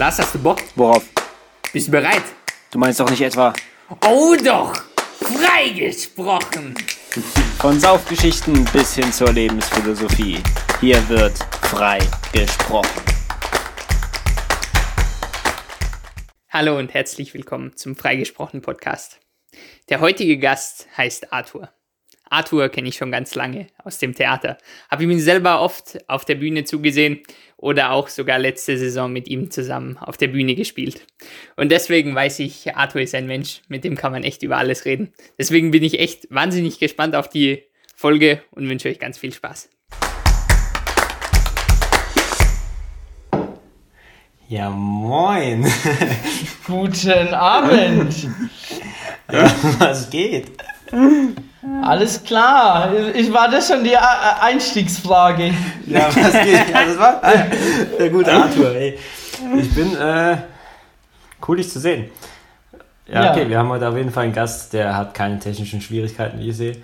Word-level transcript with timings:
Lars, 0.00 0.18
hast 0.18 0.34
du 0.34 0.38
Bock? 0.38 0.62
Worauf? 0.76 1.04
Bist 1.74 1.88
du 1.88 1.90
bereit? 1.90 2.22
Du 2.70 2.78
meinst 2.78 2.98
doch 3.00 3.10
nicht 3.10 3.20
etwa 3.20 3.52
Oh 4.06 4.34
doch! 4.42 4.74
Freigesprochen! 5.20 6.74
von 7.58 7.78
Saufgeschichten 7.78 8.64
bis 8.72 8.94
hin 8.94 9.12
zur 9.12 9.30
Lebensphilosophie. 9.30 10.38
Hier 10.80 11.06
wird 11.10 11.36
frei 11.60 11.98
gesprochen. 12.32 13.02
Hallo 16.48 16.78
und 16.78 16.94
herzlich 16.94 17.34
willkommen 17.34 17.76
zum 17.76 17.94
Freigesprochen 17.94 18.62
Podcast. 18.62 19.20
Der 19.90 20.00
heutige 20.00 20.38
Gast 20.38 20.88
heißt 20.96 21.30
Arthur. 21.30 21.68
Arthur 22.30 22.68
kenne 22.68 22.88
ich 22.88 22.96
schon 22.96 23.10
ganz 23.10 23.34
lange 23.34 23.66
aus 23.84 23.98
dem 23.98 24.14
Theater. 24.14 24.56
Habe 24.88 25.02
ihm 25.02 25.18
selber 25.18 25.60
oft 25.60 25.98
auf 26.08 26.24
der 26.24 26.36
Bühne 26.36 26.64
zugesehen 26.64 27.20
oder 27.56 27.90
auch 27.90 28.08
sogar 28.08 28.38
letzte 28.38 28.78
Saison 28.78 29.12
mit 29.12 29.28
ihm 29.28 29.50
zusammen 29.50 29.98
auf 29.98 30.16
der 30.16 30.28
Bühne 30.28 30.54
gespielt. 30.54 31.06
Und 31.56 31.70
deswegen 31.70 32.14
weiß 32.14 32.38
ich, 32.38 32.74
Arthur 32.74 33.02
ist 33.02 33.14
ein 33.14 33.26
Mensch, 33.26 33.62
mit 33.68 33.84
dem 33.84 33.96
kann 33.96 34.12
man 34.12 34.22
echt 34.22 34.42
über 34.42 34.56
alles 34.56 34.84
reden. 34.84 35.12
Deswegen 35.38 35.72
bin 35.72 35.82
ich 35.82 35.98
echt 35.98 36.28
wahnsinnig 36.30 36.78
gespannt 36.78 37.16
auf 37.16 37.28
die 37.28 37.64
Folge 37.96 38.42
und 38.52 38.68
wünsche 38.68 38.88
euch 38.88 39.00
ganz 39.00 39.18
viel 39.18 39.32
Spaß. 39.34 39.68
Ja, 44.48 44.70
moin. 44.70 45.64
Guten 46.66 47.34
Abend. 47.34 48.14
ja, 49.32 49.52
was 49.78 50.10
geht? 50.10 50.50
Alles 51.82 52.22
klar. 52.22 52.92
Ich 53.14 53.32
war 53.32 53.50
das 53.50 53.68
schon 53.68 53.84
die 53.84 53.96
Einstiegsfrage. 53.96 55.52
Ja, 55.86 56.06
was 56.14 56.32
geht? 56.44 56.68
Ja, 56.70 56.84
das 56.84 56.98
war 56.98 57.20
der 57.98 58.10
gute 58.10 58.32
Arthur, 58.32 58.74
ey. 58.74 58.98
Ich 59.58 59.74
bin, 59.74 59.96
äh, 59.96 60.36
cool, 61.46 61.56
dich 61.58 61.70
zu 61.70 61.78
sehen. 61.80 62.10
Ja, 63.06 63.24
Ja. 63.24 63.30
okay, 63.32 63.48
wir 63.48 63.58
haben 63.58 63.68
heute 63.68 63.88
auf 63.88 63.96
jeden 63.96 64.10
Fall 64.10 64.24
einen 64.24 64.32
Gast, 64.32 64.72
der 64.72 64.96
hat 64.96 65.14
keine 65.14 65.38
technischen 65.38 65.80
Schwierigkeiten, 65.80 66.38
wie 66.38 66.50
ich 66.50 66.56
sehe. 66.56 66.76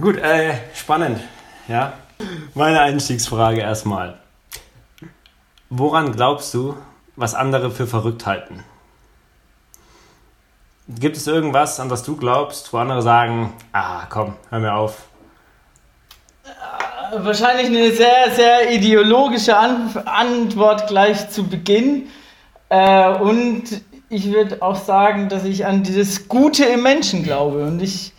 Gut, 0.00 0.16
äh, 0.18 0.54
spannend, 0.74 1.20
ja. 1.68 1.92
Meine 2.54 2.80
Einstiegsfrage 2.80 3.60
erstmal. 3.60 4.14
Woran 5.68 6.12
glaubst 6.12 6.52
du, 6.54 6.76
was 7.16 7.34
andere 7.34 7.70
für 7.70 7.86
verrückt 7.86 8.26
halten? 8.26 8.64
Gibt 10.98 11.16
es 11.16 11.26
irgendwas, 11.26 11.78
an 11.78 11.88
das 11.88 12.02
du 12.02 12.16
glaubst, 12.16 12.72
wo 12.72 12.78
andere 12.78 13.00
sagen, 13.02 13.52
ah, 13.72 14.06
komm, 14.08 14.34
hör 14.48 14.58
mir 14.58 14.74
auf. 14.74 15.04
Wahrscheinlich 17.16 17.66
eine 17.66 17.92
sehr, 17.92 18.30
sehr 18.34 18.72
ideologische 18.72 19.56
An 19.56 19.90
Antwort 20.04 20.88
gleich 20.88 21.30
zu 21.30 21.46
Beginn. 21.46 22.08
Äh, 22.70 23.08
und 23.14 23.64
ich 24.08 24.32
würde 24.32 24.62
auch 24.62 24.76
sagen, 24.76 25.28
dass 25.28 25.44
ich 25.44 25.64
an 25.64 25.84
dieses 25.84 26.28
Gute 26.28 26.64
im 26.64 26.82
Menschen 26.82 27.22
glaube. 27.22 27.64
Und 27.64 27.80
ich 27.80 28.12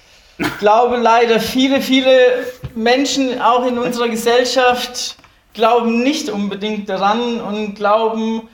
glaube 0.59 0.97
leider, 0.97 1.39
viele, 1.41 1.81
viele 1.81 2.45
Menschen 2.73 3.41
auch 3.41 3.65
in 3.65 3.77
unserer 3.77 4.07
Gesellschaft 4.07 5.17
glauben 5.53 6.03
nicht 6.03 6.29
unbedingt 6.29 6.87
daran 6.87 7.41
und 7.41 7.75
glauben, 7.75 8.47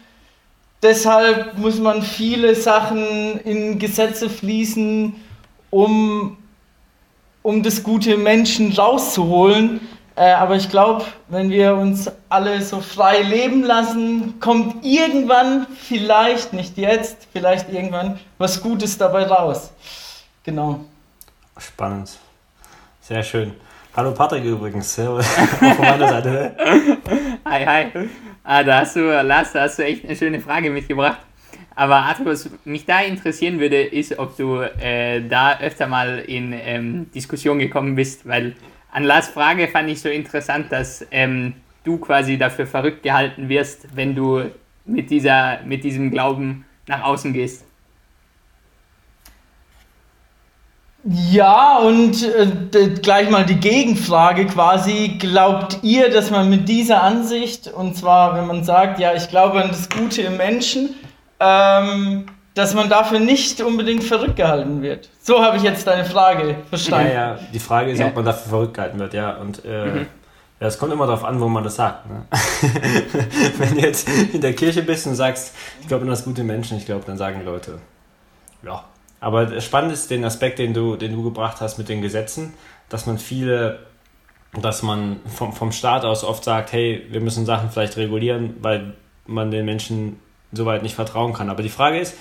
deshalb 0.81 1.57
muss 1.57 1.79
man 1.79 2.01
viele 2.01 2.55
Sachen 2.55 3.39
in 3.41 3.79
Gesetze 3.79 4.29
fließen, 4.29 5.15
um, 5.69 6.37
um 7.43 7.63
das 7.63 7.83
Gute 7.83 8.17
Menschen 8.17 8.73
rauszuholen. 8.73 9.81
Äh, 10.15 10.31
aber 10.31 10.55
ich 10.55 10.69
glaube, 10.69 11.05
wenn 11.27 11.51
wir 11.51 11.75
uns 11.75 12.09
alle 12.27 12.61
so 12.63 12.81
frei 12.81 13.21
leben 13.21 13.63
lassen, 13.63 14.39
kommt 14.39 14.83
irgendwann, 14.83 15.67
vielleicht 15.79 16.53
nicht 16.53 16.77
jetzt, 16.77 17.27
vielleicht 17.31 17.71
irgendwann 17.71 18.19
was 18.39 18.61
Gutes 18.61 18.97
dabei 18.97 19.27
raus. 19.27 19.71
Genau. 20.43 20.79
Spannend. 21.57 22.17
Sehr 23.01 23.21
schön. 23.21 23.53
Hallo 23.95 24.11
Patrick 24.11 24.43
übrigens. 24.43 24.93
Servus. 24.93 25.25
Auch 25.37 25.75
von 25.75 25.85
meiner 25.85 26.07
Seite. 26.07 26.55
Hi, 27.45 27.65
hi. 27.65 28.09
Ah, 28.49 28.63
da 28.63 28.79
hast 28.79 28.95
du, 28.95 29.01
Lars, 29.01 29.51
da 29.51 29.63
hast 29.63 29.77
du 29.77 29.83
echt 29.83 30.05
eine 30.05 30.15
schöne 30.15 30.39
Frage 30.39 30.69
mitgebracht. 30.69 31.19
Aber 31.75 31.97
Arthur, 31.97 32.27
was 32.27 32.49
mich 32.63 32.85
da 32.85 33.01
interessieren 33.01 33.59
würde, 33.59 33.81
ist, 33.81 34.17
ob 34.17 34.37
du 34.37 34.61
äh, 34.61 35.21
da 35.27 35.59
öfter 35.59 35.85
mal 35.85 36.19
in 36.19 36.53
ähm, 36.53 37.11
Diskussion 37.11 37.59
gekommen 37.59 37.95
bist, 37.95 38.25
weil 38.25 38.55
an 38.89 39.03
Lars 39.03 39.27
Frage 39.27 39.67
fand 39.67 39.89
ich 39.89 39.99
so 39.99 40.07
interessant, 40.07 40.71
dass 40.71 41.05
ähm, 41.11 41.55
du 41.83 41.97
quasi 41.97 42.37
dafür 42.37 42.65
verrückt 42.67 43.03
gehalten 43.03 43.49
wirst, 43.49 43.85
wenn 43.93 44.15
du 44.15 44.43
mit, 44.85 45.09
dieser, 45.09 45.59
mit 45.65 45.83
diesem 45.83 46.09
Glauben 46.09 46.63
nach 46.87 47.03
außen 47.03 47.33
gehst. 47.33 47.65
Ja, 51.09 51.77
und 51.77 52.21
äh, 52.23 52.89
gleich 53.01 53.29
mal 53.29 53.45
die 53.45 53.55
Gegenfrage 53.55 54.45
quasi. 54.45 55.15
Glaubt 55.19 55.79
ihr, 55.81 56.09
dass 56.11 56.31
man 56.31 56.49
mit 56.49 56.67
dieser 56.67 57.01
Ansicht, 57.01 57.67
und 57.69 57.95
zwar 57.95 58.35
wenn 58.35 58.45
man 58.45 58.63
sagt, 58.65 58.99
ja, 58.99 59.13
ich 59.13 59.29
glaube 59.29 59.61
an 59.63 59.69
das 59.69 59.89
Gute 59.89 60.23
im 60.23 60.35
Menschen, 60.35 60.95
ähm, 61.39 62.25
dass 62.55 62.73
man 62.73 62.89
dafür 62.89 63.19
nicht 63.19 63.61
unbedingt 63.61 64.03
verrückt 64.03 64.35
gehalten 64.35 64.81
wird? 64.81 65.07
So 65.21 65.41
habe 65.41 65.55
ich 65.57 65.63
jetzt 65.63 65.87
deine 65.87 66.03
Frage 66.03 66.49
Ja, 66.49 66.55
verstanden. 66.67 67.11
ja, 67.13 67.39
die 67.53 67.59
Frage 67.59 67.91
ist, 67.91 67.99
Ja. 67.99 68.07
ob 68.07 68.15
man 68.15 68.25
dafür 68.25 68.49
verrückt 68.49 68.73
gehalten 68.73 68.99
wird, 68.99 69.13
ja. 69.13 69.37
Und 69.37 69.63
äh, 69.63 69.99
ja, 70.59 70.67
es 70.67 70.77
kommt 70.77 70.91
immer 70.91 71.05
darauf 71.05 71.23
an, 71.23 71.39
wo 71.39 71.47
man 71.47 71.63
das 71.63 71.75
sagt. 71.75 72.05
Ne? 72.09 72.23
Wenn 73.59 73.75
du 73.75 73.79
jetzt 73.81 74.09
in 74.33 74.41
der 74.41 74.53
Kirche 74.53 74.81
bist 74.81 75.07
und 75.07 75.15
sagst, 75.15 75.53
ich 75.79 75.87
glaube 75.87 76.03
an 76.03 76.09
das 76.09 76.25
gute 76.25 76.43
Menschen, 76.43 76.77
ich 76.77 76.85
glaube, 76.85 77.03
dann 77.05 77.17
sagen 77.17 77.45
Leute, 77.45 77.77
ja. 78.65 78.83
Aber 79.19 79.59
spannend 79.61 79.93
ist 79.93 80.11
den 80.11 80.23
Aspekt, 80.23 80.59
den 80.59 80.73
du, 80.73 80.95
den 80.95 81.13
du 81.13 81.23
gebracht 81.23 81.61
hast 81.61 81.77
mit 81.77 81.89
den 81.89 82.01
Gesetzen, 82.01 82.53
dass 82.89 83.05
man 83.05 83.17
viele, 83.17 83.79
dass 84.53 84.83
man 84.83 85.19
vom, 85.25 85.53
vom 85.53 85.71
Staat 85.71 86.05
aus 86.05 86.23
oft 86.23 86.43
sagt, 86.43 86.71
hey, 86.71 87.05
wir 87.09 87.21
müssen 87.21 87.45
Sachen 87.45 87.71
vielleicht 87.71 87.97
regulieren, 87.97 88.55
weil 88.61 88.93
man 89.25 89.51
den 89.51 89.65
Menschen 89.65 90.19
soweit 90.51 90.83
nicht 90.83 90.95
vertrauen 90.95 91.33
kann. 91.33 91.49
Aber 91.49 91.63
die 91.63 91.69
Frage 91.69 91.99
ist, 91.99 92.15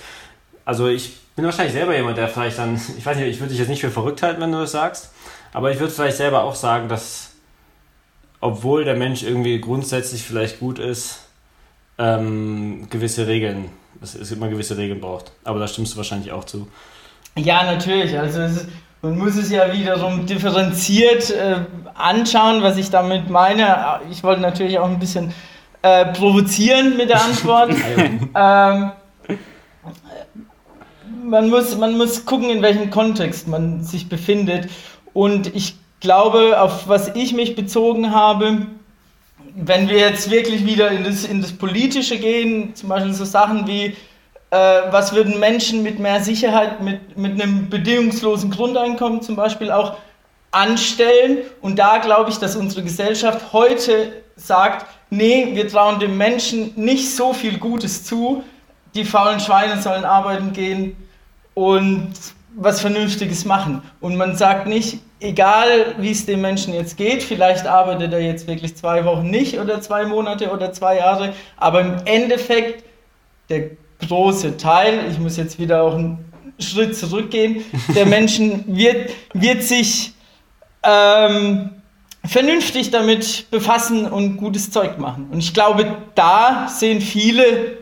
also 0.65 0.87
ich 0.87 1.17
bin 1.35 1.45
wahrscheinlich 1.45 1.73
selber 1.73 1.95
jemand, 1.95 2.17
der 2.17 2.27
vielleicht 2.27 2.57
dann, 2.57 2.75
ich 2.97 3.05
weiß 3.05 3.17
nicht, 3.17 3.27
ich 3.27 3.39
würde 3.39 3.51
dich 3.51 3.59
jetzt 3.59 3.69
nicht 3.69 3.81
für 3.81 3.91
verrückt 3.91 4.23
halten, 4.23 4.41
wenn 4.41 4.51
du 4.51 4.59
das 4.59 4.71
sagst, 4.71 5.13
aber 5.53 5.71
ich 5.71 5.79
würde 5.79 5.93
vielleicht 5.93 6.17
selber 6.17 6.43
auch 6.43 6.55
sagen, 6.55 6.89
dass 6.89 7.31
obwohl 8.39 8.83
der 8.83 8.95
Mensch 8.95 9.23
irgendwie 9.23 9.59
grundsätzlich 9.59 10.23
vielleicht 10.23 10.59
gut 10.59 10.77
ist, 10.77 11.26
ähm, 11.97 12.87
gewisse 12.89 13.27
Regeln, 13.27 13.69
dass 13.99 14.15
es 14.15 14.31
immer 14.31 14.49
gewisse 14.49 14.77
Regeln 14.77 15.01
braucht. 15.01 15.31
Aber 15.43 15.59
da 15.59 15.67
stimmst 15.67 15.93
du 15.93 15.97
wahrscheinlich 15.97 16.31
auch 16.31 16.43
zu. 16.43 16.67
Ja, 17.35 17.63
natürlich. 17.63 18.17
Also 18.17 18.41
es 18.41 18.67
man 19.01 19.17
muss 19.17 19.35
es 19.35 19.51
ja 19.51 19.71
wiederum 19.71 20.25
differenziert 20.25 21.29
äh, 21.29 21.57
anschauen, 21.93 22.63
was 22.63 22.77
ich 22.77 22.89
damit 22.89 23.29
meine. 23.29 23.99
Ich 24.11 24.23
wollte 24.23 24.41
natürlich 24.41 24.79
auch 24.79 24.89
ein 24.89 24.97
bisschen 24.97 25.33
äh, 25.83 26.05
provozieren 26.05 26.97
mit 26.97 27.09
der 27.09 27.23
Antwort. 27.23 27.71
ähm, 28.35 28.91
man, 31.23 31.49
muss, 31.49 31.77
man 31.77 31.95
muss 31.95 32.25
gucken, 32.25 32.49
in 32.49 32.63
welchem 32.63 32.89
Kontext 32.89 33.47
man 33.47 33.83
sich 33.83 34.09
befindet. 34.09 34.67
Und 35.13 35.55
ich 35.55 35.75
glaube, 35.99 36.59
auf 36.59 36.87
was 36.87 37.09
ich 37.15 37.33
mich 37.33 37.55
bezogen 37.55 38.15
habe, 38.15 38.65
wenn 39.59 39.89
wir 39.89 39.97
jetzt 39.97 40.29
wirklich 40.29 40.65
wieder 40.65 40.91
in 40.91 41.03
das, 41.03 41.25
in 41.25 41.41
das 41.41 41.51
Politische 41.51 42.19
gehen, 42.19 42.75
zum 42.75 42.89
Beispiel 42.89 43.13
so 43.13 43.25
Sachen 43.25 43.65
wie, 43.65 43.95
äh, 44.51 44.81
was 44.91 45.13
würden 45.13 45.39
Menschen 45.39 45.81
mit 45.81 45.97
mehr 45.97 46.23
Sicherheit, 46.23 46.79
mit, 46.81 47.17
mit 47.17 47.41
einem 47.41 47.67
bedingungslosen 47.67 48.51
Grundeinkommen 48.51 49.23
zum 49.23 49.35
Beispiel 49.35 49.71
auch 49.71 49.97
anstellen? 50.51 51.39
Und 51.59 51.79
da 51.79 51.97
glaube 51.97 52.29
ich, 52.29 52.37
dass 52.37 52.55
unsere 52.55 52.83
Gesellschaft 52.83 53.51
heute 53.51 54.13
sagt, 54.35 54.85
nee, 55.09 55.49
wir 55.53 55.67
trauen 55.67 55.99
dem 55.99 56.17
Menschen 56.17 56.73
nicht 56.75 57.15
so 57.15 57.33
viel 57.33 57.57
Gutes 57.57 58.03
zu, 58.03 58.43
die 58.93 59.05
faulen 59.05 59.39
Schweine 59.39 59.81
sollen 59.81 60.05
arbeiten 60.05 60.53
gehen 60.53 60.95
und 61.55 62.13
was 62.55 62.79
Vernünftiges 62.79 63.43
machen. 63.43 63.81
Und 64.01 64.17
man 64.17 64.35
sagt 64.35 64.67
nicht, 64.67 64.99
egal 65.19 65.95
wie 65.97 66.11
es 66.11 66.25
dem 66.25 66.41
Menschen 66.41 66.73
jetzt 66.73 66.97
geht, 66.97 67.23
vielleicht 67.23 67.65
arbeitet 67.65 68.13
er 68.13 68.21
jetzt 68.21 68.47
wirklich 68.47 68.75
zwei 68.75 69.05
Wochen 69.05 69.29
nicht 69.29 69.59
oder 69.59 69.81
zwei 69.81 70.05
Monate 70.05 70.51
oder 70.51 70.71
zwei 70.73 70.97
Jahre, 70.97 71.33
aber 71.57 71.81
im 71.81 71.95
Endeffekt 72.05 72.83
der 73.49 73.71
große 74.07 74.57
Teil, 74.57 75.05
ich 75.09 75.17
muss 75.17 75.37
jetzt 75.37 75.59
wieder 75.59 75.81
auch 75.81 75.95
einen 75.95 76.25
Schritt 76.59 76.95
zurückgehen, 76.95 77.63
der 77.95 78.05
Menschen 78.05 78.63
wird, 78.67 79.11
wird 79.33 79.63
sich 79.63 80.13
ähm, 80.83 81.69
vernünftig 82.25 82.91
damit 82.91 83.49
befassen 83.49 84.05
und 84.05 84.37
gutes 84.37 84.69
Zeug 84.69 84.99
machen. 84.99 85.29
Und 85.31 85.39
ich 85.39 85.53
glaube, 85.53 85.97
da 86.13 86.67
sehen 86.67 87.01
viele 87.01 87.77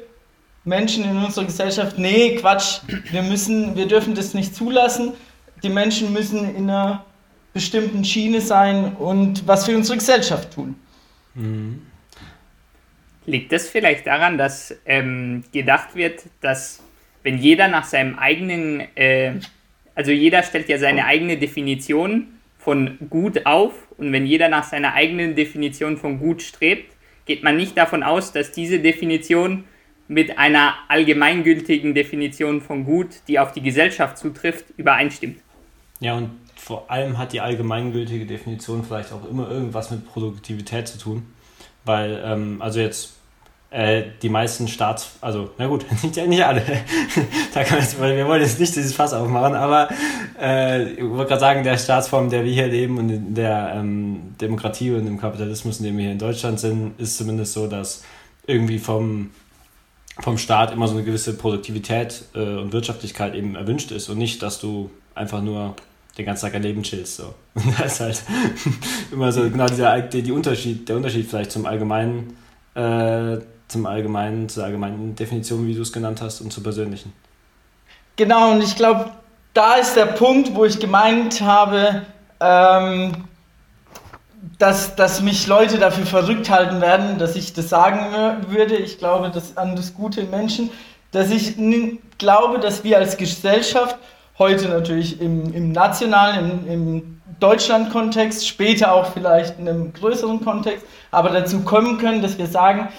Menschen 0.64 1.04
in 1.04 1.18
unserer 1.18 1.46
Gesellschaft, 1.46 1.98
nee, 1.98 2.36
Quatsch, 2.36 2.80
wir 3.12 3.22
müssen, 3.22 3.76
wir 3.76 3.88
dürfen 3.88 4.16
das 4.16 4.34
nicht 4.34 4.56
zulassen. 4.56 5.14
Die 5.64 5.70
Menschen 5.70 6.12
müssen 6.14 6.56
in 6.56 6.70
einer 6.70 7.06
bestimmten 7.56 8.04
Schiene 8.04 8.42
sein 8.42 8.98
und 8.98 9.48
was 9.48 9.66
für 9.66 9.76
unsere 9.78 9.98
Gesellschaft 9.98 10.54
tun. 10.54 10.76
Liegt 13.26 13.52
das 13.54 13.70
vielleicht 13.70 14.06
daran, 14.06 14.38
dass 14.38 14.76
ähm, 14.86 15.46
gedacht 15.54 15.96
wird, 15.96 16.24
dass 16.42 16.84
wenn 17.24 17.38
jeder 17.38 17.70
nach 17.70 17.86
seinem 17.86 18.20
eigenen, 18.20 18.82
äh, 18.96 19.36
also 19.96 20.12
jeder 20.12 20.44
stellt 20.44 20.68
ja 20.68 20.78
seine 20.78 21.06
eigene 21.06 21.38
Definition 21.38 22.28
von 22.60 22.98
gut 23.10 23.46
auf 23.46 23.72
und 23.98 24.12
wenn 24.12 24.26
jeder 24.26 24.50
nach 24.50 24.66
seiner 24.66 24.94
eigenen 24.94 25.34
Definition 25.34 25.96
von 25.96 26.20
gut 26.20 26.42
strebt, 26.42 26.94
geht 27.26 27.42
man 27.42 27.56
nicht 27.56 27.78
davon 27.78 28.04
aus, 28.04 28.34
dass 28.34 28.52
diese 28.52 28.80
Definition 28.80 29.64
mit 30.10 30.38
einer 30.38 30.76
allgemeingültigen 30.90 31.94
Definition 31.94 32.60
von 32.60 32.84
gut, 32.84 33.08
die 33.30 33.40
auf 33.40 33.54
die 33.54 33.62
Gesellschaft 33.62 34.18
zutrifft, 34.18 34.66
übereinstimmt. 34.76 35.40
Ja, 36.02 36.18
und 36.18 36.32
vor 36.66 36.90
allem 36.90 37.20
hat 37.20 37.32
die 37.32 37.42
allgemeingültige 37.42 38.26
Definition 38.26 38.84
vielleicht 38.84 39.14
auch 39.14 39.24
immer 39.30 39.52
irgendwas 39.52 39.92
mit 39.92 40.04
Produktivität 40.12 40.88
zu 40.88 40.98
tun. 40.98 41.28
Weil, 41.84 42.20
ähm, 42.26 42.60
also 42.60 42.80
jetzt 42.80 43.14
äh, 43.70 44.06
die 44.24 44.30
meisten 44.30 44.68
Staats, 44.68 45.12
also 45.22 45.52
na 45.60 45.68
gut, 45.68 45.86
nicht, 46.04 46.28
nicht 46.28 46.44
alle, 46.44 46.64
da 47.54 47.64
kann 47.64 47.78
jetzt, 47.78 48.02
wir 48.02 48.28
wollen 48.28 48.42
jetzt 48.42 48.60
nicht 48.60 48.76
dieses 48.76 48.96
Fass 48.96 49.14
aufmachen, 49.14 49.54
aber 49.54 49.90
äh, 50.42 50.94
ich 50.94 51.08
wollte 51.08 51.28
gerade 51.28 51.40
sagen, 51.40 51.64
der 51.64 51.78
Staatsform, 51.78 52.24
in 52.24 52.30
der 52.32 52.44
wir 52.44 52.52
hier 52.52 52.68
leben 52.68 52.98
und 52.98 53.12
in 53.12 53.36
der 53.36 53.74
ähm, 53.76 54.34
Demokratie 54.42 54.90
und 54.90 55.06
im 55.06 55.20
Kapitalismus, 55.20 55.78
in 55.78 55.86
dem 55.86 55.98
wir 55.98 56.06
hier 56.06 56.14
in 56.14 56.20
Deutschland 56.20 56.60
sind, 56.60 57.00
ist 57.00 57.16
zumindest 57.16 57.54
so, 57.54 57.68
dass 57.68 58.04
irgendwie 58.48 58.80
vom 58.80 59.30
vom 60.22 60.38
Staat 60.40 60.72
immer 60.72 60.88
so 60.88 60.96
eine 60.96 61.04
gewisse 61.04 61.38
Produktivität 61.38 62.24
äh, 62.34 62.40
und 62.40 62.74
Wirtschaftlichkeit 62.74 63.36
eben 63.36 63.54
erwünscht 63.54 63.92
ist 63.92 64.10
und 64.10 64.18
nicht, 64.18 64.42
dass 64.42 64.60
du 64.60 64.90
einfach 65.14 65.44
nur 65.44 65.76
den 66.18 66.26
ganzen 66.26 66.46
Tag 66.46 66.54
erleben 66.54 66.84
chillst. 66.84 67.18
So. 67.18 67.34
das 67.78 67.94
ist 67.94 68.00
halt 68.00 68.24
immer 69.12 69.32
so 69.32 69.44
genau 69.44 69.68
dieser 69.68 70.00
die, 70.02 70.32
Unterschied, 70.32 70.88
der 70.88 70.96
Unterschied 70.96 71.30
vielleicht 71.30 71.52
zum 71.52 71.66
allgemeinen, 71.66 72.38
äh, 72.76 73.38
zum 73.68 73.86
allgemeinen, 73.86 74.48
zur 74.50 74.64
allgemeinen 74.64 75.16
Definition, 75.16 75.68
wie 75.68 75.74
du 75.74 75.82
es 75.82 75.92
genannt 75.92 76.22
hast, 76.22 76.42
und 76.42 76.52
zur 76.52 76.64
persönlichen. 76.64 77.14
Genau, 78.16 78.52
und 78.52 78.64
ich 78.64 78.76
glaube, 78.76 79.12
da 79.54 79.76
ist 79.76 79.96
der 79.96 80.06
Punkt, 80.06 80.56
wo 80.56 80.66
ich 80.66 80.80
gemeint 80.80 81.42
habe, 81.42 82.04
ähm, 82.40 83.26
dass, 84.58 84.96
dass 84.96 85.22
mich 85.22 85.48
Leute 85.48 85.78
dafür 85.80 86.06
verrückt 86.06 86.50
halten 86.50 86.80
werden, 86.82 87.18
dass 87.18 87.36
ich 87.36 87.54
das 87.54 87.70
sagen 87.70 88.48
würde. 88.50 88.76
Ich 88.76 89.00
glaube 89.00 89.32
das 89.34 89.58
an 89.58 89.76
das 89.76 89.94
gute 89.94 90.24
Menschen, 90.24 90.70
dass 91.12 91.32
ich 91.32 91.56
glaube, 92.18 92.60
dass 92.60 92.84
wir 92.84 92.98
als 92.98 93.18
Gesellschaft 93.18 93.98
heute 94.38 94.68
natürlich 94.68 95.22
im, 95.22 95.54
im 95.54 95.72
nationalen, 95.72 96.66
im, 96.68 96.72
im 96.72 97.22
Deutschland-Kontext, 97.40 98.48
später 98.48 98.94
auch 98.94 99.12
vielleicht 99.12 99.60
in 99.60 99.68
einem 99.68 99.94
größeren 99.94 100.44
Kontext, 100.44 100.86
aber 101.12 101.30
dazu 101.30 101.62
kommen 101.62 101.98
können, 101.98 102.22
dass 102.22 102.38
wir 102.38 102.48
sagen, 102.48 102.90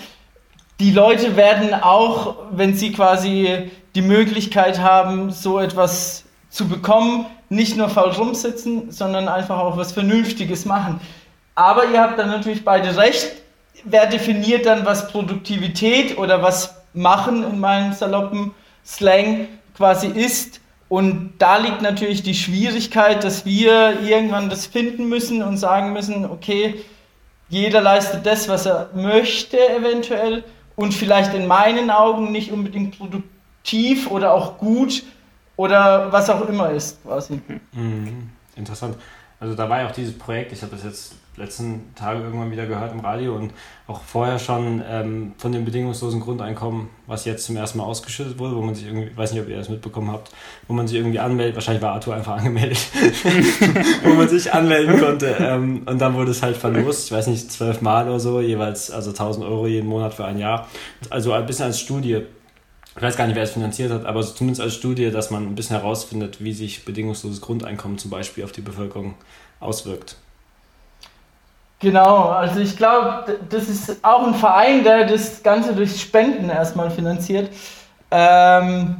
die 0.80 0.90
Leute 0.90 1.36
werden 1.36 1.72
auch, 1.74 2.36
wenn 2.50 2.74
sie 2.74 2.92
quasi 2.92 3.70
die 3.94 4.02
Möglichkeit 4.02 4.78
haben, 4.78 5.30
so 5.30 5.58
etwas 5.58 6.24
zu 6.50 6.68
bekommen, 6.68 7.26
nicht 7.48 7.76
nur 7.76 7.88
faul 7.88 8.10
rumsitzen, 8.10 8.90
sondern 8.90 9.28
einfach 9.28 9.58
auch 9.58 9.76
was 9.76 9.92
Vernünftiges 9.92 10.66
machen. 10.66 11.00
Aber 11.54 11.86
ihr 11.86 12.00
habt 12.00 12.18
dann 12.18 12.28
natürlich 12.28 12.64
beide 12.64 12.96
recht. 12.96 13.32
Wer 13.84 14.06
definiert 14.06 14.66
dann, 14.66 14.84
was 14.84 15.08
Produktivität 15.08 16.18
oder 16.18 16.42
was 16.42 16.74
Machen 16.92 17.44
in 17.44 17.60
meinem 17.60 17.92
saloppen 17.92 18.54
Slang 18.84 19.48
quasi 19.76 20.06
ist? 20.06 20.60
Und 20.88 21.34
da 21.38 21.56
liegt 21.56 21.82
natürlich 21.82 22.22
die 22.22 22.34
Schwierigkeit, 22.34 23.24
dass 23.24 23.44
wir 23.44 24.00
irgendwann 24.02 24.48
das 24.48 24.66
finden 24.66 25.08
müssen 25.08 25.42
und 25.42 25.56
sagen 25.56 25.92
müssen, 25.92 26.24
okay, 26.24 26.76
jeder 27.48 27.80
leistet 27.80 28.24
das, 28.26 28.48
was 28.48 28.66
er 28.66 28.90
möchte 28.94 29.58
eventuell 29.68 30.44
und 30.76 30.94
vielleicht 30.94 31.34
in 31.34 31.46
meinen 31.46 31.90
Augen 31.90 32.30
nicht 32.30 32.52
unbedingt 32.52 32.98
produktiv 32.98 34.10
oder 34.10 34.32
auch 34.32 34.58
gut 34.58 35.02
oder 35.56 36.12
was 36.12 36.30
auch 36.30 36.48
immer 36.48 36.70
ist 36.70 37.02
quasi. 37.02 37.40
Mhm. 37.72 38.30
Interessant. 38.54 38.96
Also 39.40 39.54
da 39.54 39.68
war 39.68 39.80
ja 39.80 39.88
auch 39.88 39.92
dieses 39.92 40.16
Projekt, 40.16 40.52
ich 40.52 40.62
habe 40.62 40.72
das 40.74 40.84
jetzt 40.84 41.14
letzten 41.36 41.94
Tage 41.94 42.22
irgendwann 42.22 42.50
wieder 42.50 42.66
gehört 42.66 42.92
im 42.92 43.00
Radio 43.00 43.34
und 43.34 43.52
auch 43.86 44.02
vorher 44.02 44.38
schon 44.38 44.82
ähm, 44.88 45.34
von 45.38 45.52
dem 45.52 45.64
bedingungslosen 45.64 46.20
Grundeinkommen, 46.20 46.88
was 47.06 47.24
jetzt 47.24 47.44
zum 47.44 47.56
ersten 47.56 47.78
Mal 47.78 47.84
ausgeschüttet 47.84 48.38
wurde, 48.38 48.56
wo 48.56 48.62
man 48.62 48.74
sich 48.74 48.86
irgendwie, 48.86 49.16
weiß 49.16 49.32
nicht, 49.32 49.42
ob 49.42 49.48
ihr 49.48 49.56
das 49.56 49.68
mitbekommen 49.68 50.10
habt, 50.10 50.30
wo 50.66 50.74
man 50.74 50.88
sich 50.88 50.96
irgendwie 50.96 51.18
anmeldet, 51.18 51.54
wahrscheinlich 51.54 51.82
war 51.82 51.92
Arthur 51.92 52.14
einfach 52.14 52.38
angemeldet, 52.38 52.78
wo 54.04 54.14
man 54.14 54.28
sich 54.28 54.52
anmelden 54.52 54.98
konnte 54.98 55.36
ähm, 55.38 55.82
und 55.86 56.00
dann 56.00 56.14
wurde 56.14 56.30
es 56.30 56.42
halt 56.42 56.56
verlost, 56.56 57.06
ich 57.06 57.12
weiß 57.12 57.26
nicht, 57.28 57.52
zwölf 57.52 57.80
Mal 57.80 58.08
oder 58.08 58.20
so, 58.20 58.40
jeweils 58.40 58.90
also 58.90 59.10
1000 59.10 59.44
Euro 59.46 59.66
jeden 59.66 59.88
Monat 59.88 60.14
für 60.14 60.24
ein 60.24 60.38
Jahr. 60.38 60.66
Also 61.10 61.32
ein 61.32 61.46
bisschen 61.46 61.66
als 61.66 61.80
Studie 61.80 62.22
ich 62.96 63.02
weiß 63.02 63.16
gar 63.18 63.26
nicht, 63.26 63.36
wer 63.36 63.42
es 63.42 63.50
finanziert 63.50 63.92
hat, 63.92 64.06
aber 64.06 64.22
zumindest 64.22 64.62
als 64.62 64.74
Studie, 64.74 65.10
dass 65.10 65.30
man 65.30 65.46
ein 65.46 65.54
bisschen 65.54 65.76
herausfindet, 65.76 66.42
wie 66.42 66.54
sich 66.54 66.86
bedingungsloses 66.86 67.42
Grundeinkommen 67.42 67.98
zum 67.98 68.10
Beispiel 68.10 68.42
auf 68.42 68.52
die 68.52 68.62
Bevölkerung 68.62 69.16
auswirkt. 69.60 70.16
Genau, 71.78 72.30
also 72.30 72.60
ich 72.60 72.76
glaube, 72.76 73.38
das 73.50 73.68
ist 73.68 74.02
auch 74.02 74.26
ein 74.26 74.34
Verein, 74.34 74.82
der 74.82 75.04
das 75.04 75.42
Ganze 75.42 75.74
durch 75.74 76.00
Spenden 76.00 76.48
erstmal 76.48 76.90
finanziert. 76.90 77.50
Ähm, 78.10 78.96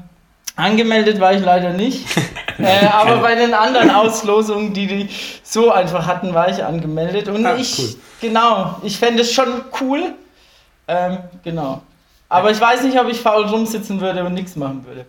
angemeldet 0.57 1.19
war 1.19 1.33
ich 1.33 1.43
leider 1.43 1.71
nicht, 1.71 2.07
äh, 2.59 2.87
aber 2.87 3.19
bei 3.19 3.35
den 3.35 3.55
anderen 3.55 3.91
Auslosungen, 3.91 4.75
die 4.75 4.87
die 4.87 5.09
so 5.43 5.71
einfach 5.71 6.07
hatten, 6.07 6.35
war 6.35 6.51
ich 6.51 6.63
angemeldet. 6.63 7.29
Und 7.29 7.47
ah, 7.47 7.57
ich, 7.57 7.79
cool. 7.79 7.95
genau, 8.21 8.77
ich 8.83 8.99
fände 8.99 9.23
es 9.23 9.33
schon 9.33 9.63
cool. 9.81 10.13
Ähm, 10.87 11.19
genau. 11.43 11.83
Aber 12.29 12.51
ich 12.51 12.61
weiß 12.61 12.83
nicht, 12.83 13.01
ob 13.01 13.09
ich 13.09 13.21
faul 13.21 13.45
rumsitzen 13.45 14.01
würde 14.01 14.23
und 14.25 14.35
nichts 14.35 14.55
machen 14.55 14.85
würde. 14.87 15.07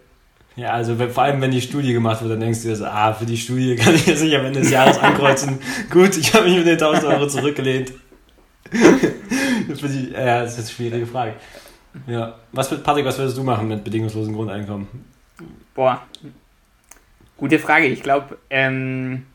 Ja, 0.57 0.71
also 0.71 0.95
vor 0.95 1.24
allem, 1.24 1.39
wenn 1.39 1.51
die 1.51 1.62
Studie 1.62 1.94
gemacht 1.94 2.19
wird, 2.21 2.31
dann 2.31 2.39
denkst 2.39 2.63
du 2.63 2.69
dir 2.69 2.75
so, 2.75 2.86
ah, 2.86 3.13
für 3.13 3.27
die 3.27 3.38
Studie 3.38 3.75
kann 3.75 3.94
ich 3.94 4.07
jetzt 4.07 4.24
nicht 4.24 4.36
am 4.36 4.44
Ende 4.44 4.59
des 4.59 4.71
Jahres 4.71 4.98
ankreuzen. 4.98 5.59
Gut, 5.92 6.18
ich 6.18 6.33
habe 6.33 6.45
mich 6.45 6.57
mit 6.57 6.65
den 6.65 6.74
1000 6.74 7.06
Euro 7.06 7.27
zurückgelehnt. 7.27 7.94
die, 8.71 10.12
ja, 10.12 10.42
das 10.42 10.54
ist 10.54 10.59
eine 10.59 10.68
schwierige 10.68 11.06
Frage. 11.06 11.36
Ja. 12.07 12.39
Was, 12.51 12.69
Patrick, 12.81 13.06
was 13.06 13.19
würdest 13.19 13.38
du 13.38 13.44
machen 13.44 13.68
mit 13.68 13.83
bedingungslosem 13.83 14.33
Grundeinkommen? 14.33 14.88
Boah, 15.75 16.01
gute 17.38 17.60
Frage. 17.60 17.86
Ich 17.86 18.01
glaube, 18.01 18.39
ähm, 18.50 19.27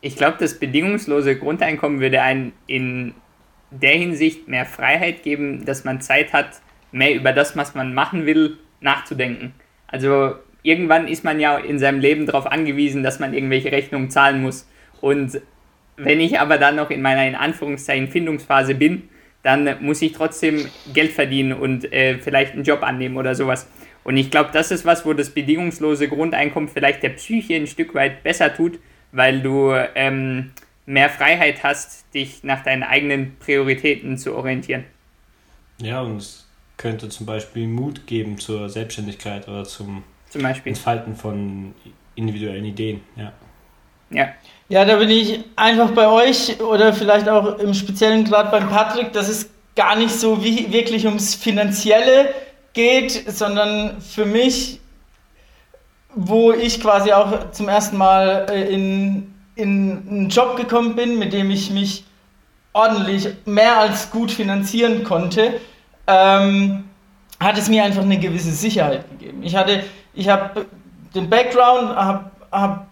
ich 0.00 0.16
glaube, 0.16 0.38
das 0.40 0.58
bedingungslose 0.58 1.36
Grundeinkommen 1.36 2.00
würde 2.00 2.22
einen 2.22 2.54
in 2.66 3.14
der 3.70 3.98
Hinsicht 3.98 4.48
mehr 4.48 4.64
Freiheit 4.64 5.22
geben, 5.22 5.66
dass 5.66 5.84
man 5.84 6.00
Zeit 6.00 6.32
hat, 6.32 6.62
mehr 6.92 7.14
über 7.14 7.34
das, 7.34 7.58
was 7.58 7.74
man 7.74 7.92
machen 7.92 8.24
will, 8.24 8.56
nachzudenken. 8.80 9.52
Also 9.86 10.36
irgendwann 10.66 11.06
ist 11.06 11.22
man 11.22 11.38
ja 11.38 11.56
in 11.56 11.78
seinem 11.78 12.00
Leben 12.00 12.26
darauf 12.26 12.46
angewiesen, 12.46 13.02
dass 13.02 13.20
man 13.20 13.32
irgendwelche 13.32 13.70
Rechnungen 13.70 14.10
zahlen 14.10 14.42
muss. 14.42 14.68
Und 15.00 15.40
wenn 15.96 16.20
ich 16.20 16.40
aber 16.40 16.58
dann 16.58 16.76
noch 16.76 16.90
in 16.90 17.02
meiner 17.02 17.26
in 17.26 17.36
Anführungszeichen 17.36 18.08
Findungsphase 18.08 18.74
bin, 18.74 19.08
dann 19.44 19.76
muss 19.80 20.02
ich 20.02 20.12
trotzdem 20.12 20.66
Geld 20.92 21.12
verdienen 21.12 21.52
und 21.52 21.92
äh, 21.92 22.18
vielleicht 22.18 22.54
einen 22.54 22.64
Job 22.64 22.82
annehmen 22.82 23.16
oder 23.16 23.36
sowas. 23.36 23.68
Und 24.02 24.16
ich 24.16 24.30
glaube, 24.30 24.50
das 24.52 24.72
ist 24.72 24.84
was, 24.84 25.06
wo 25.06 25.12
das 25.12 25.30
bedingungslose 25.30 26.08
Grundeinkommen 26.08 26.68
vielleicht 26.68 27.04
der 27.04 27.10
Psyche 27.10 27.54
ein 27.54 27.68
Stück 27.68 27.94
weit 27.94 28.24
besser 28.24 28.52
tut, 28.52 28.80
weil 29.12 29.40
du 29.40 29.72
ähm, 29.94 30.50
mehr 30.84 31.10
Freiheit 31.10 31.62
hast, 31.62 32.12
dich 32.12 32.42
nach 32.42 32.64
deinen 32.64 32.82
eigenen 32.82 33.36
Prioritäten 33.38 34.18
zu 34.18 34.34
orientieren. 34.34 34.84
Ja, 35.80 36.00
und 36.02 36.16
es 36.16 36.48
könnte 36.76 37.08
zum 37.08 37.26
Beispiel 37.26 37.68
Mut 37.68 38.06
geben 38.06 38.38
zur 38.38 38.68
Selbstständigkeit 38.68 39.46
oder 39.46 39.64
zum, 39.64 40.02
zum 40.36 40.42
Beispiel. 40.42 40.70
Entfalten 40.72 41.16
von 41.16 41.74
individuellen 42.14 42.64
Ideen. 42.64 43.00
Ja. 43.16 43.32
Ja. 44.10 44.28
Ja, 44.68 44.84
da 44.84 44.96
bin 44.96 45.10
ich 45.10 45.40
einfach 45.54 45.92
bei 45.92 46.08
euch 46.08 46.60
oder 46.60 46.92
vielleicht 46.92 47.28
auch 47.28 47.58
im 47.58 47.72
Speziellen 47.72 48.24
gerade 48.24 48.50
beim 48.50 48.68
Patrick, 48.68 49.12
dass 49.12 49.28
es 49.28 49.50
gar 49.76 49.96
nicht 49.96 50.12
so 50.12 50.42
wie, 50.42 50.72
wirklich 50.72 51.06
ums 51.06 51.34
Finanzielle 51.34 52.34
geht, 52.72 53.30
sondern 53.30 54.00
für 54.00 54.26
mich, 54.26 54.80
wo 56.14 56.52
ich 56.52 56.80
quasi 56.80 57.12
auch 57.12 57.50
zum 57.52 57.68
ersten 57.68 57.96
Mal 57.96 58.46
äh, 58.50 58.72
in, 58.72 59.34
in 59.54 60.02
einen 60.08 60.28
Job 60.30 60.56
gekommen 60.56 60.96
bin, 60.96 61.18
mit 61.18 61.32
dem 61.32 61.50
ich 61.50 61.70
mich 61.70 62.04
ordentlich 62.72 63.28
mehr 63.44 63.78
als 63.78 64.10
gut 64.10 64.30
finanzieren 64.30 65.04
konnte, 65.04 65.60
ähm, 66.06 66.84
hat 67.38 67.58
es 67.58 67.68
mir 67.68 67.84
einfach 67.84 68.02
eine 68.02 68.18
gewisse 68.18 68.50
Sicherheit 68.50 69.08
gegeben. 69.10 69.42
Ich 69.42 69.54
hatte, 69.54 69.84
ich 70.16 70.28
habe 70.28 70.66
den 71.14 71.30
Background, 71.30 71.94
habe 71.94 72.30
hab 72.50 72.86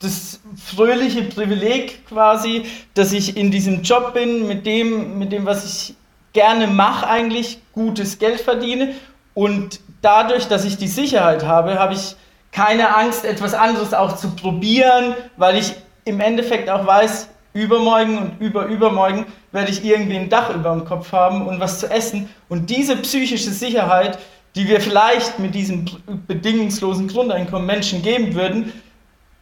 das 0.00 0.40
fröhliche 0.56 1.22
Privileg 1.24 2.06
quasi, 2.06 2.64
dass 2.94 3.12
ich 3.12 3.36
in 3.36 3.50
diesem 3.50 3.82
Job 3.82 4.14
bin, 4.14 4.48
mit 4.48 4.64
dem, 4.66 5.18
mit 5.18 5.30
dem, 5.30 5.44
was 5.44 5.64
ich 5.64 5.94
gerne 6.32 6.66
mache, 6.66 7.06
eigentlich 7.06 7.60
gutes 7.72 8.18
Geld 8.18 8.40
verdiene. 8.40 8.94
Und 9.34 9.80
dadurch, 10.00 10.48
dass 10.48 10.64
ich 10.64 10.78
die 10.78 10.88
Sicherheit 10.88 11.44
habe, 11.44 11.78
habe 11.78 11.94
ich 11.94 12.16
keine 12.50 12.96
Angst, 12.96 13.24
etwas 13.24 13.54
anderes 13.54 13.94
auch 13.94 14.16
zu 14.16 14.30
probieren, 14.30 15.14
weil 15.36 15.56
ich 15.56 15.74
im 16.04 16.20
Endeffekt 16.20 16.68
auch 16.70 16.86
weiß, 16.86 17.28
übermorgen 17.52 18.18
und 18.18 18.40
überübermorgen 18.40 19.26
werde 19.52 19.70
ich 19.70 19.84
irgendwie 19.84 20.16
ein 20.16 20.28
Dach 20.28 20.54
über 20.54 20.70
dem 20.70 20.84
Kopf 20.84 21.12
haben 21.12 21.46
und 21.46 21.60
was 21.60 21.80
zu 21.80 21.90
essen. 21.90 22.28
Und 22.48 22.70
diese 22.70 22.96
psychische 22.96 23.50
Sicherheit, 23.50 24.18
die 24.54 24.68
wir 24.68 24.80
vielleicht 24.80 25.38
mit 25.38 25.54
diesem 25.54 25.84
bedingungslosen 26.26 27.08
Grundeinkommen 27.08 27.66
Menschen 27.66 28.02
geben 28.02 28.34
würden, 28.34 28.72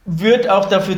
wird 0.04 0.48
auch 0.48 0.66
dafür, 0.68 0.96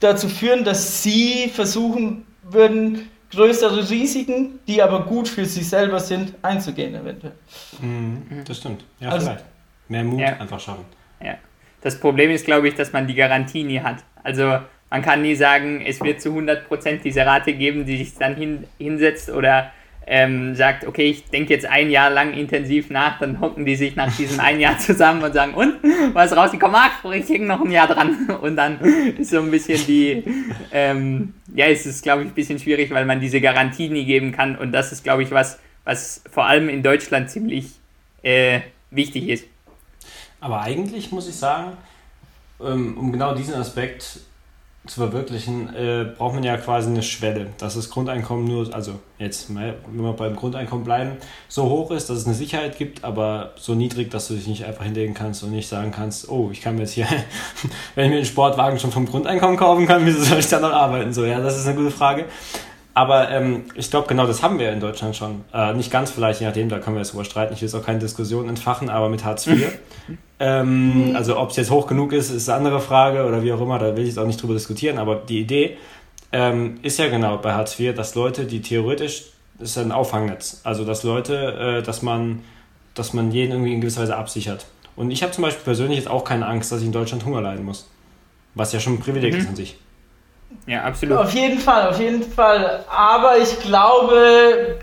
dazu 0.00 0.28
führen, 0.28 0.64
dass 0.64 1.02
sie 1.02 1.48
versuchen 1.48 2.24
würden, 2.42 3.08
größere 3.30 3.88
Risiken, 3.88 4.58
die 4.66 4.82
aber 4.82 5.04
gut 5.04 5.28
für 5.28 5.44
sich 5.44 5.68
selber 5.68 5.98
sind, 5.98 6.34
einzugehen 6.42 6.94
eventuell. 6.94 7.32
Mhm, 7.80 8.44
das 8.46 8.58
stimmt. 8.58 8.84
Ja, 9.00 9.10
also, 9.10 9.26
vielleicht. 9.26 9.44
Mehr 9.88 10.04
Mut 10.04 10.20
ja. 10.20 10.38
einfach 10.38 10.60
schaffen. 10.60 10.84
Ja. 11.22 11.36
Das 11.80 11.98
Problem 11.98 12.30
ist, 12.30 12.44
glaube 12.44 12.68
ich, 12.68 12.74
dass 12.74 12.92
man 12.92 13.06
die 13.06 13.14
Garantie 13.14 13.64
nie 13.64 13.80
hat. 13.80 14.04
Also 14.22 14.58
man 14.90 15.02
kann 15.02 15.22
nie 15.22 15.34
sagen, 15.34 15.82
es 15.84 16.00
wird 16.00 16.20
zu 16.20 16.30
100% 16.30 17.02
diese 17.02 17.26
Rate 17.26 17.54
geben, 17.54 17.84
die 17.86 17.98
sich 17.98 18.14
dann 18.14 18.36
hin, 18.36 18.64
hinsetzt 18.78 19.30
oder 19.30 19.72
ähm, 20.06 20.54
sagt, 20.54 20.86
okay, 20.86 21.10
ich 21.10 21.24
denke 21.26 21.52
jetzt 21.52 21.66
ein 21.66 21.90
Jahr 21.90 22.10
lang 22.10 22.34
intensiv 22.34 22.90
nach, 22.90 23.18
dann 23.18 23.40
hocken 23.40 23.64
die 23.64 23.76
sich 23.76 23.96
nach 23.96 24.14
diesem 24.16 24.40
ein 24.40 24.60
Jahr 24.60 24.78
zusammen 24.78 25.22
und 25.22 25.32
sagen, 25.32 25.54
und, 25.54 25.74
was 26.12 26.36
rausgekommen? 26.36 26.76
Ach, 26.78 27.04
ich 27.12 27.28
hänge 27.28 27.46
noch 27.46 27.64
ein 27.64 27.70
Jahr 27.70 27.86
dran. 27.86 28.28
Und 28.42 28.56
dann 28.56 28.80
ist 28.80 29.30
so 29.30 29.40
ein 29.40 29.50
bisschen 29.50 29.84
die, 29.86 30.24
ähm, 30.72 31.34
ja, 31.54 31.66
es 31.66 31.86
ist, 31.86 32.02
glaube 32.02 32.22
ich, 32.22 32.28
ein 32.28 32.34
bisschen 32.34 32.58
schwierig, 32.58 32.90
weil 32.90 33.04
man 33.04 33.20
diese 33.20 33.40
Garantie 33.40 33.88
nie 33.88 34.04
geben 34.04 34.32
kann. 34.32 34.56
Und 34.56 34.72
das 34.72 34.92
ist, 34.92 35.04
glaube 35.04 35.22
ich, 35.22 35.30
was, 35.30 35.58
was 35.84 36.22
vor 36.30 36.46
allem 36.46 36.68
in 36.68 36.82
Deutschland 36.82 37.30
ziemlich 37.30 37.66
äh, 38.22 38.60
wichtig 38.90 39.28
ist. 39.28 39.46
Aber 40.40 40.62
eigentlich 40.62 41.12
muss 41.12 41.28
ich 41.28 41.36
sagen, 41.36 41.76
ähm, 42.60 42.96
um 42.98 43.12
genau 43.12 43.34
diesen 43.34 43.54
Aspekt 43.54 44.20
zu 44.86 44.98
verwirklichen, 45.00 45.72
äh, 45.76 46.06
braucht 46.16 46.34
man 46.34 46.42
ja 46.42 46.56
quasi 46.56 46.88
eine 46.88 47.04
Schwelle, 47.04 47.46
dass 47.58 47.76
das 47.76 47.88
Grundeinkommen 47.88 48.44
nur, 48.44 48.74
also 48.74 48.98
jetzt, 49.18 49.54
wenn 49.54 49.74
wir 49.92 50.12
beim 50.14 50.34
Grundeinkommen 50.34 50.84
bleiben, 50.84 51.18
so 51.48 51.64
hoch 51.68 51.92
ist, 51.92 52.10
dass 52.10 52.18
es 52.18 52.26
eine 52.26 52.34
Sicherheit 52.34 52.78
gibt, 52.78 53.04
aber 53.04 53.52
so 53.56 53.76
niedrig, 53.76 54.10
dass 54.10 54.26
du 54.26 54.34
dich 54.34 54.48
nicht 54.48 54.64
einfach 54.64 54.84
hinlegen 54.84 55.14
kannst 55.14 55.44
und 55.44 55.52
nicht 55.52 55.68
sagen 55.68 55.92
kannst, 55.92 56.28
oh, 56.28 56.50
ich 56.50 56.60
kann 56.60 56.74
mir 56.74 56.80
jetzt 56.80 56.94
hier, 56.94 57.06
wenn 57.94 58.06
ich 58.06 58.10
mir 58.10 58.16
einen 58.16 58.26
Sportwagen 58.26 58.80
schon 58.80 58.90
vom 58.90 59.06
Grundeinkommen 59.06 59.56
kaufen 59.56 59.86
kann, 59.86 60.04
wieso 60.04 60.20
soll 60.20 60.40
ich 60.40 60.48
dann 60.48 60.62
noch 60.62 60.72
arbeiten? 60.72 61.12
So, 61.12 61.24
ja, 61.24 61.40
das 61.40 61.58
ist 61.58 61.66
eine 61.68 61.76
gute 61.76 61.92
Frage. 61.92 62.24
Aber 62.94 63.30
ähm, 63.30 63.64
ich 63.74 63.90
glaube, 63.90 64.06
genau 64.06 64.26
das 64.26 64.42
haben 64.42 64.58
wir 64.58 64.70
in 64.70 64.80
Deutschland 64.80 65.16
schon. 65.16 65.44
Äh, 65.52 65.72
nicht 65.74 65.90
ganz 65.90 66.10
vielleicht, 66.10 66.40
je 66.40 66.46
nachdem, 66.46 66.68
da 66.68 66.78
können 66.78 66.96
wir 66.96 67.00
jetzt 67.00 67.14
überstreiten. 67.14 67.54
Ich 67.54 67.62
will 67.62 67.68
jetzt 67.68 67.74
auch 67.74 67.84
keine 67.84 67.98
Diskussion 67.98 68.48
entfachen, 68.48 68.90
aber 68.90 69.08
mit 69.08 69.24
Hartz 69.24 69.46
IV. 69.46 69.78
ähm, 70.40 71.12
also 71.14 71.38
ob 71.38 71.50
es 71.50 71.56
jetzt 71.56 71.70
hoch 71.70 71.86
genug 71.86 72.12
ist, 72.12 72.30
ist 72.30 72.48
eine 72.48 72.58
andere 72.58 72.80
Frage 72.80 73.24
oder 73.24 73.42
wie 73.42 73.52
auch 73.52 73.60
immer, 73.60 73.78
da 73.78 73.96
will 73.96 74.02
ich 74.02 74.10
jetzt 74.10 74.18
auch 74.18 74.26
nicht 74.26 74.42
drüber 74.42 74.54
diskutieren. 74.54 74.98
Aber 74.98 75.16
die 75.16 75.40
Idee 75.40 75.78
ähm, 76.32 76.80
ist 76.82 76.98
ja 76.98 77.08
genau 77.08 77.38
bei 77.38 77.54
Hartz 77.54 77.78
IV, 77.80 77.94
dass 77.94 78.14
Leute, 78.14 78.44
die 78.44 78.60
theoretisch, 78.60 79.24
das 79.58 79.70
ist 79.70 79.78
ein 79.78 79.92
Auffangnetz, 79.92 80.60
also 80.64 80.84
dass 80.84 81.02
Leute, 81.02 81.78
äh, 81.78 81.82
dass 81.82 82.02
man, 82.02 82.40
dass 82.94 83.14
man 83.14 83.30
jeden 83.30 83.52
irgendwie 83.52 83.72
in 83.72 83.80
gewisser 83.80 84.02
Weise 84.02 84.16
absichert. 84.16 84.66
Und 84.96 85.10
ich 85.10 85.22
habe 85.22 85.32
zum 85.32 85.42
Beispiel 85.42 85.64
persönlich 85.64 85.98
jetzt 85.98 86.10
auch 86.10 86.24
keine 86.24 86.46
Angst, 86.46 86.70
dass 86.70 86.80
ich 86.80 86.86
in 86.86 86.92
Deutschland 86.92 87.24
Hunger 87.24 87.40
leiden 87.40 87.64
muss. 87.64 87.88
Was 88.54 88.72
ja 88.74 88.80
schon 88.80 88.94
ein 88.94 89.00
Privileg 89.00 89.32
mhm. 89.32 89.40
ist 89.40 89.48
an 89.48 89.56
sich. 89.56 89.78
Ja, 90.66 90.82
absolut. 90.84 91.18
Auf 91.18 91.34
jeden 91.34 91.58
Fall, 91.58 91.88
auf 91.88 92.00
jeden 92.00 92.22
Fall. 92.22 92.84
Aber 92.88 93.38
ich 93.38 93.60
glaube, 93.60 94.78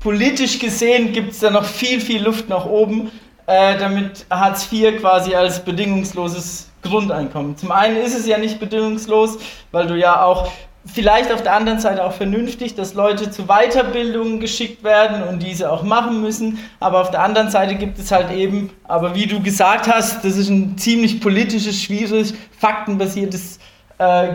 politisch 0.00 0.58
gesehen 0.58 1.12
gibt 1.12 1.32
es 1.32 1.40
da 1.40 1.50
noch 1.50 1.64
viel, 1.64 2.00
viel 2.00 2.22
Luft 2.22 2.48
nach 2.48 2.66
oben, 2.66 3.10
äh, 3.46 3.78
damit 3.78 4.26
Hartz 4.30 4.68
IV 4.70 5.00
quasi 5.00 5.34
als 5.34 5.64
bedingungsloses 5.64 6.70
Grundeinkommen. 6.82 7.56
Zum 7.56 7.72
einen 7.72 7.96
ist 7.96 8.18
es 8.18 8.26
ja 8.26 8.38
nicht 8.38 8.60
bedingungslos, 8.60 9.38
weil 9.72 9.86
du 9.86 9.96
ja 9.96 10.22
auch 10.22 10.50
vielleicht 10.86 11.32
auf 11.32 11.42
der 11.42 11.54
anderen 11.54 11.80
Seite 11.80 12.04
auch 12.04 12.12
vernünftig, 12.12 12.74
dass 12.74 12.94
Leute 12.94 13.30
zu 13.30 13.46
Weiterbildungen 13.46 14.40
geschickt 14.40 14.84
werden 14.84 15.22
und 15.22 15.42
diese 15.42 15.70
auch 15.72 15.82
machen 15.82 16.20
müssen. 16.20 16.58
Aber 16.80 17.00
auf 17.00 17.10
der 17.10 17.22
anderen 17.22 17.50
Seite 17.50 17.74
gibt 17.74 17.98
es 17.98 18.12
halt 18.12 18.30
eben, 18.30 18.70
aber 18.84 19.14
wie 19.14 19.26
du 19.26 19.42
gesagt 19.42 19.88
hast, 19.88 20.24
das 20.24 20.36
ist 20.36 20.48
ein 20.48 20.76
ziemlich 20.76 21.20
politisches, 21.20 21.82
schwieriges, 21.82 22.34
faktenbasiertes 22.58 23.58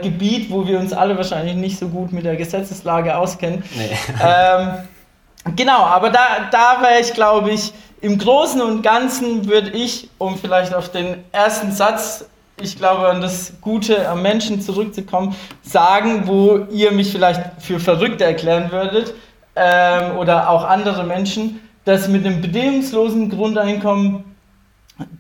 Gebiet, 0.01 0.51
wo 0.51 0.67
wir 0.67 0.79
uns 0.79 0.93
alle 0.93 1.17
wahrscheinlich 1.17 1.55
nicht 1.55 1.79
so 1.79 1.87
gut 1.87 2.11
mit 2.11 2.25
der 2.25 2.35
Gesetzeslage 2.35 3.17
auskennen. 3.17 3.63
Nee. 3.75 3.89
Ähm, 4.21 5.53
genau, 5.55 5.83
aber 5.83 6.09
da, 6.09 6.49
da 6.51 6.81
wäre 6.81 6.99
ich, 7.01 7.13
glaube 7.13 7.51
ich, 7.51 7.73
im 8.01 8.17
Großen 8.17 8.61
und 8.61 8.81
Ganzen 8.81 9.47
würde 9.47 9.71
ich, 9.71 10.09
um 10.17 10.37
vielleicht 10.37 10.73
auf 10.73 10.89
den 10.89 11.17
ersten 11.31 11.71
Satz, 11.71 12.25
ich 12.61 12.77
glaube, 12.77 13.07
an 13.07 13.21
das 13.21 13.53
Gute 13.61 14.07
am 14.09 14.21
Menschen 14.21 14.61
zurückzukommen, 14.61 15.35
sagen, 15.61 16.23
wo 16.25 16.65
ihr 16.71 16.91
mich 16.91 17.11
vielleicht 17.11 17.61
für 17.61 17.79
verrückt 17.79 18.21
erklären 18.21 18.71
würdet 18.71 19.13
ähm, 19.55 20.17
oder 20.17 20.49
auch 20.49 20.63
andere 20.65 21.03
Menschen, 21.03 21.59
dass 21.85 22.07
mit 22.07 22.25
einem 22.25 22.41
bedingungslosen 22.41 23.29
Grundeinkommen 23.29 24.23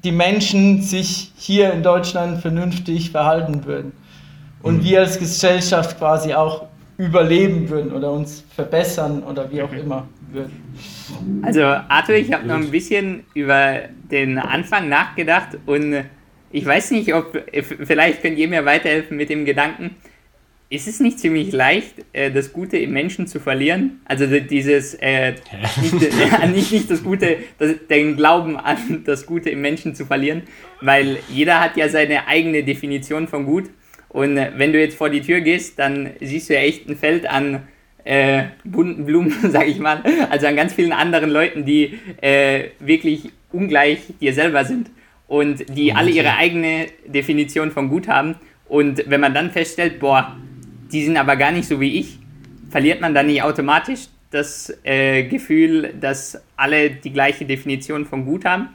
die 0.03 0.11
Menschen 0.11 0.81
sich 0.81 1.31
hier 1.37 1.71
in 1.71 1.83
Deutschland 1.83 2.41
vernünftig 2.41 3.11
verhalten 3.11 3.65
würden 3.65 3.93
und 4.61 4.77
mhm. 4.77 4.83
wir 4.83 4.99
als 5.01 5.19
Gesellschaft 5.19 5.97
quasi 5.97 6.33
auch 6.33 6.67
überleben 6.97 7.69
würden 7.69 7.93
oder 7.93 8.11
uns 8.11 8.43
verbessern 8.53 9.23
oder 9.23 9.49
wie 9.51 9.61
auch 9.61 9.71
mhm. 9.71 9.79
immer 9.79 10.07
würden. 10.31 10.63
Also 11.41 11.61
Arthur, 11.63 12.15
ich 12.15 12.31
habe 12.33 12.45
noch 12.45 12.57
ein 12.57 12.71
bisschen 12.71 13.23
über 13.33 13.79
den 14.11 14.37
Anfang 14.37 14.89
nachgedacht 14.89 15.57
und 15.65 16.03
ich 16.51 16.65
weiß 16.65 16.91
nicht, 16.91 17.13
ob 17.13 17.41
vielleicht 17.53 18.21
könnt 18.21 18.37
ihr 18.37 18.47
mir 18.47 18.65
weiterhelfen 18.65 19.17
mit 19.17 19.29
dem 19.29 19.45
Gedanken. 19.45 19.95
Ist 20.71 20.87
es 20.87 20.99
nicht 20.99 21.19
ziemlich 21.19 21.51
leicht, 21.51 21.95
äh, 22.13 22.29
das 22.29 22.53
Gute 22.53 22.77
im 22.77 22.91
Menschen 22.91 23.25
zu 23.25 23.39
verlieren? 23.39 24.01
Also 24.05 24.27
dieses, 24.27 24.93
äh, 24.95 25.33
nicht, 25.81 25.93
äh, 26.43 26.47
nicht, 26.47 26.71
nicht, 26.71 26.91
das 26.91 27.03
Gute, 27.03 27.37
das, 27.57 27.73
den 27.89 28.15
Glauben 28.15 28.55
an 28.55 29.03
das 29.03 29.25
Gute 29.25 29.49
im 29.49 29.61
Menschen 29.61 29.95
zu 29.95 30.05
verlieren, 30.05 30.43
weil 30.79 31.17
jeder 31.27 31.59
hat 31.59 31.75
ja 31.75 31.89
seine 31.89 32.27
eigene 32.27 32.63
Definition 32.63 33.27
von 33.27 33.45
gut 33.45 33.65
und 34.09 34.37
äh, 34.37 34.51
wenn 34.57 34.73
du 34.73 34.79
jetzt 34.79 34.97
vor 34.97 35.09
die 35.09 35.21
Tür 35.21 35.41
gehst, 35.41 35.79
dann 35.79 36.11
siehst 36.19 36.49
du 36.49 36.55
ja 36.55 36.61
echt 36.61 36.89
ein 36.89 36.97
Feld 36.97 37.29
an 37.29 37.67
äh, 38.03 38.43
bunten 38.63 39.05
Blumen, 39.05 39.33
sag 39.49 39.67
ich 39.67 39.79
mal. 39.79 40.03
Also 40.29 40.47
an 40.47 40.55
ganz 40.55 40.73
vielen 40.73 40.91
anderen 40.91 41.29
Leuten, 41.29 41.65
die 41.65 41.99
äh, 42.21 42.69
wirklich 42.79 43.31
ungleich 43.51 43.99
dir 44.19 44.33
selber 44.33 44.65
sind 44.65 44.89
und 45.27 45.65
die 45.69 45.93
alle 45.93 46.09
ihre 46.09 46.35
eigene 46.35 46.87
Definition 47.05 47.71
von 47.71 47.89
gut 47.89 48.07
haben. 48.07 48.35
Und 48.67 49.03
wenn 49.07 49.21
man 49.21 49.33
dann 49.33 49.51
feststellt, 49.51 49.99
boah, 49.99 50.37
die 50.91 51.03
sind 51.03 51.17
aber 51.17 51.35
gar 51.35 51.51
nicht 51.51 51.67
so 51.67 51.79
wie 51.79 51.99
ich, 51.99 52.19
verliert 52.69 53.01
man 53.01 53.13
dann 53.13 53.27
nicht 53.27 53.43
automatisch 53.43 54.07
das 54.31 54.75
äh, 54.83 55.23
Gefühl, 55.23 55.93
dass 55.99 56.41
alle 56.55 56.91
die 56.91 57.11
gleiche 57.11 57.45
Definition 57.45 58.05
von 58.05 58.25
gut 58.25 58.45
haben? 58.45 58.69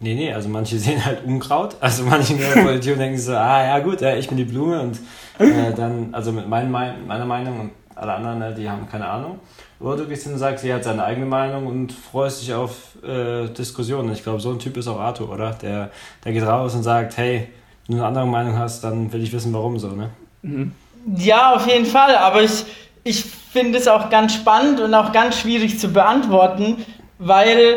Nee, 0.00 0.14
nee, 0.14 0.32
also 0.32 0.48
manche 0.48 0.78
sehen 0.78 1.04
halt 1.04 1.24
Unkraut. 1.24 1.76
Also 1.80 2.04
manche 2.04 2.34
in 2.34 2.38
der 2.38 2.62
Politik 2.62 2.96
denken 2.98 3.18
so, 3.18 3.32
ah 3.34 3.64
ja 3.64 3.78
gut, 3.80 4.00
ja, 4.00 4.16
ich 4.16 4.28
bin 4.28 4.36
die 4.36 4.44
Blume 4.44 4.80
und 4.80 4.98
äh, 5.38 5.72
dann, 5.74 6.08
also 6.12 6.32
mit 6.32 6.48
mein, 6.48 6.70
meiner 6.70 7.24
Meinung 7.24 7.60
und 7.60 7.70
alle 7.94 8.14
anderen, 8.14 8.38
ne, 8.38 8.54
die 8.54 8.68
haben 8.68 8.88
keine 8.88 9.08
Ahnung. 9.08 9.40
Oder 9.80 9.98
du 9.98 10.06
gehst 10.06 10.24
hin 10.24 10.32
und 10.32 10.38
sagst, 10.38 10.62
sie 10.62 10.72
hat 10.72 10.84
seine 10.84 11.04
eigene 11.04 11.26
Meinung 11.26 11.66
und 11.66 11.92
freust 11.92 12.42
dich 12.42 12.52
auf 12.52 12.96
äh, 13.04 13.48
Diskussionen. 13.48 14.12
Ich 14.12 14.22
glaube, 14.22 14.40
so 14.40 14.50
ein 14.50 14.58
Typ 14.58 14.76
ist 14.76 14.88
auch 14.88 14.98
Arthur, 14.98 15.30
oder? 15.30 15.50
Der, 15.62 15.90
der 16.24 16.32
geht 16.32 16.42
raus 16.42 16.74
und 16.74 16.82
sagt, 16.82 17.16
hey, 17.16 17.48
wenn 17.86 17.96
du 17.96 18.02
eine 18.02 18.08
andere 18.08 18.26
Meinung 18.26 18.58
hast, 18.58 18.82
dann 18.82 19.12
will 19.12 19.22
ich 19.22 19.32
wissen, 19.32 19.52
warum 19.52 19.78
so, 19.78 19.88
ne? 19.88 20.10
Mhm. 20.42 20.72
Ja, 21.16 21.54
auf 21.54 21.66
jeden 21.66 21.86
Fall, 21.86 22.16
aber 22.16 22.42
ich, 22.42 22.64
ich 23.04 23.24
finde 23.24 23.78
es 23.78 23.88
auch 23.88 24.10
ganz 24.10 24.34
spannend 24.34 24.80
und 24.80 24.92
auch 24.94 25.12
ganz 25.12 25.38
schwierig 25.38 25.78
zu 25.78 25.88
beantworten, 25.88 26.84
weil 27.18 27.76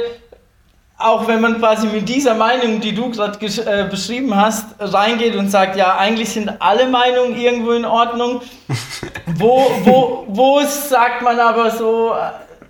auch 1.04 1.28
wenn 1.28 1.42
man 1.42 1.58
quasi 1.58 1.88
mit 1.88 2.08
dieser 2.08 2.36
Meinung, 2.36 2.80
die 2.80 2.94
du 2.94 3.10
gerade 3.10 3.38
äh, 3.46 3.90
beschrieben 3.90 4.36
hast, 4.36 4.68
reingeht 4.80 5.36
und 5.36 5.50
sagt, 5.50 5.76
ja, 5.76 5.98
eigentlich 5.98 6.30
sind 6.30 6.52
alle 6.60 6.88
Meinungen 6.88 7.36
irgendwo 7.36 7.72
in 7.72 7.86
Ordnung, 7.86 8.42
wo, 9.36 9.72
wo, 9.84 10.26
wo 10.28 10.62
sagt 10.62 11.22
man 11.24 11.40
aber 11.40 11.72
so, 11.72 12.12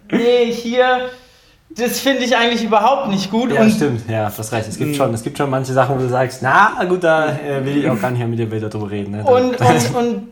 äh, 0.09 0.15
nee, 0.15 0.51
hier, 0.51 1.09
das 1.69 1.99
finde 1.99 2.23
ich 2.23 2.35
eigentlich 2.35 2.63
überhaupt 2.63 3.09
nicht 3.09 3.31
gut. 3.31 3.51
Ja, 3.51 3.61
und 3.61 3.71
stimmt, 3.71 4.09
ja, 4.09 4.29
das 4.35 4.51
reicht. 4.51 4.67
Es 4.67 4.77
gibt, 4.77 4.95
schon, 4.95 5.13
es 5.13 5.23
gibt 5.23 5.37
schon 5.37 5.49
manche 5.49 5.73
Sachen, 5.73 5.95
wo 5.95 6.01
du 6.01 6.09
sagst, 6.09 6.41
na 6.41 6.83
gut, 6.85 7.03
da 7.03 7.31
äh, 7.31 7.63
will 7.65 7.77
ich 7.77 7.89
auch 7.89 7.99
gar 7.99 8.11
nicht 8.11 8.19
mehr 8.19 8.27
mit 8.27 8.39
dir 8.39 8.69
darüber 8.69 8.89
reden. 8.89 9.11
Ne? 9.11 9.23
Und, 9.23 9.59
und, 9.61 9.95
und 9.95 10.31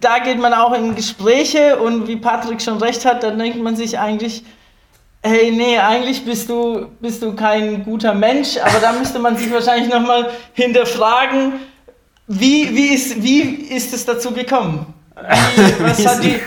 da 0.00 0.18
geht 0.18 0.40
man 0.40 0.52
auch 0.54 0.72
in 0.72 0.94
Gespräche 0.94 1.76
und 1.78 2.08
wie 2.08 2.16
Patrick 2.16 2.60
schon 2.60 2.78
recht 2.78 3.04
hat, 3.04 3.22
dann 3.22 3.38
denkt 3.38 3.62
man 3.62 3.76
sich 3.76 3.98
eigentlich, 3.98 4.44
hey, 5.22 5.50
nee, 5.50 5.78
eigentlich 5.78 6.24
bist 6.24 6.48
du, 6.48 6.86
bist 7.00 7.22
du 7.22 7.34
kein 7.34 7.84
guter 7.84 8.14
Mensch, 8.14 8.56
aber 8.58 8.78
da 8.80 8.92
müsste 8.92 9.18
man 9.18 9.36
sich 9.36 9.52
wahrscheinlich 9.52 9.92
nochmal 9.92 10.30
hinterfragen, 10.52 11.54
wie, 12.28 12.74
wie, 12.74 12.88
ist, 12.88 13.22
wie 13.22 13.40
ist 13.40 13.92
es 13.92 14.04
dazu 14.04 14.32
gekommen? 14.32 14.92
Wie, 15.14 15.74
was, 15.84 16.06
hat 16.06 16.22
die, 16.22 16.40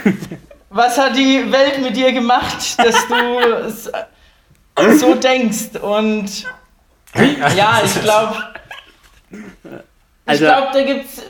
was 0.69 0.97
hat 0.97 1.15
die 1.15 1.51
Welt 1.51 1.81
mit 1.81 1.95
dir 1.95 2.11
gemacht, 2.11 2.77
dass 2.77 3.07
du 3.07 4.97
so 4.97 5.15
denkst? 5.15 5.79
Und 5.81 6.45
ja, 7.55 7.81
ich 7.83 8.01
glaube, 8.01 8.35
ich 9.31 9.39
also, 10.25 10.45
glaube, 10.45 10.67
da 10.73 10.83
gibt 10.83 11.05
es 11.05 11.23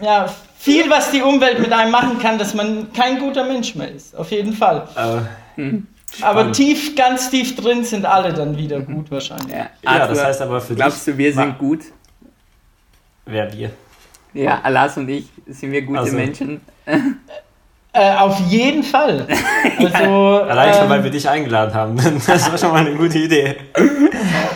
ja, 0.00 0.26
viel, 0.58 0.88
was 0.88 1.10
die 1.10 1.22
Umwelt 1.22 1.58
mit 1.58 1.72
einem 1.72 1.90
machen 1.90 2.18
kann, 2.18 2.38
dass 2.38 2.54
man 2.54 2.92
kein 2.92 3.18
guter 3.18 3.44
Mensch 3.44 3.74
mehr 3.74 3.90
ist. 3.90 4.16
Auf 4.16 4.30
jeden 4.30 4.52
Fall. 4.54 4.88
Hm. 5.56 5.86
Aber 6.22 6.52
tief, 6.52 6.94
ganz 6.94 7.30
tief 7.30 7.56
drin 7.56 7.84
sind 7.84 8.04
alle 8.04 8.32
dann 8.32 8.56
wieder 8.56 8.80
gut 8.80 9.10
wahrscheinlich. 9.10 9.54
Ja, 9.54 9.70
ja 9.82 10.06
das 10.06 10.24
heißt 10.24 10.42
aber 10.42 10.60
für 10.60 10.74
Glaubst 10.74 11.06
dich, 11.06 11.14
du, 11.14 11.18
wir 11.18 11.32
sind 11.32 11.58
gut? 11.58 11.80
Wer 13.26 13.52
wir? 13.52 13.70
Ja, 14.32 14.60
Alas 14.62 14.96
und 14.96 15.08
ich 15.08 15.28
sind 15.46 15.72
wir 15.72 15.82
gute 15.82 16.00
also. 16.00 16.16
Menschen. 16.16 16.60
Äh, 17.96 18.16
auf 18.16 18.40
jeden 18.48 18.82
Fall. 18.82 19.26
Also, 19.92 20.42
Allein 20.42 20.74
schon, 20.74 20.88
weil 20.88 20.98
ähm, 20.98 21.04
wir 21.04 21.10
dich 21.10 21.28
eingeladen 21.28 21.74
haben. 21.74 21.96
Das 22.26 22.50
war 22.50 22.58
schon 22.58 22.72
mal 22.72 22.86
eine 22.86 22.96
gute 22.96 23.18
Idee. 23.18 23.56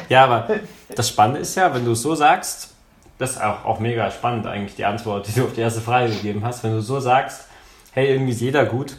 Ja, 0.09 0.25
aber 0.25 0.49
das 0.95 1.09
Spannende 1.09 1.41
ist 1.41 1.55
ja, 1.55 1.73
wenn 1.75 1.85
du 1.85 1.93
es 1.93 2.03
so 2.03 2.15
sagst, 2.15 2.75
das 3.19 3.33
ist 3.33 3.43
auch, 3.43 3.65
auch 3.65 3.81
mega 3.81 4.11
spannend 4.11 4.47
eigentlich, 4.47 4.77
die 4.77 4.85
Antwort, 4.85 5.27
die 5.29 5.33
du 5.33 5.45
auf 5.45 5.55
die 5.55 5.61
erste 5.61 5.81
Frage 5.81 6.11
gegeben 6.11 6.45
hast. 6.45 6.63
Wenn 6.63 6.73
du 6.73 6.81
so 6.81 7.01
sagst, 7.01 7.47
hey, 7.93 8.13
irgendwie 8.13 8.33
ist 8.33 8.41
jeder 8.41 8.65
gut, 8.65 8.97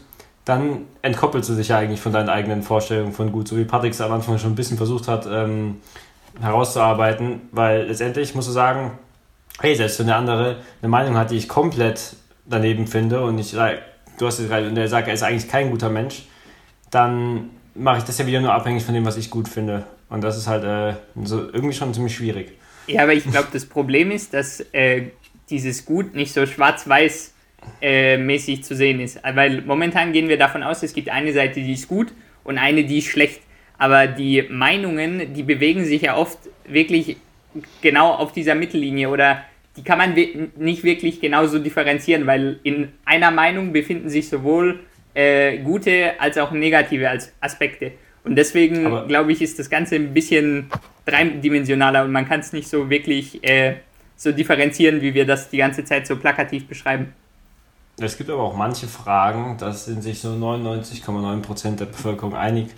dann 0.50 0.88
entkoppelst 1.04 1.50
du 1.50 1.56
dich 1.56 1.68
ja 1.68 1.78
eigentlich 1.78 2.02
von 2.02 2.12
deinen 2.12 2.28
eigenen 2.28 2.64
Vorstellungen 2.64 3.14
von 3.14 3.32
gut, 3.32 3.48
so 3.48 3.56
wie 3.56 3.66
Patrick 3.66 3.94
es 3.94 4.02
am 4.02 4.12
Anfang 4.12 4.40
schon 4.40 4.54
ein 4.54 4.56
bisschen 4.56 4.78
versucht 4.78 5.08
hat 5.08 5.28
ähm, 5.30 5.78
herauszuarbeiten, 6.42 7.42
weil 7.52 7.86
letztendlich 7.86 8.34
musst 8.34 8.48
du 8.48 8.52
sagen, 8.52 8.98
hey, 9.62 9.76
selbst 9.76 10.00
wenn 10.00 10.08
der 10.08 10.16
andere 10.16 10.58
eine 10.82 10.90
Meinung 10.90 11.16
hat, 11.18 11.30
die 11.30 11.38
ich 11.38 11.48
komplett 11.48 12.16
daneben 12.46 12.88
finde 12.88 13.22
und 13.22 13.38
ich 13.38 13.52
du 13.52 14.26
hast 14.26 14.40
es 14.40 14.48
gerade, 14.48 14.68
und 14.68 14.76
der 14.76 14.88
sagt, 14.88 15.08
er 15.08 15.14
ist 15.14 15.22
eigentlich 15.22 15.48
kein 15.48 15.70
guter 15.70 15.90
Mensch, 15.90 16.24
dann 16.90 17.52
mache 17.76 18.00
ich 18.00 18.04
das 18.04 18.18
ja 18.18 18.26
wieder 18.26 18.42
nur 18.42 18.52
abhängig 18.52 18.84
von 18.84 18.96
dem, 18.96 19.06
was 19.06 19.18
ich 19.18 19.30
gut 19.30 19.48
finde. 19.48 19.86
Und 20.10 20.22
das 20.24 20.36
ist 20.36 20.48
halt 20.48 20.64
äh, 20.64 20.98
so 21.24 21.42
irgendwie 21.54 21.76
schon 21.76 21.94
ziemlich 21.94 22.16
schwierig. 22.16 22.58
Ja, 22.88 23.04
aber 23.04 23.14
ich 23.14 23.30
glaube, 23.30 23.50
das 23.54 23.66
Problem 23.66 24.10
ist, 24.10 24.34
dass 24.34 24.62
äh, 24.72 25.12
dieses 25.52 25.86
Gut 25.86 26.16
nicht 26.16 26.34
so 26.34 26.48
schwarz-weiß 26.48 27.34
äh, 27.82 28.18
mäßig 28.18 28.64
zu 28.64 28.76
sehen 28.76 29.00
ist. 29.00 29.20
Weil 29.24 29.62
momentan 29.62 30.14
gehen 30.14 30.30
wir 30.30 30.38
davon 30.38 30.64
aus, 30.64 30.84
es 30.84 30.94
gibt 30.94 31.10
eine 31.10 31.34
Seite, 31.34 31.62
die 31.62 31.74
ist 31.74 31.88
gut 31.88 32.14
und 32.44 32.58
eine, 32.58 32.84
die 32.84 33.00
ist 33.00 33.08
schlecht. 33.08 33.42
Aber 33.78 34.08
die 34.08 34.44
Meinungen, 34.50 35.34
die 35.34 35.44
bewegen 35.44 35.86
sich 35.86 36.04
ja 36.04 36.18
oft 36.18 36.38
wirklich 36.68 37.18
genau 37.82 38.12
auf 38.12 38.32
dieser 38.34 38.56
Mittellinie 38.56 39.10
oder 39.10 39.44
die 39.78 39.84
kann 39.84 39.98
man 39.98 40.16
nicht 40.58 40.84
wirklich 40.84 41.22
genauso 41.22 41.60
differenzieren, 41.60 42.28
weil 42.28 42.60
in 42.64 42.90
einer 43.06 43.32
Meinung 43.32 43.72
befinden 43.72 44.10
sich 44.10 44.28
sowohl 44.28 44.80
äh, 45.14 45.58
gute 45.60 46.20
als 46.20 46.38
auch 46.38 46.52
negative 46.52 47.10
Aspekte. 47.40 47.94
Und 48.24 48.36
deswegen, 48.36 49.08
glaube 49.08 49.32
ich, 49.32 49.42
ist 49.42 49.58
das 49.58 49.70
Ganze 49.70 49.96
ein 49.96 50.14
bisschen 50.14 50.70
dreidimensionaler 51.06 52.04
und 52.04 52.12
man 52.12 52.28
kann 52.28 52.42
es 52.42 52.52
nicht 52.52 52.68
so 52.68 52.90
wirklich 52.90 53.44
äh, 53.44 53.76
so 54.16 54.32
differenzieren, 54.32 55.02
wie 55.02 55.14
wir 55.14 55.26
das 55.26 55.50
die 55.50 55.58
ganze 55.58 55.86
Zeit 55.86 56.06
so 56.06 56.18
plakativ 56.18 56.68
beschreiben. 56.68 57.14
Es 58.02 58.18
gibt 58.18 58.30
aber 58.30 58.44
auch 58.44 58.56
manche 58.56 58.88
Fragen, 58.88 59.58
da 59.60 59.72
sind 59.72 60.04
sich 60.04 60.20
so 60.20 60.30
99,9% 60.30 61.76
der 61.76 61.86
Bevölkerung 61.86 62.36
einig. 62.36 62.70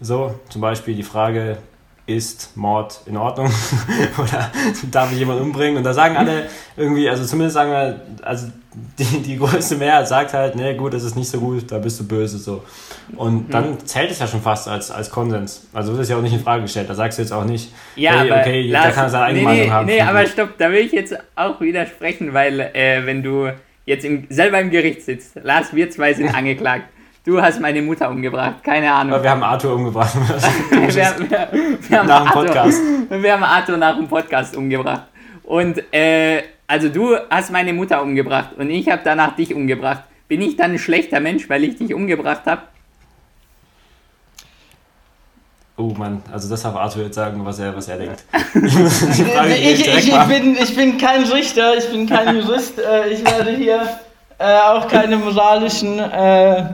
So, 0.00 0.34
zum 0.48 0.60
Beispiel 0.60 0.94
die 0.94 1.02
Frage, 1.02 1.58
ist 2.06 2.56
Mord 2.56 3.02
in 3.06 3.16
Ordnung 3.16 3.46
oder 4.18 4.50
darf 4.90 5.12
ich 5.12 5.18
jemanden 5.18 5.44
umbringen? 5.44 5.78
Und 5.78 5.84
da 5.84 5.92
sagen 5.92 6.16
alle 6.16 6.46
irgendwie, 6.76 7.08
also 7.08 7.24
zumindest 7.24 7.54
sagen 7.54 7.70
wir, 7.70 8.00
also 8.22 8.48
die, 8.98 9.22
die 9.22 9.36
größte 9.36 9.76
Mehrheit 9.76 10.08
sagt 10.08 10.32
halt, 10.32 10.56
nee, 10.56 10.74
gut, 10.74 10.94
das 10.94 11.04
ist 11.04 11.16
nicht 11.16 11.28
so 11.28 11.38
gut, 11.38 11.70
da 11.70 11.78
bist 11.78 12.00
du 12.00 12.06
böse 12.06 12.38
so. 12.38 12.64
Und 13.16 13.48
mhm. 13.48 13.50
dann 13.50 13.86
zählt 13.86 14.10
es 14.10 14.18
ja 14.18 14.26
schon 14.26 14.42
fast 14.42 14.68
als, 14.68 14.90
als 14.90 15.10
Konsens. 15.10 15.68
Also 15.72 15.92
wird 15.92 16.02
es 16.02 16.08
ja 16.08 16.16
auch 16.16 16.22
nicht 16.22 16.32
in 16.32 16.40
Frage 16.40 16.62
gestellt. 16.62 16.88
Da 16.88 16.94
sagst 16.94 17.18
du 17.18 17.22
jetzt 17.22 17.32
auch 17.32 17.44
nicht, 17.44 17.72
ja, 17.96 18.20
hey, 18.20 18.30
aber 18.30 18.40
okay, 18.40 18.70
da 18.70 18.90
kann 18.90 19.08
seine 19.08 19.24
eigene 19.26 19.40
nee, 19.40 19.44
Meinung 19.44 19.70
haben. 19.72 19.86
Nee, 19.86 20.00
aber 20.00 20.26
stopp, 20.26 20.58
da 20.58 20.70
will 20.70 20.80
ich 20.80 20.92
jetzt 20.92 21.16
auch 21.36 21.60
widersprechen, 21.60 22.32
weil 22.32 22.60
äh, 22.60 23.06
wenn 23.06 23.22
du 23.22 23.50
jetzt 23.86 24.04
im, 24.04 24.26
selber 24.28 24.60
im 24.60 24.70
Gericht 24.70 25.02
sitzt, 25.02 25.36
Lars, 25.42 25.74
wir 25.74 25.90
zwei 25.90 26.14
sind 26.14 26.34
angeklagt 26.34 26.84
Du 27.22 27.40
hast 27.40 27.60
meine 27.60 27.82
Mutter 27.82 28.10
umgebracht, 28.10 28.64
keine 28.64 28.90
Ahnung. 28.90 29.12
Aber 29.12 29.22
wir 29.22 29.30
haben 29.30 29.42
Arthur 29.42 29.74
umgebracht. 29.74 30.14
wir, 30.70 30.88
wir, 30.88 31.48
wir, 31.88 31.98
haben 31.98 32.08
nach 32.08 32.24
dem 32.24 32.32
Podcast. 32.32 32.82
wir 33.10 33.32
haben 33.32 33.44
Arthur 33.44 33.76
nach 33.76 33.96
dem 33.96 34.08
Podcast 34.08 34.56
umgebracht. 34.56 35.02
Und 35.42 35.82
äh, 35.92 36.42
also 36.66 36.88
du 36.88 37.16
hast 37.28 37.52
meine 37.52 37.74
Mutter 37.74 38.02
umgebracht 38.02 38.50
und 38.56 38.70
ich 38.70 38.88
habe 38.88 39.02
danach 39.04 39.36
dich 39.36 39.54
umgebracht. 39.54 40.04
Bin 40.28 40.40
ich 40.40 40.56
dann 40.56 40.72
ein 40.72 40.78
schlechter 40.78 41.20
Mensch, 41.20 41.50
weil 41.50 41.64
ich 41.64 41.76
dich 41.76 41.92
umgebracht 41.92 42.46
habe? 42.46 42.62
Oh 45.80 45.94
Mann, 45.96 46.22
also 46.30 46.46
das 46.50 46.60
darf 46.60 46.76
Arthur 46.76 47.04
jetzt 47.04 47.14
sagen, 47.14 47.42
was 47.42 47.58
er, 47.58 47.74
was 47.74 47.88
er 47.88 47.96
denkt. 47.96 48.22
ich, 48.54 49.80
ich, 49.80 50.08
ich, 50.08 50.24
bin, 50.24 50.54
ich 50.54 50.76
bin 50.76 50.98
kein 50.98 51.24
Richter, 51.24 51.74
ich 51.78 51.88
bin 51.88 52.06
kein 52.06 52.36
Jurist. 52.40 52.78
Äh, 52.78 53.08
ich 53.08 53.24
werde 53.24 53.52
hier 53.52 53.88
äh, 54.36 54.58
auch 54.58 54.86
keine 54.88 55.16
moralischen 55.16 55.98
äh, 55.98 56.64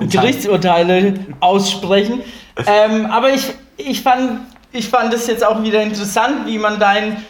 Gerichtsurteile 0.00 1.14
aussprechen. 1.38 2.22
Ähm, 2.66 3.06
aber 3.06 3.30
ich, 3.32 3.52
ich, 3.76 4.02
fand, 4.02 4.40
ich 4.72 4.88
fand 4.88 5.14
es 5.14 5.28
jetzt 5.28 5.46
auch 5.46 5.62
wieder 5.62 5.80
interessant, 5.80 6.46
wie 6.46 6.58
man 6.58 6.80
dein 6.80 7.22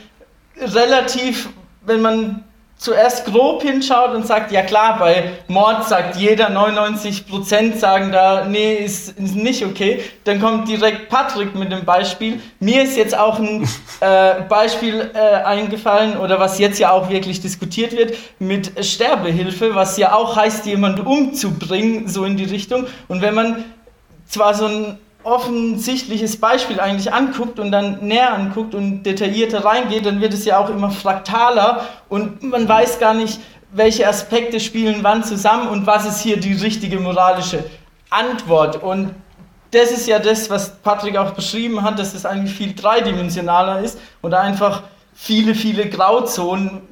relativ, 0.59 1.51
wenn 1.85 2.01
man 2.01 2.43
zuerst 2.79 3.25
grob 3.25 3.62
hinschaut 3.62 4.15
und 4.15 4.27
sagt, 4.27 4.53
ja 4.53 4.62
klar, 4.62 4.99
bei 4.99 5.33
Mord 5.49 5.89
sagt 5.89 6.17
jeder, 6.17 6.51
99% 6.51 7.79
sagen 7.79 8.12
da, 8.12 8.45
nee, 8.45 8.75
ist, 8.75 9.19
ist 9.19 9.35
nicht 9.35 9.65
okay, 9.65 10.03
dann 10.25 10.41
kommt 10.41 10.69
direkt 10.69 11.09
Patrick 11.09 11.55
mit 11.55 11.73
dem 11.73 11.85
Beispiel. 11.85 12.41
Mir 12.61 12.83
ist 12.83 12.97
jetzt 12.97 13.17
auch 13.17 13.39
ein 13.39 13.67
äh, 14.01 14.43
Beispiel 14.49 15.11
äh, 15.15 15.19
eingefallen, 15.45 16.19
oder 16.19 16.39
was 16.39 16.59
jetzt 16.59 16.79
ja 16.79 16.91
auch 16.91 17.09
wirklich 17.09 17.41
diskutiert 17.41 17.97
wird, 17.97 18.15
mit 18.39 18.85
Sterbehilfe, 18.85 19.75
was 19.75 19.97
ja 19.97 20.12
auch 20.12 20.37
heißt, 20.37 20.67
jemand 20.67 21.05
umzubringen, 21.05 22.09
so 22.09 22.25
in 22.25 22.37
die 22.37 22.45
Richtung. 22.45 22.87
Und 23.09 23.23
wenn 23.23 23.35
man 23.35 23.65
zwar 24.27 24.55
so 24.55 24.67
ein 24.67 24.99
offensichtliches 25.27 26.37
Beispiel 26.37 26.79
eigentlich 26.79 27.12
anguckt 27.12 27.59
und 27.59 27.73
dann 27.73 28.07
näher 28.07 28.33
anguckt 28.33 28.77
und 28.77 29.03
detaillierter 29.03 29.65
reingeht, 29.65 30.07
dann 30.07 30.21
wird 30.21 30.33
es 30.33 30.45
ja 30.45 30.59
auch 30.59 30.71
immer 30.71 30.91
fraktaler 30.91 31.85
und 32.09 32.45
man 32.45 32.69
weiß 32.69 33.01
gar 33.01 33.12
nicht, 33.12 33.41
welche 33.73 34.07
Aspekte 34.09 34.61
spielen 34.61 34.99
wann 35.03 35.25
zusammen 35.25 35.69
und 35.69 35.85
was 35.85 36.07
ist 36.07 36.21
hier 36.21 36.39
die 36.39 36.53
richtige 36.53 37.01
moralische 37.01 37.65
Antwort. 38.09 38.81
Und 38.81 39.17
das 39.73 39.91
ist 39.91 40.07
ja 40.07 40.21
das, 40.21 40.49
was 40.49 40.77
Patrick 40.77 41.17
auch 41.17 41.33
beschrieben 41.33 41.83
hat, 41.83 41.99
dass 41.99 42.15
es 42.15 42.25
eigentlich 42.25 42.55
viel 42.55 42.75
dreidimensionaler 42.75 43.81
ist 43.81 43.99
und 44.23 44.33
einfach 44.33 44.85
viele, 45.12 45.57
viele 45.57 45.89
Grauzonen 45.89 46.83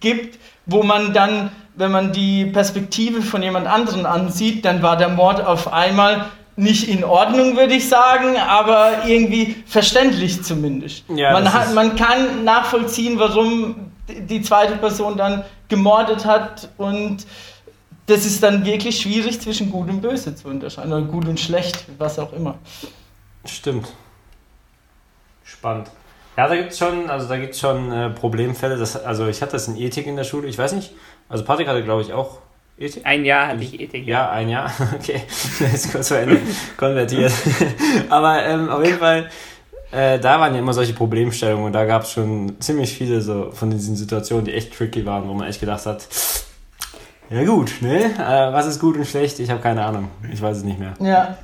gibt, 0.00 0.38
wo 0.66 0.82
man 0.82 1.14
dann, 1.14 1.50
wenn 1.76 1.90
man 1.90 2.12
die 2.12 2.44
Perspektive 2.44 3.22
von 3.22 3.42
jemand 3.42 3.66
anderen 3.66 4.04
ansieht, 4.04 4.66
dann 4.66 4.82
war 4.82 4.98
der 4.98 5.08
Mord 5.08 5.44
auf 5.44 5.72
einmal 5.72 6.26
nicht 6.60 6.88
in 6.88 7.04
Ordnung, 7.04 7.56
würde 7.56 7.74
ich 7.74 7.88
sagen, 7.88 8.36
aber 8.36 9.04
irgendwie 9.06 9.56
verständlich 9.66 10.42
zumindest. 10.42 11.04
Ja, 11.08 11.32
man, 11.32 11.52
hat, 11.52 11.74
man 11.74 11.96
kann 11.96 12.44
nachvollziehen, 12.44 13.18
warum 13.18 13.92
die 14.08 14.42
zweite 14.42 14.76
Person 14.76 15.16
dann 15.16 15.44
gemordet 15.68 16.24
hat 16.26 16.68
und 16.76 17.26
das 18.06 18.26
ist 18.26 18.42
dann 18.42 18.64
wirklich 18.64 19.00
schwierig 19.00 19.40
zwischen 19.40 19.70
gut 19.70 19.88
und 19.88 20.00
böse 20.00 20.34
zu 20.34 20.48
unterscheiden 20.48 20.92
oder 20.92 21.02
gut 21.02 21.26
und 21.26 21.38
schlecht, 21.38 21.86
was 21.96 22.18
auch 22.18 22.32
immer. 22.32 22.58
Stimmt. 23.44 23.88
Spannend. 25.44 25.90
Ja, 26.36 26.48
da 26.48 26.56
gibt 26.56 26.72
es 26.72 26.78
schon, 26.78 27.08
also 27.08 27.28
da 27.28 27.36
gibt's 27.36 27.60
schon 27.60 27.92
äh, 27.92 28.10
Problemfälle. 28.10 28.76
Das, 28.76 29.02
also 29.02 29.26
ich 29.28 29.42
hatte 29.42 29.52
das 29.52 29.68
in 29.68 29.76
Ethik 29.76 30.06
in 30.06 30.16
der 30.16 30.24
Schule, 30.24 30.48
ich 30.48 30.58
weiß 30.58 30.72
nicht. 30.72 30.92
Also 31.28 31.44
Patrick 31.44 31.68
hatte, 31.68 31.82
glaube 31.82 32.02
ich, 32.02 32.12
auch? 32.12 32.38
Ein 33.04 33.24
Jahr 33.26 33.48
hatte 33.48 33.62
ich 33.62 33.78
Ethik. 33.78 34.06
Ja, 34.06 34.30
ein 34.30 34.48
Jahr. 34.48 34.72
Okay, 34.94 35.20
jetzt 35.60 35.92
kurz 35.92 36.08
vor 36.08 36.16
Ende 36.16 36.38
konvertiert. 36.76 37.32
Aber 38.08 38.44
ähm, 38.44 38.68
auf 38.70 38.84
jeden 38.84 38.98
Fall, 38.98 39.28
äh, 39.92 40.18
da 40.18 40.40
waren 40.40 40.54
ja 40.54 40.60
immer 40.60 40.72
solche 40.72 40.94
Problemstellungen 40.94 41.66
und 41.66 41.72
da 41.72 41.84
gab 41.84 42.02
es 42.02 42.12
schon 42.12 42.58
ziemlich 42.60 42.92
viele 42.92 43.20
so 43.20 43.50
von 43.52 43.70
diesen 43.70 43.96
Situationen, 43.96 44.46
die 44.46 44.54
echt 44.54 44.72
tricky 44.72 45.04
waren, 45.04 45.28
wo 45.28 45.34
man 45.34 45.48
echt 45.48 45.60
gedacht 45.60 45.84
hat, 45.84 46.08
ja 47.30 47.44
gut, 47.44 47.74
ne? 47.80 48.06
Äh, 48.06 48.52
was 48.52 48.66
ist 48.66 48.80
gut 48.80 48.96
und 48.96 49.06
schlecht? 49.06 49.38
Ich 49.38 49.50
habe 49.50 49.60
keine 49.60 49.84
Ahnung. 49.84 50.08
Ich 50.32 50.42
weiß 50.42 50.56
es 50.56 50.64
nicht 50.64 50.80
mehr. 50.80 50.94
Ja. 51.00 51.38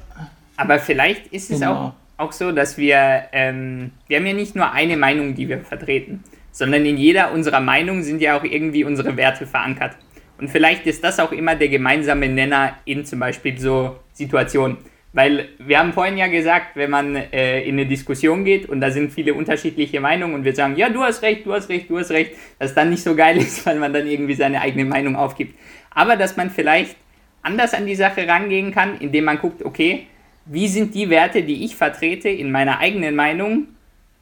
Aber 0.57 0.79
vielleicht 0.79 1.29
ist 1.29 1.51
es 1.51 1.61
genau. 1.61 1.95
auch, 2.19 2.27
auch 2.27 2.33
so, 2.33 2.51
dass 2.51 2.77
wir, 2.77 3.25
ähm, 3.33 3.93
wir 4.09 4.17
haben 4.17 4.27
ja 4.27 4.33
nicht 4.33 4.57
nur 4.57 4.73
eine 4.73 4.97
Meinung, 4.97 5.35
die 5.35 5.49
wir 5.49 5.61
vertreten, 5.61 6.25
sondern 6.51 6.85
in 6.87 6.97
jeder 6.97 7.33
unserer 7.33 7.61
Meinungen 7.61 8.03
sind 8.03 8.21
ja 8.21 8.39
auch 8.39 8.43
irgendwie 8.43 8.83
unsere 8.83 9.17
Werte 9.17 9.47
verankert. 9.47 9.93
Und 10.39 10.49
vielleicht 10.49 10.87
ist 10.87 11.03
das 11.03 11.19
auch 11.19 11.33
immer 11.33 11.55
der 11.55 11.69
gemeinsame 11.69 12.29
Nenner 12.29 12.77
in 12.85 13.05
zum 13.05 13.21
Beispiel 13.21 13.59
so 13.59 13.97
Situationen. 14.13 14.79
Weil 15.13 15.49
wir 15.59 15.79
haben 15.79 15.95
vorhin 15.95 16.19
ja 16.19 16.27
gesagt, 16.27 16.77
wenn 16.77 16.91
man 16.91 17.17
äh, 17.17 17.63
in 17.63 17.77
eine 17.77 17.87
Diskussion 17.87 18.45
geht 18.45 18.69
und 18.69 18.83
da 18.83 18.91
sind 18.91 19.11
viele 19.13 19.33
unterschiedliche 19.33 19.99
Meinungen 19.99 20.35
und 20.35 20.45
wir 20.45 20.55
sagen, 20.55 20.77
ja, 20.77 20.91
du 20.91 21.03
hast 21.03 21.23
recht, 21.23 21.47
du 21.47 21.55
hast 21.55 21.71
recht, 21.71 21.89
du 21.89 21.99
hast 21.99 22.11
recht, 22.11 22.33
dass 22.59 22.75
dann 22.75 22.91
nicht 22.91 23.03
so 23.03 23.17
geil 23.17 23.37
ist, 23.39 23.65
weil 23.65 23.79
man 23.79 23.95
dann 23.95 24.07
irgendwie 24.07 24.35
seine 24.35 24.61
eigene 24.61 24.85
Meinung 24.85 25.17
aufgibt. 25.17 25.59
Aber 25.91 26.17
dass 26.17 26.37
man 26.37 26.51
vielleicht 26.51 26.97
anders 27.41 27.73
an 27.73 27.87
die 27.87 27.95
Sache 27.95 28.29
rangehen 28.29 28.73
kann, 28.73 28.99
indem 28.99 29.25
man 29.25 29.39
guckt, 29.39 29.65
okay, 29.65 30.07
wie 30.45 30.69
sind 30.69 30.95
die 30.95 31.09
Werte, 31.09 31.43
die 31.43 31.65
ich 31.65 31.77
vertrete 31.77 32.29
in 32.29 32.51
meiner 32.51 32.79
eigenen 32.81 33.17
Meinung, 33.17 33.69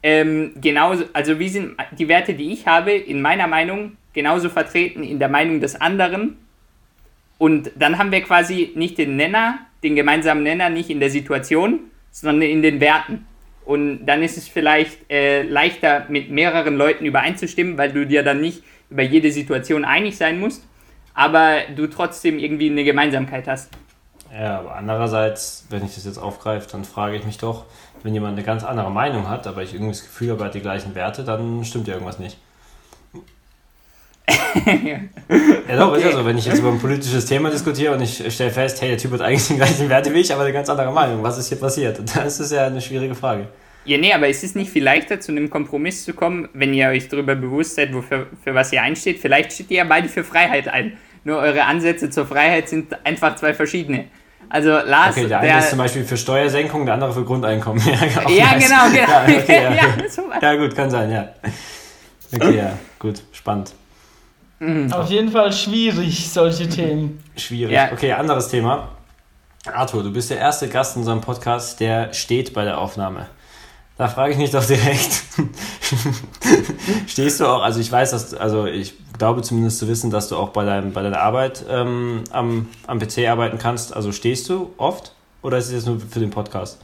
ähm, 0.01 0.53
genauso, 0.61 1.05
also 1.13 1.39
wie 1.39 1.49
sind 1.49 1.75
die 1.97 2.07
Werte, 2.07 2.35
die 2.35 2.53
ich 2.53 2.67
habe 2.67 2.91
in 2.91 3.21
meiner 3.21 3.47
Meinung 3.47 3.97
genauso 4.15 4.49
vertreten 4.49 5.03
in 5.03 5.19
der 5.19 5.29
Meinung 5.29 5.61
des 5.61 5.79
anderen. 5.79 6.37
Und 7.37 7.71
dann 7.75 7.99
haben 7.99 8.11
wir 8.11 8.21
quasi 8.21 8.71
nicht 8.75 8.97
den 8.97 9.15
Nenner, 9.17 9.59
den 9.83 9.95
gemeinsamen 9.95 10.41
Nenner, 10.41 10.69
nicht 10.69 10.89
in 10.89 10.99
der 10.99 11.11
Situation, 11.11 11.81
sondern 12.09 12.49
in 12.49 12.63
den 12.63 12.79
Werten. 12.79 13.27
Und 13.65 14.05
dann 14.05 14.23
ist 14.23 14.37
es 14.37 14.47
vielleicht 14.47 15.11
äh, 15.11 15.43
leichter, 15.43 16.05
mit 16.07 16.31
mehreren 16.31 16.75
Leuten 16.77 17.05
übereinzustimmen, 17.05 17.77
weil 17.77 17.91
du 17.91 18.05
dir 18.05 18.23
dann 18.23 18.41
nicht 18.41 18.63
über 18.89 19.03
jede 19.03 19.31
Situation 19.31 19.83
einig 19.83 20.17
sein 20.17 20.39
musst, 20.39 20.65
aber 21.13 21.61
du 21.75 21.87
trotzdem 21.87 22.39
irgendwie 22.39 22.69
eine 22.69 22.83
Gemeinsamkeit 22.83 23.47
hast. 23.47 23.71
Ja, 24.31 24.59
aber 24.59 24.75
andererseits, 24.75 25.65
wenn 25.69 25.83
ich 25.85 25.95
das 25.95 26.05
jetzt 26.05 26.17
aufgreife, 26.17 26.69
dann 26.71 26.83
frage 26.83 27.15
ich 27.15 27.25
mich 27.25 27.37
doch, 27.37 27.65
wenn 28.03 28.13
jemand 28.13 28.33
eine 28.33 28.45
ganz 28.45 28.63
andere 28.63 28.91
Meinung 28.91 29.29
hat, 29.29 29.47
aber 29.47 29.63
ich 29.63 29.73
irgendwie 29.73 29.93
das 29.93 30.03
Gefühl 30.03 30.31
habe, 30.31 30.43
er 30.43 30.45
hat 30.47 30.53
die 30.53 30.61
gleichen 30.61 30.93
Werte, 30.93 31.23
dann 31.23 31.63
stimmt 31.63 31.87
ja 31.87 31.93
irgendwas 31.93 32.19
nicht. 32.19 32.37
Ja 34.27 35.75
doch, 35.75 35.89
okay. 35.89 35.99
ist 35.99 36.05
ja 36.05 36.11
so, 36.13 36.25
wenn 36.25 36.37
ich 36.37 36.45
jetzt 36.45 36.59
über 36.59 36.69
ein 36.69 36.79
politisches 36.79 37.25
Thema 37.25 37.49
diskutiere 37.49 37.93
und 37.93 38.01
ich 38.01 38.33
stelle 38.33 38.51
fest, 38.51 38.81
hey, 38.81 38.89
der 38.89 38.97
Typ 38.97 39.11
hat 39.11 39.21
eigentlich 39.21 39.47
die 39.47 39.55
gleichen 39.55 39.89
Werte 39.89 40.13
wie 40.13 40.19
ich, 40.19 40.33
aber 40.33 40.43
eine 40.43 40.53
ganz 40.53 40.69
andere 40.69 40.91
Meinung. 40.91 41.21
Was 41.23 41.37
ist 41.37 41.49
hier 41.49 41.59
passiert? 41.59 41.99
Dann 42.15 42.25
ist 42.25 42.39
das 42.39 42.51
ja 42.51 42.67
eine 42.67 42.81
schwierige 42.81 43.15
Frage. 43.15 43.47
Ja, 43.85 43.99
nee, 43.99 44.11
aber 44.13 44.27
ist 44.27 44.43
es 44.43 44.55
nicht 44.55 44.71
viel 44.71 44.83
leichter, 44.83 45.19
zu 45.19 45.31
einem 45.31 45.49
Kompromiss 45.49 46.05
zu 46.05 46.13
kommen, 46.13 46.49
wenn 46.53 46.73
ihr 46.73 46.87
euch 46.87 47.07
darüber 47.07 47.35
bewusst 47.35 47.75
seid, 47.75 47.93
wofür, 47.93 48.25
für 48.43 48.55
was 48.55 48.73
ihr 48.73 48.81
einsteht? 48.81 49.19
Vielleicht 49.19 49.53
steht 49.53 49.69
ihr 49.69 49.77
ja 49.77 49.83
beide 49.83 50.09
für 50.09 50.23
Freiheit 50.23 50.67
ein. 50.67 50.97
Nur 51.23 51.37
eure 51.37 51.65
Ansätze 51.65 52.09
zur 52.09 52.25
Freiheit 52.25 52.67
sind 52.67 53.05
einfach 53.05 53.35
zwei 53.35 53.53
verschiedene. 53.53 54.05
Also 54.49 54.69
Lars. 54.69 55.15
Okay, 55.15 55.27
der 55.27 55.39
eine 55.39 55.47
der, 55.47 55.59
ist 55.59 55.69
zum 55.69 55.77
Beispiel 55.77 56.03
für 56.03 56.17
Steuersenkung, 56.17 56.85
der 56.85 56.95
andere 56.95 57.13
für 57.13 57.23
Grundeinkommen. 57.23 57.83
ja, 57.85 58.29
ja 58.29 58.53
genau, 58.57 58.89
genau. 58.91 59.11
Ja, 59.11 59.25
okay, 59.27 59.63
ja. 59.63 59.71
ja, 59.71 59.87
ja, 60.41 60.55
gut, 60.55 60.75
kann 60.75 60.89
sein, 60.89 61.11
ja. 61.11 61.29
Okay, 62.33 62.57
ja, 62.57 62.73
gut, 62.97 63.23
spannend. 63.31 63.73
Mhm. 64.59 64.91
Auf 64.93 65.09
jeden 65.09 65.31
Fall 65.31 65.51
schwierig, 65.51 66.29
solche 66.29 66.69
Themen. 66.69 67.23
Schwierig. 67.35 67.73
Ja. 67.73 67.91
Okay, 67.91 68.13
anderes 68.13 68.47
Thema. 68.49 68.89
Arthur, 69.65 70.03
du 70.03 70.11
bist 70.11 70.29
der 70.29 70.37
erste 70.37 70.69
Gast 70.69 70.95
in 70.95 71.01
unserem 71.01 71.21
Podcast, 71.21 71.79
der 71.79 72.13
steht 72.13 72.53
bei 72.53 72.63
der 72.63 72.77
Aufnahme. 72.77 73.27
Da 73.97 74.07
frage 74.09 74.33
ich 74.33 74.37
mich 74.37 74.51
doch 74.51 74.65
direkt. 74.65 75.23
Stehst 77.07 77.39
du 77.39 77.45
auch, 77.45 77.61
also 77.63 77.79
ich 77.79 77.91
weiß, 77.91 78.11
dass, 78.11 78.33
also 78.33 78.65
ich 78.65 78.93
glaube 79.17 79.41
zumindest 79.41 79.79
zu 79.79 79.87
wissen, 79.87 80.11
dass 80.11 80.27
du 80.27 80.35
auch 80.35 80.49
bei, 80.49 80.65
deinem, 80.65 80.91
bei 80.91 81.01
deiner 81.01 81.21
Arbeit 81.21 81.65
ähm, 81.69 82.23
am, 82.31 82.67
am 82.87 82.99
PC 82.99 83.27
arbeiten 83.29 83.57
kannst. 83.57 83.95
Also 83.95 84.11
stehst 84.11 84.49
du 84.49 84.73
oft 84.77 85.13
oder 85.41 85.57
ist 85.57 85.67
es 85.67 85.71
jetzt 85.71 85.87
nur 85.87 85.99
für 85.99 86.19
den 86.19 86.29
Podcast? 86.29 86.79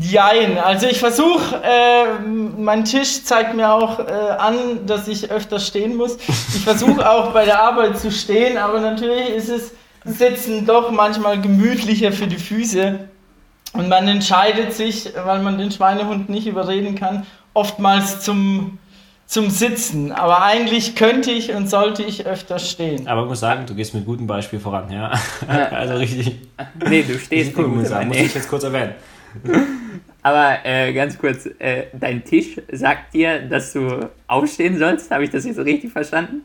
Jein, 0.00 0.58
also 0.58 0.86
ich 0.86 0.98
versuche, 0.98 1.62
äh, 1.62 2.20
mein 2.58 2.84
Tisch 2.84 3.24
zeigt 3.24 3.54
mir 3.54 3.72
auch 3.72 3.98
äh, 3.98 4.12
an, 4.38 4.86
dass 4.86 5.08
ich 5.08 5.30
öfter 5.30 5.58
stehen 5.58 5.96
muss. 5.96 6.16
Ich 6.54 6.64
versuche 6.64 7.08
auch 7.10 7.32
bei 7.32 7.44
der 7.44 7.62
Arbeit 7.62 7.98
zu 7.98 8.10
stehen, 8.10 8.58
aber 8.58 8.80
natürlich 8.80 9.30
ist 9.30 9.48
es 9.48 9.72
Sitzen 10.04 10.64
doch 10.64 10.90
manchmal 10.90 11.40
gemütlicher 11.40 12.12
für 12.12 12.26
die 12.26 12.38
Füße. 12.38 13.00
Und 13.72 13.88
man 13.88 14.08
entscheidet 14.08 14.72
sich, 14.72 15.12
weil 15.24 15.42
man 15.42 15.58
den 15.58 15.70
Schweinehund 15.70 16.28
nicht 16.28 16.46
überreden 16.46 16.94
kann, 16.94 17.26
oftmals 17.54 18.20
zum, 18.20 18.78
zum 19.26 19.50
Sitzen. 19.50 20.10
Aber 20.10 20.42
eigentlich 20.42 20.96
könnte 20.96 21.30
ich 21.30 21.52
und 21.52 21.68
sollte 21.68 22.02
ich 22.02 22.26
öfter 22.26 22.58
stehen. 22.58 23.06
Aber 23.06 23.22
ich 23.22 23.28
muss 23.28 23.40
sagen, 23.40 23.66
du 23.66 23.74
gehst 23.74 23.94
mit 23.94 24.06
gutem 24.06 24.26
Beispiel 24.26 24.58
voran, 24.58 24.90
ja. 24.90 25.12
also 25.70 25.94
richtig. 25.94 26.36
Nee, 26.88 27.02
du 27.02 27.18
stehst 27.18 27.56
cool, 27.56 27.68
muss, 27.68 27.88
sagen, 27.88 28.08
muss 28.08 28.16
ich 28.16 28.34
jetzt 28.34 28.48
kurz 28.48 28.64
erwähnen. 28.64 28.94
Aber 30.22 30.58
äh, 30.64 30.92
ganz 30.92 31.18
kurz, 31.18 31.46
äh, 31.58 31.84
dein 31.98 32.24
Tisch 32.24 32.60
sagt 32.70 33.14
dir, 33.14 33.40
dass 33.40 33.72
du 33.72 34.10
aufstehen 34.26 34.78
sollst. 34.78 35.10
Habe 35.10 35.24
ich 35.24 35.30
das 35.30 35.44
jetzt 35.46 35.58
richtig 35.58 35.92
verstanden? 35.92 36.42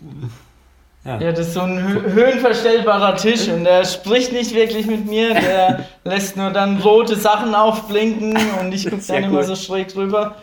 Ja. 1.03 1.19
ja, 1.19 1.31
das 1.31 1.47
ist 1.47 1.53
so 1.53 1.61
ein 1.61 2.01
höhenverstellbarer 2.13 3.15
Tisch 3.15 3.47
und 3.47 3.63
der 3.63 3.85
spricht 3.85 4.31
nicht 4.31 4.55
wirklich 4.55 4.87
mit 4.87 5.05
mir, 5.05 5.35
der 5.35 5.85
lässt 6.03 6.35
nur 6.35 6.49
dann 6.49 6.79
rote 6.79 7.15
Sachen 7.15 7.53
aufblinken 7.53 8.35
und 8.59 8.73
ich 8.73 8.89
gucke 8.89 9.03
dann 9.07 9.25
cool. 9.25 9.29
immer 9.29 9.43
so 9.43 9.55
schräg 9.55 9.89
drüber. 9.89 10.35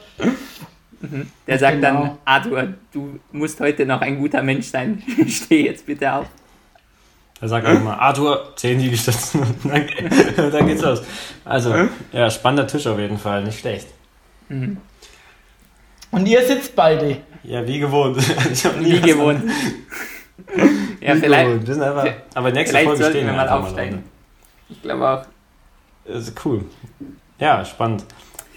Mhm. 1.00 1.26
Der 1.48 1.58
sagt 1.58 1.80
genau. 1.80 1.88
dann, 1.88 2.18
Arthur, 2.24 2.74
du 2.92 3.18
musst 3.32 3.58
heute 3.58 3.84
noch 3.86 4.02
ein 4.02 4.20
guter 4.20 4.40
Mensch 4.40 4.66
sein, 4.66 5.02
steh 5.26 5.66
jetzt 5.66 5.84
bitte 5.84 6.12
auf. 6.12 6.26
Er 7.42 7.48
sagt 7.48 7.66
auch 7.66 7.80
mal, 7.80 7.96
Arthur, 7.96 8.52
10 8.54 8.78
Liegestützen 8.78 9.40
und 9.64 9.64
dann, 9.64 9.86
dann 10.52 10.66
geht's 10.66 10.82
los. 10.82 11.02
Also, 11.44 11.74
ja, 12.12 12.30
spannender 12.30 12.68
Tisch 12.68 12.86
auf 12.86 13.00
jeden 13.00 13.18
Fall, 13.18 13.42
nicht 13.42 13.58
schlecht. 13.58 13.88
Mhm. 14.48 14.76
Und 16.12 16.26
ihr 16.26 16.46
sitzt 16.46 16.76
beide? 16.76 17.16
Ja, 17.42 17.66
wie 17.66 17.80
gewohnt. 17.80 18.16
wie 18.80 19.00
gewohnt 19.00 19.42
ja, 21.00 21.16
vielleicht. 21.16 21.68
einfach, 21.68 22.06
aber 22.34 22.52
nächste 22.52 22.78
Folge 22.78 23.04
stehen 23.06 23.26
wir 23.26 23.32
mal 23.32 23.48
aufsteigen. 23.48 23.96
Mal 23.96 24.02
ich 24.68 24.82
glaube 24.82 25.08
auch. 25.08 25.24
Das 26.04 26.28
ist 26.28 26.44
cool. 26.44 26.64
Ja, 27.40 27.64
spannend. 27.64 28.04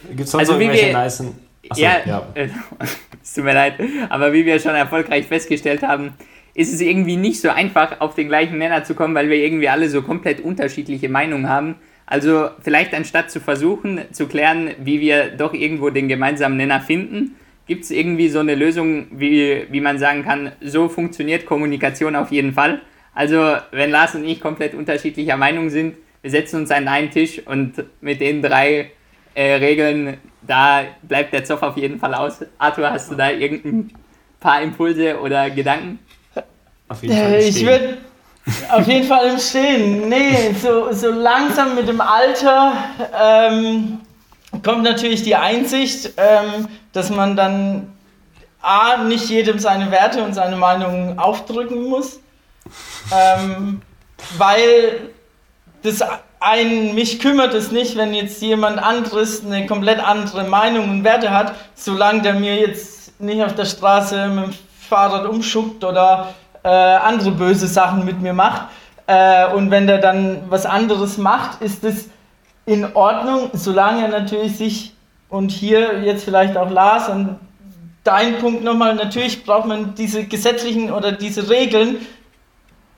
Gibt 0.10 0.22
es 0.22 0.32
sonst 0.32 0.42
also 0.42 0.54
irgendwelche 0.60 0.88
wir, 0.88 0.94
nice... 0.94 1.24
Achso, 1.70 1.82
ja, 1.82 2.06
ja. 2.06 2.28
es 3.24 3.34
tut 3.34 3.44
mir 3.44 3.56
leid. 3.56 3.80
Aber 4.10 4.32
wie 4.32 4.46
wir 4.46 4.60
schon 4.60 4.76
erfolgreich 4.76 5.26
festgestellt 5.26 5.82
haben, 5.82 6.14
ist 6.56 6.74
es 6.74 6.82
irgendwie 6.82 7.18
nicht 7.18 7.40
so 7.42 7.50
einfach, 7.50 8.02
auf 8.02 8.16
den 8.16 8.28
gleichen 8.28 8.58
Nenner 8.58 8.84
zu 8.84 8.96
kommen, 8.96 9.14
weil 9.14 9.30
wir 9.30 9.38
irgendwie 9.38 9.70
alle 9.70 9.90
so 9.90 10.02
komplett 10.02 10.40
unterschiedliche 10.40 11.10
Meinungen 11.10 11.48
haben. 11.48 11.76
Also 12.08 12.50
vielleicht 12.62 12.94
anstatt 12.94 13.30
zu 13.30 13.40
versuchen 13.40 14.02
zu 14.12 14.28
klären, 14.28 14.72
wie 14.80 15.02
wir 15.02 15.30
doch 15.30 15.54
irgendwo 15.54 15.90
den 15.90 16.08
gemeinsamen 16.08 16.58
Nenner 16.58 16.82
finden, 16.82 17.36
Gibt 17.68 17.86
es 17.86 17.92
irgendwie 17.92 18.30
so 18.30 18.40
eine 18.40 18.54
Lösung, 18.54 19.08
wie, 19.12 19.66
wie 19.72 19.82
man 19.82 19.98
sagen 19.98 20.24
kann, 20.24 20.52
so 20.62 20.88
funktioniert 20.88 21.48
Kommunikation 21.48 22.16
auf 22.16 22.32
jeden 22.32 22.54
Fall? 22.54 22.82
Also, 23.16 23.56
wenn 23.72 23.90
Lars 23.90 24.14
und 24.14 24.24
ich 24.26 24.40
komplett 24.40 24.76
unterschiedlicher 24.76 25.36
Meinung 25.36 25.70
sind, 25.70 25.96
wir 26.22 26.30
setzen 26.30 26.62
uns 26.62 26.70
an 26.70 26.88
einen 26.88 27.10
Tisch 27.10 27.42
und 27.46 27.84
mit 28.02 28.22
den 28.22 28.44
drei 28.44 28.92
äh, 29.34 29.54
Regeln, 29.56 30.18
da 30.44 30.84
bleibt 31.02 31.34
der 31.34 31.44
Zoff 31.44 31.64
auf 31.64 31.78
jeden 31.78 31.98
Fall 31.98 32.14
aus. 32.14 32.46
Arthur, 32.60 32.92
hast 32.92 33.12
du 33.12 33.16
da 33.16 33.32
irgendein 33.32 33.92
paar 34.40 34.62
Impulse 34.62 35.20
oder 35.20 35.50
Gedanken? 35.50 36.00
Auf 36.88 37.02
jeden 37.02 37.16
Fall 37.16 37.34
äh, 37.34 37.48
ich 37.48 37.66
würde 37.66 37.98
auf 38.72 38.88
jeden 38.88 39.08
Fall 39.08 39.32
im 39.32 39.40
Stehen. 39.40 40.08
Nee, 40.08 40.54
so, 40.62 40.92
so 40.92 41.10
langsam 41.10 41.76
mit 41.76 41.88
dem 41.88 42.00
Alter 42.00 42.74
ähm, 43.20 44.02
kommt 44.64 44.84
natürlich 44.84 45.24
die 45.24 45.36
Einsicht, 45.36 46.12
ähm, 46.18 46.68
dass 46.94 47.10
man 47.10 47.36
dann 47.36 47.92
A, 48.62 48.98
nicht 48.98 49.30
jedem 49.30 49.60
seine 49.60 49.92
Werte 49.92 50.24
und 50.24 50.34
seine 50.34 50.56
Meinungen 50.56 51.20
aufdrücken 51.20 51.88
muss, 51.88 52.20
ähm, 53.12 53.82
weil 54.38 55.10
das 55.84 56.04
einen, 56.40 56.96
mich 56.96 57.20
kümmert 57.20 57.54
es 57.54 57.72
nicht, 57.72 57.96
wenn 57.96 58.14
jetzt 58.14 58.42
jemand 58.42 58.80
anderes 58.80 59.46
eine 59.46 59.66
komplett 59.66 60.00
andere 60.00 60.44
Meinung 60.46 60.90
und 60.90 61.04
Werte 61.04 61.32
hat, 61.32 61.54
solange 61.76 62.22
der 62.22 62.36
mir 62.36 62.56
jetzt 62.56 63.20
nicht 63.20 63.44
auf 63.44 63.56
der 63.56 63.66
Straße 63.66 64.28
mit 64.28 64.46
dem 64.46 64.54
Fahrrad 64.88 65.28
umschuckt 65.28 65.84
oder 65.84 66.34
äh, 66.66 66.68
andere 66.68 67.32
böse 67.32 67.68
Sachen 67.68 68.06
mit 68.06 68.22
mir 68.22 68.34
macht. 68.34 68.70
Äh, 69.06 69.54
und 69.54 69.70
wenn 69.70 69.86
der 69.86 70.00
dann 70.00 70.42
was 70.50 70.66
anderes 70.66 71.20
macht, 71.20 71.62
ist 71.62 71.84
es 71.84 72.10
in 72.66 72.96
Ordnung, 72.96 73.52
solange 73.54 74.02
er 74.02 74.08
natürlich 74.08 74.58
sich 74.58 74.94
und 75.30 75.52
hier 75.52 76.02
jetzt 76.04 76.24
vielleicht 76.24 76.58
auch 76.58 76.72
Lars 76.72 77.08
und 77.08 77.38
dein 78.04 78.40
Punkt 78.40 78.64
nochmal, 78.64 78.96
natürlich 78.96 79.46
braucht 79.46 79.68
man 79.68 79.94
diese 79.94 80.26
gesetzlichen 80.26 80.92
oder 80.92 81.12
diese 81.12 81.50
Regeln, 81.50 81.98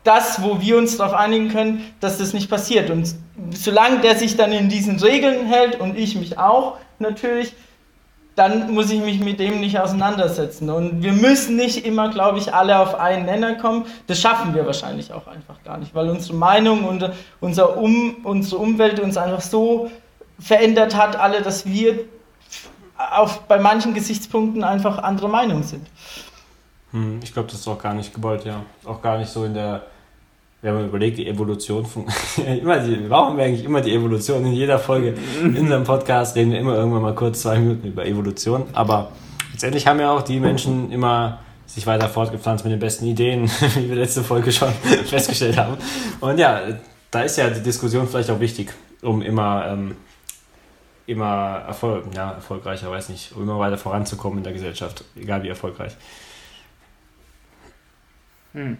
das, 0.05 0.41
wo 0.41 0.61
wir 0.61 0.77
uns 0.77 0.95
darauf 0.95 1.13
einigen 1.13 1.49
können, 1.49 1.83
dass 1.99 2.17
das 2.17 2.31
nicht 2.33 2.49
passiert. 2.49 2.89
Und 2.89 3.13
solange 3.51 3.99
der 3.99 4.15
sich 4.15 4.37
dann 4.37 4.53
in 4.53 4.69
diesen 4.69 4.97
Regeln 4.99 5.45
hält 5.45 5.77
und 5.77 5.97
ich 5.97 6.15
mich 6.15 6.39
auch 6.39 6.77
natürlich, 6.99 7.53
dann 8.37 8.71
muss 8.71 8.91
ich 8.91 9.01
mich 9.01 9.19
mit 9.19 9.39
dem 9.39 9.59
nicht 9.59 9.79
auseinandersetzen. 9.79 10.69
Und 10.69 11.01
wir 11.01 11.11
müssen 11.11 11.55
nicht 11.55 11.83
immer, 11.87 12.09
glaube 12.09 12.37
ich, 12.37 12.53
alle 12.53 12.77
auf 12.77 12.93
einen 12.93 13.25
Nenner 13.25 13.55
kommen. 13.55 13.85
Das 14.05 14.21
schaffen 14.21 14.53
wir 14.53 14.63
wahrscheinlich 14.67 15.11
auch 15.11 15.25
einfach 15.25 15.63
gar 15.63 15.79
nicht, 15.79 15.95
weil 15.95 16.07
unsere 16.07 16.35
Meinung 16.35 16.83
und 16.83 17.09
unser 17.39 17.77
um, 17.77 18.17
unsere 18.23 18.61
Umwelt 18.61 18.99
uns 18.99 19.17
einfach 19.17 19.41
so 19.41 19.89
verändert 20.39 20.95
hat, 20.95 21.15
alle, 21.15 21.41
dass 21.41 21.65
wir 21.65 22.01
auf, 22.95 23.41
bei 23.47 23.59
manchen 23.59 23.95
Gesichtspunkten 23.95 24.63
einfach 24.63 24.99
andere 24.99 25.29
Meinung 25.29 25.63
sind. 25.63 25.87
Hm, 26.91 27.19
ich 27.23 27.33
glaube, 27.33 27.49
das 27.49 27.61
ist 27.61 27.67
auch 27.67 27.81
gar 27.81 27.95
nicht 27.95 28.13
gewollt, 28.13 28.45
ja. 28.45 28.61
Auch 28.85 29.01
gar 29.01 29.17
nicht 29.17 29.31
so 29.31 29.45
in 29.45 29.55
der 29.55 29.81
wir 30.61 30.71
haben 30.71 30.85
überlegt, 30.85 31.17
die 31.17 31.27
Evolution 31.27 31.85
von. 31.85 32.05
immer 32.45 32.79
die, 32.79 32.95
brauchen 32.95 33.37
wir 33.37 33.45
eigentlich 33.45 33.63
immer 33.63 33.81
die 33.81 33.93
Evolution. 33.93 34.45
In 34.45 34.53
jeder 34.53 34.79
Folge 34.79 35.13
in 35.41 35.57
unserem 35.57 35.83
Podcast 35.83 36.35
reden 36.35 36.51
wir 36.51 36.59
immer 36.59 36.75
irgendwann 36.75 37.03
mal 37.03 37.15
kurz 37.15 37.43
zwei 37.43 37.59
Minuten 37.59 37.87
über 37.87 38.05
Evolution. 38.05 38.65
Aber 38.73 39.11
letztendlich 39.51 39.85
haben 39.85 39.99
ja 39.99 40.11
auch 40.11 40.23
die 40.23 40.39
Menschen 40.39 40.91
immer 40.91 41.39
sich 41.67 41.85
weiter 41.85 42.09
fortgepflanzt 42.09 42.63
mit 42.63 42.73
den 42.73 42.79
besten 42.79 43.05
Ideen, 43.05 43.49
wie 43.75 43.89
wir 43.89 43.97
letzte 43.97 44.23
Folge 44.23 44.51
schon 44.51 44.71
festgestellt 45.05 45.57
haben. 45.57 45.77
Und 46.21 46.39
ja, 46.39 46.61
da 47.11 47.21
ist 47.21 47.37
ja 47.37 47.49
die 47.49 47.61
Diskussion 47.61 48.07
vielleicht 48.07 48.31
auch 48.31 48.39
wichtig, 48.39 48.73
um 49.03 49.21
immer, 49.21 49.67
ähm, 49.67 49.95
immer 51.05 51.63
Erfolg, 51.67 52.05
ja, 52.15 52.31
erfolgreicher, 52.31 52.89
weiß 52.89 53.09
nicht, 53.09 53.33
um 53.33 53.43
immer 53.43 53.59
weiter 53.59 53.77
voranzukommen 53.77 54.39
in 54.39 54.43
der 54.43 54.53
Gesellschaft, 54.53 55.03
egal 55.15 55.43
wie 55.43 55.49
erfolgreich. 55.49 55.95
Hm. 58.53 58.77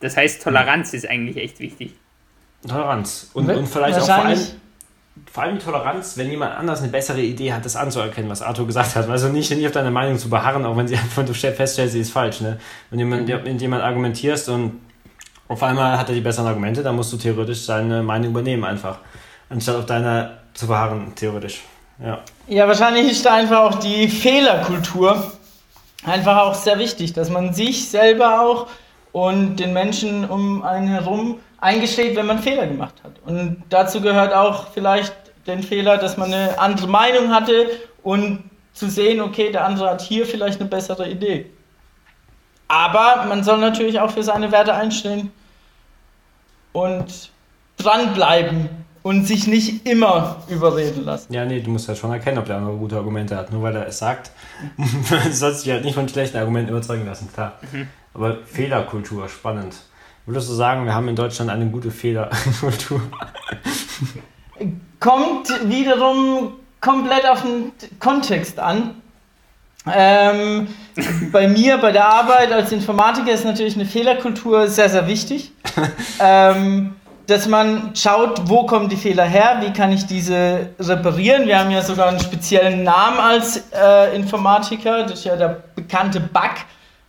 Das 0.00 0.16
heißt, 0.16 0.42
Toleranz 0.42 0.92
ist 0.92 1.08
eigentlich 1.08 1.36
echt 1.36 1.60
wichtig. 1.60 1.94
Toleranz. 2.66 3.30
Und, 3.34 3.48
und 3.50 3.66
vielleicht 3.66 3.98
auch 3.98 4.06
vor 4.06 4.24
allem, 4.24 4.40
vor 5.32 5.42
allem 5.42 5.58
Toleranz, 5.58 6.16
wenn 6.16 6.30
jemand 6.30 6.56
anders 6.56 6.82
eine 6.82 6.90
bessere 6.90 7.20
Idee 7.20 7.52
hat, 7.52 7.64
das 7.64 7.76
anzuerkennen, 7.76 8.30
was 8.30 8.42
Arthur 8.42 8.66
gesagt 8.66 8.96
hat. 8.96 9.08
Also 9.08 9.28
nicht, 9.28 9.50
nicht 9.50 9.66
auf 9.66 9.72
deine 9.72 9.90
Meinung 9.90 10.18
zu 10.18 10.28
beharren, 10.28 10.64
auch 10.64 10.76
wenn 10.76 10.88
sie 10.88 10.96
einfach 10.96 11.24
du 11.24 11.34
feststellst, 11.34 11.92
sie 11.92 12.00
ist 12.00 12.12
falsch. 12.12 12.40
Ne? 12.40 12.58
Wenn 12.90 12.98
jemand, 12.98 13.28
mhm. 13.28 13.42
mit 13.44 13.60
jemand 13.60 13.82
argumentierst 13.82 14.48
und 14.48 14.80
auf 15.48 15.62
einmal 15.62 15.98
hat 15.98 16.08
er 16.08 16.14
die 16.14 16.20
besseren 16.20 16.48
Argumente, 16.48 16.82
dann 16.82 16.96
musst 16.96 17.12
du 17.12 17.16
theoretisch 17.16 17.62
seine 17.62 18.02
Meinung 18.02 18.30
übernehmen 18.30 18.64
einfach. 18.64 18.98
Anstatt 19.48 19.76
auf 19.76 19.86
deiner 19.86 20.38
zu 20.52 20.66
beharren, 20.66 21.14
theoretisch. 21.14 21.62
Ja. 22.02 22.20
ja, 22.46 22.68
wahrscheinlich 22.68 23.10
ist 23.10 23.24
da 23.24 23.34
einfach 23.34 23.58
auch 23.58 23.74
die 23.76 24.08
Fehlerkultur 24.08 25.32
einfach 26.04 26.36
auch 26.38 26.54
sehr 26.54 26.78
wichtig, 26.78 27.12
dass 27.12 27.28
man 27.30 27.54
sich 27.54 27.88
selber 27.88 28.40
auch 28.40 28.68
und 29.12 29.56
den 29.56 29.72
Menschen 29.72 30.24
um 30.28 30.62
einen 30.62 30.88
herum 30.88 31.40
eingesteht, 31.60 32.16
wenn 32.16 32.26
man 32.26 32.38
Fehler 32.38 32.66
gemacht 32.66 32.94
hat. 33.02 33.12
Und 33.26 33.62
dazu 33.68 34.00
gehört 34.00 34.32
auch 34.32 34.68
vielleicht 34.68 35.14
den 35.46 35.62
Fehler, 35.62 35.96
dass 35.96 36.16
man 36.16 36.32
eine 36.32 36.58
andere 36.58 36.88
Meinung 36.88 37.30
hatte 37.30 37.70
und 38.02 38.44
zu 38.72 38.88
sehen, 38.88 39.20
okay, 39.20 39.50
der 39.50 39.64
andere 39.64 39.90
hat 39.90 40.02
hier 40.02 40.24
vielleicht 40.26 40.60
eine 40.60 40.68
bessere 40.68 41.08
Idee. 41.08 41.46
Aber 42.68 43.24
man 43.26 43.42
soll 43.42 43.58
natürlich 43.58 43.98
auch 43.98 44.10
für 44.10 44.22
seine 44.22 44.52
Werte 44.52 44.74
einstehen 44.74 45.32
und 46.72 47.30
dranbleiben 47.78 48.68
und 49.02 49.26
sich 49.26 49.46
nicht 49.46 49.86
immer 49.86 50.42
überreden 50.48 51.04
lassen. 51.04 51.32
Ja, 51.32 51.44
nee, 51.44 51.60
du 51.60 51.70
musst 51.70 51.88
halt 51.88 51.98
schon 51.98 52.12
erkennen, 52.12 52.38
ob 52.38 52.44
der 52.44 52.56
andere 52.56 52.76
gute 52.76 52.96
Argumente 52.96 53.36
hat. 53.36 53.50
Nur 53.50 53.62
weil 53.62 53.74
er 53.74 53.86
es 53.86 53.98
sagt, 53.98 54.32
sollst 55.30 55.60
du 55.60 55.64
dich 55.64 55.72
halt 55.72 55.84
nicht 55.84 55.94
von 55.94 56.08
schlechten 56.08 56.36
Argumenten 56.36 56.70
überzeugen 56.70 57.06
lassen, 57.06 57.32
klar. 57.32 57.54
Mhm. 57.72 57.88
Aber 58.18 58.38
Fehlerkultur, 58.44 59.28
spannend. 59.28 59.76
Würdest 60.26 60.48
du 60.48 60.52
sagen, 60.52 60.84
wir 60.86 60.92
haben 60.92 61.06
in 61.06 61.14
Deutschland 61.14 61.52
eine 61.52 61.66
gute 61.66 61.92
Fehlerkultur? 61.92 63.00
Kommt 64.98 65.48
wiederum 65.70 66.54
komplett 66.80 67.28
auf 67.28 67.42
den 67.42 67.70
Kontext 68.00 68.58
an. 68.58 69.00
Ähm, 69.88 70.66
bei 71.30 71.46
mir, 71.46 71.78
bei 71.78 71.92
der 71.92 72.08
Arbeit 72.08 72.50
als 72.50 72.72
Informatiker 72.72 73.30
ist 73.30 73.44
natürlich 73.44 73.76
eine 73.76 73.86
Fehlerkultur 73.86 74.66
sehr, 74.66 74.88
sehr 74.88 75.06
wichtig. 75.06 75.52
ähm, 76.18 76.96
dass 77.28 77.46
man 77.46 77.94
schaut, 77.94 78.48
wo 78.48 78.66
kommen 78.66 78.88
die 78.88 78.96
Fehler 78.96 79.26
her, 79.26 79.58
wie 79.60 79.72
kann 79.72 79.92
ich 79.92 80.06
diese 80.06 80.70
reparieren. 80.80 81.46
Wir 81.46 81.60
haben 81.60 81.70
ja 81.70 81.82
sogar 81.82 82.08
einen 82.08 82.18
speziellen 82.18 82.82
Namen 82.82 83.20
als 83.20 83.70
äh, 83.70 84.16
Informatiker, 84.16 85.04
das 85.04 85.20
ist 85.20 85.24
ja 85.24 85.36
der 85.36 85.62
bekannte 85.76 86.18
Bug, 86.18 86.50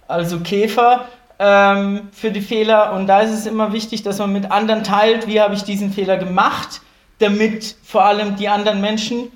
also 0.10 0.40
Käfer 0.40 1.06
ähm, 1.38 2.10
für 2.12 2.32
die 2.32 2.42
Fehler. 2.42 2.94
Und 2.94 3.08
da 3.08 3.22
ist 3.22 3.32
es 3.32 3.46
immer 3.46 3.72
wichtig, 3.72 4.04
dass 4.04 4.20
man 4.20 4.34
mit 4.34 4.52
anderen 4.52 4.84
teilt, 4.84 5.28
wie 5.28 5.40
habe 5.40 5.54
ich 5.54 5.64
diesen 5.64 5.92
Fehler 5.92 6.18
gemacht, 6.18 6.82
damit 7.20 7.76
vor 7.84 8.04
allem 8.04 8.36
die 8.36 8.50
anderen 8.50 8.82
Menschen, 8.82 9.32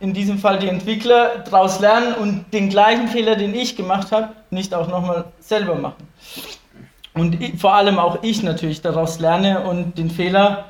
in 0.00 0.12
diesem 0.12 0.38
Fall 0.38 0.58
die 0.58 0.68
Entwickler, 0.68 1.44
daraus 1.44 1.80
lernen 1.80 2.14
und 2.14 2.52
den 2.52 2.68
gleichen 2.68 3.08
Fehler, 3.08 3.36
den 3.36 3.54
ich 3.54 3.76
gemacht 3.76 4.12
habe, 4.12 4.30
nicht 4.50 4.74
auch 4.74 4.88
nochmal 4.88 5.26
selber 5.40 5.76
machen. 5.76 6.08
Und 7.14 7.40
ich, 7.40 7.60
vor 7.60 7.74
allem 7.74 7.98
auch 7.98 8.22
ich 8.22 8.42
natürlich 8.42 8.82
daraus 8.82 9.20
lerne 9.20 9.60
und 9.60 9.96
den 9.96 10.10
Fehler 10.10 10.66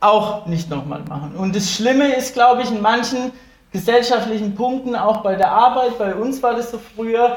auch 0.00 0.46
nicht 0.46 0.70
nochmal 0.70 1.02
machen. 1.08 1.34
Und 1.36 1.56
das 1.56 1.72
Schlimme 1.72 2.14
ist, 2.14 2.34
glaube 2.34 2.62
ich, 2.62 2.70
in 2.70 2.80
manchen 2.80 3.32
gesellschaftlichen 3.72 4.54
Punkten, 4.54 4.94
auch 4.94 5.18
bei 5.18 5.34
der 5.34 5.50
Arbeit, 5.50 5.98
bei 5.98 6.14
uns 6.14 6.42
war 6.42 6.54
das 6.54 6.70
so 6.70 6.78
früher, 6.78 7.36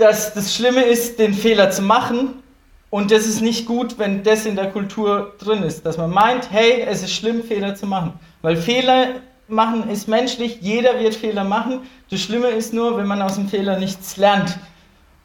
dass 0.00 0.34
das 0.34 0.54
Schlimme 0.54 0.82
ist, 0.82 1.18
den 1.18 1.34
Fehler 1.34 1.70
zu 1.70 1.82
machen. 1.82 2.42
Und 2.88 3.10
das 3.10 3.26
ist 3.26 3.40
nicht 3.40 3.66
gut, 3.66 3.98
wenn 3.98 4.22
das 4.24 4.46
in 4.46 4.56
der 4.56 4.70
Kultur 4.70 5.34
drin 5.38 5.62
ist. 5.62 5.86
Dass 5.86 5.96
man 5.96 6.10
meint, 6.10 6.50
hey, 6.50 6.82
es 6.82 7.02
ist 7.02 7.14
schlimm, 7.14 7.44
Fehler 7.44 7.74
zu 7.74 7.86
machen. 7.86 8.14
Weil 8.42 8.56
Fehler 8.56 9.20
machen 9.46 9.88
ist 9.90 10.08
menschlich, 10.08 10.58
jeder 10.60 10.98
wird 10.98 11.14
Fehler 11.14 11.44
machen. 11.44 11.80
Das 12.10 12.20
Schlimme 12.20 12.48
ist 12.48 12.72
nur, 12.72 12.96
wenn 12.96 13.06
man 13.06 13.20
aus 13.20 13.34
dem 13.34 13.48
Fehler 13.48 13.78
nichts 13.78 14.16
lernt. 14.16 14.58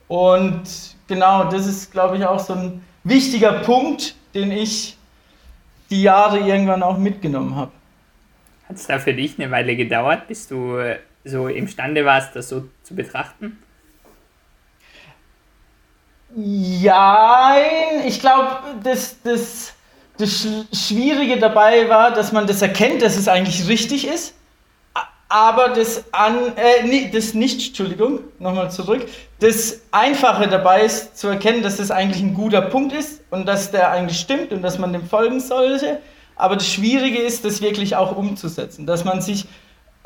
Und 0.07 0.63
genau, 1.07 1.45
das 1.45 1.65
ist, 1.65 1.91
glaube 1.91 2.17
ich, 2.17 2.25
auch 2.25 2.39
so 2.39 2.53
ein 2.53 2.83
wichtiger 3.03 3.53
Punkt, 3.59 4.15
den 4.33 4.51
ich 4.51 4.97
die 5.89 6.01
Jahre 6.01 6.39
irgendwann 6.39 6.83
auch 6.83 6.97
mitgenommen 6.97 7.55
habe. 7.55 7.71
Hat 8.67 8.75
es 8.77 8.87
da 8.87 8.99
für 8.99 9.13
dich 9.13 9.39
eine 9.39 9.51
Weile 9.51 9.75
gedauert, 9.75 10.27
bis 10.27 10.47
du 10.47 10.77
so 11.23 11.47
imstande 11.47 12.03
warst, 12.05 12.35
das 12.35 12.49
so 12.49 12.65
zu 12.83 12.95
betrachten? 12.95 13.59
Ja, 16.37 17.55
ich 18.05 18.19
glaube, 18.19 18.49
das, 18.83 19.15
das, 19.23 19.73
das 20.17 20.47
Schwierige 20.73 21.39
dabei 21.39 21.87
war, 21.87 22.11
dass 22.11 22.33
man 22.33 22.45
das 22.45 22.61
erkennt, 22.61 23.01
dass 23.01 23.15
es 23.15 23.29
eigentlich 23.29 23.69
richtig 23.69 24.05
ist, 24.05 24.33
aber 25.29 25.69
das, 25.69 26.03
an, 26.11 26.55
äh, 26.57 27.09
das 27.09 27.33
nicht, 27.33 27.67
Entschuldigung, 27.67 28.19
nochmal 28.39 28.69
zurück, 28.69 29.07
das 29.39 29.81
Einfache 29.91 30.49
dabei 30.49 30.81
ist 30.83 31.17
zu 31.17 31.29
erkennen, 31.29 31.63
dass 31.63 31.77
das 31.77 31.89
eigentlich 31.89 32.21
ein 32.21 32.33
guter 32.33 32.61
Punkt 32.63 32.91
ist 32.93 33.21
und 33.31 33.47
dass 33.47 33.71
der 33.71 33.91
eigentlich 33.91 34.19
stimmt 34.19 34.51
und 34.51 34.61
dass 34.61 34.77
man 34.77 34.91
dem 34.91 35.07
folgen 35.07 35.39
sollte. 35.39 35.99
Aber 36.35 36.55
das 36.55 36.67
Schwierige 36.67 37.19
ist, 37.19 37.45
das 37.45 37.61
wirklich 37.61 37.95
auch 37.95 38.15
umzusetzen, 38.15 38.85
dass 38.85 39.05
man 39.05 39.21
sich 39.21 39.45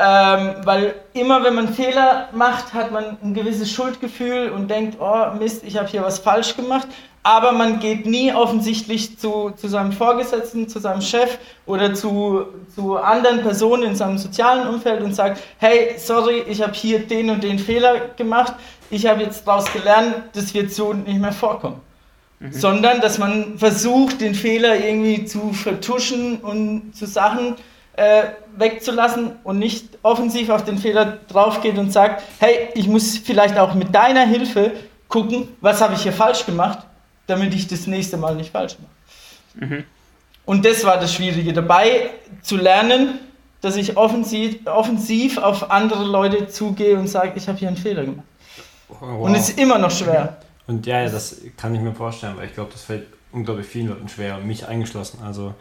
ähm, 0.01 0.55
weil 0.63 0.95
immer 1.12 1.43
wenn 1.43 1.55
man 1.55 1.73
Fehler 1.73 2.29
macht, 2.31 2.73
hat 2.73 2.91
man 2.91 3.17
ein 3.21 3.33
gewisses 3.33 3.69
Schuldgefühl 3.69 4.49
und 4.49 4.69
denkt, 4.69 4.97
oh 5.01 5.25
Mist, 5.38 5.62
ich 5.65 5.77
habe 5.77 5.89
hier 5.89 6.01
was 6.01 6.19
falsch 6.19 6.55
gemacht. 6.55 6.88
Aber 7.21 7.51
man 7.51 7.81
geht 7.81 8.05
nie 8.05 8.33
offensichtlich 8.33 9.19
zu, 9.19 9.51
zu 9.51 9.67
seinem 9.67 9.91
Vorgesetzten, 9.91 10.69
zu 10.69 10.79
seinem 10.79 11.01
Chef 11.01 11.38
oder 11.65 11.93
zu, 11.93 12.45
zu 12.73 12.95
anderen 12.95 13.41
Personen 13.41 13.83
in 13.83 13.95
seinem 13.95 14.17
sozialen 14.17 14.69
Umfeld 14.69 15.03
und 15.03 15.13
sagt, 15.13 15.41
hey, 15.57 15.95
sorry, 15.97 16.45
ich 16.47 16.62
habe 16.62 16.71
hier 16.73 16.99
den 16.99 17.29
und 17.29 17.43
den 17.43 17.59
Fehler 17.59 18.07
gemacht. 18.15 18.53
Ich 18.89 19.05
habe 19.05 19.21
jetzt 19.23 19.45
daraus 19.45 19.71
gelernt, 19.73 20.15
das 20.33 20.53
wird 20.53 20.71
so 20.71 20.93
nicht 20.93 21.19
mehr 21.19 21.33
vorkommen. 21.33 21.81
Mhm. 22.39 22.53
Sondern, 22.53 23.01
dass 23.01 23.17
man 23.17 23.59
versucht, 23.59 24.21
den 24.21 24.33
Fehler 24.33 24.77
irgendwie 24.77 25.25
zu 25.25 25.51
vertuschen 25.51 26.38
und 26.38 26.95
zu 26.95 27.05
Sachen, 27.05 27.49
äh, 27.49 27.57
wegzulassen 28.55 29.33
und 29.43 29.59
nicht 29.59 29.97
offensiv 30.03 30.49
auf 30.49 30.63
den 30.63 30.77
Fehler 30.77 31.17
draufgeht 31.27 31.77
und 31.77 31.91
sagt, 31.91 32.23
hey, 32.39 32.69
ich 32.73 32.88
muss 32.88 33.17
vielleicht 33.17 33.57
auch 33.57 33.73
mit 33.73 33.93
deiner 33.93 34.25
Hilfe 34.25 34.71
gucken, 35.07 35.49
was 35.62 35.81
habe 35.81 35.95
ich 35.95 36.03
hier 36.03 36.13
falsch 36.13 36.45
gemacht, 36.45 36.79
damit 37.27 37.53
ich 37.53 37.67
das 37.67 37.88
nächste 37.88 38.17
Mal 38.17 38.35
nicht 38.35 38.51
falsch 38.51 38.77
mache. 38.79 39.65
Mhm. 39.65 39.83
Und 40.45 40.65
das 40.65 40.83
war 40.83 40.97
das 40.97 41.13
Schwierige 41.13 41.53
dabei, 41.53 42.09
zu 42.41 42.57
lernen, 42.57 43.19
dass 43.62 43.75
ich 43.75 43.97
offensiv, 43.97 44.65
offensiv 44.65 45.38
auf 45.38 45.69
andere 45.69 46.05
Leute 46.05 46.47
zugehe 46.47 46.97
und 46.97 47.07
sage, 47.07 47.33
ich 47.35 47.47
habe 47.47 47.57
hier 47.57 47.67
einen 47.67 47.77
Fehler 47.77 48.05
gemacht. 48.05 48.25
Wow. 48.88 49.25
Und 49.25 49.35
es 49.35 49.49
ist 49.49 49.59
immer 49.59 49.77
noch 49.77 49.91
schwer. 49.91 50.38
Und 50.65 50.85
ja, 50.85 51.03
das 51.07 51.41
kann 51.57 51.75
ich 51.75 51.81
mir 51.81 51.93
vorstellen, 51.93 52.38
weil 52.38 52.47
ich 52.47 52.53
glaube, 52.53 52.71
das 52.71 52.83
fällt 52.83 53.07
unglaublich 53.31 53.67
vielen 53.67 53.89
Leuten 53.89 54.07
schwer, 54.07 54.38
mich 54.38 54.67
eingeschlossen. 54.67 55.19
Also 55.23 55.53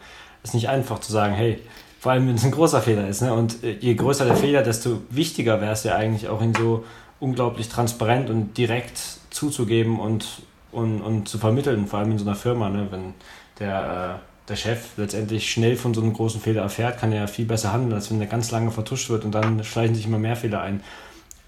es 0.43 0.51
ist 0.51 0.53
nicht 0.53 0.69
einfach 0.69 0.99
zu 0.99 1.11
sagen, 1.11 1.33
hey, 1.33 1.61
vor 1.99 2.13
allem, 2.13 2.27
wenn 2.27 2.35
es 2.35 2.45
ein 2.45 2.51
großer 2.51 2.81
Fehler 2.81 3.07
ist. 3.07 3.21
Ne? 3.21 3.33
Und 3.33 3.63
äh, 3.63 3.73
je 3.73 3.93
größer 3.93 4.25
der 4.25 4.35
Fehler, 4.35 4.63
desto 4.63 5.01
wichtiger 5.09 5.59
wäre 5.59 5.73
es 5.73 5.83
ja 5.83 5.95
eigentlich 5.95 6.29
auch 6.29 6.41
ihn 6.41 6.55
so 6.55 6.85
unglaublich 7.19 7.67
transparent 7.67 8.29
und 8.29 8.57
direkt 8.57 8.97
zuzugeben 9.29 9.99
und, 9.99 10.41
und, 10.71 11.01
und 11.01 11.27
zu 11.27 11.37
vermitteln, 11.37 11.87
vor 11.87 11.99
allem 11.99 12.11
in 12.11 12.17
so 12.17 12.25
einer 12.25 12.35
Firma. 12.35 12.69
Ne? 12.69 12.87
Wenn 12.89 13.13
der, 13.59 14.21
äh, 14.21 14.49
der 14.49 14.55
Chef 14.55 14.97
letztendlich 14.97 15.51
schnell 15.51 15.75
von 15.75 15.93
so 15.93 16.01
einem 16.01 16.13
großen 16.13 16.39
Fehler 16.39 16.61
erfährt, 16.61 16.99
kann 16.99 17.11
er 17.11 17.21
ja 17.21 17.27
viel 17.27 17.45
besser 17.45 17.73
handeln, 17.73 17.93
als 17.93 18.09
wenn 18.09 18.19
der 18.19 18.29
ganz 18.29 18.49
lange 18.49 18.71
vertuscht 18.71 19.09
wird 19.09 19.25
und 19.25 19.33
dann 19.33 19.63
schleichen 19.65 19.93
sich 19.93 20.05
immer 20.05 20.19
mehr 20.19 20.37
Fehler 20.37 20.61
ein. 20.61 20.81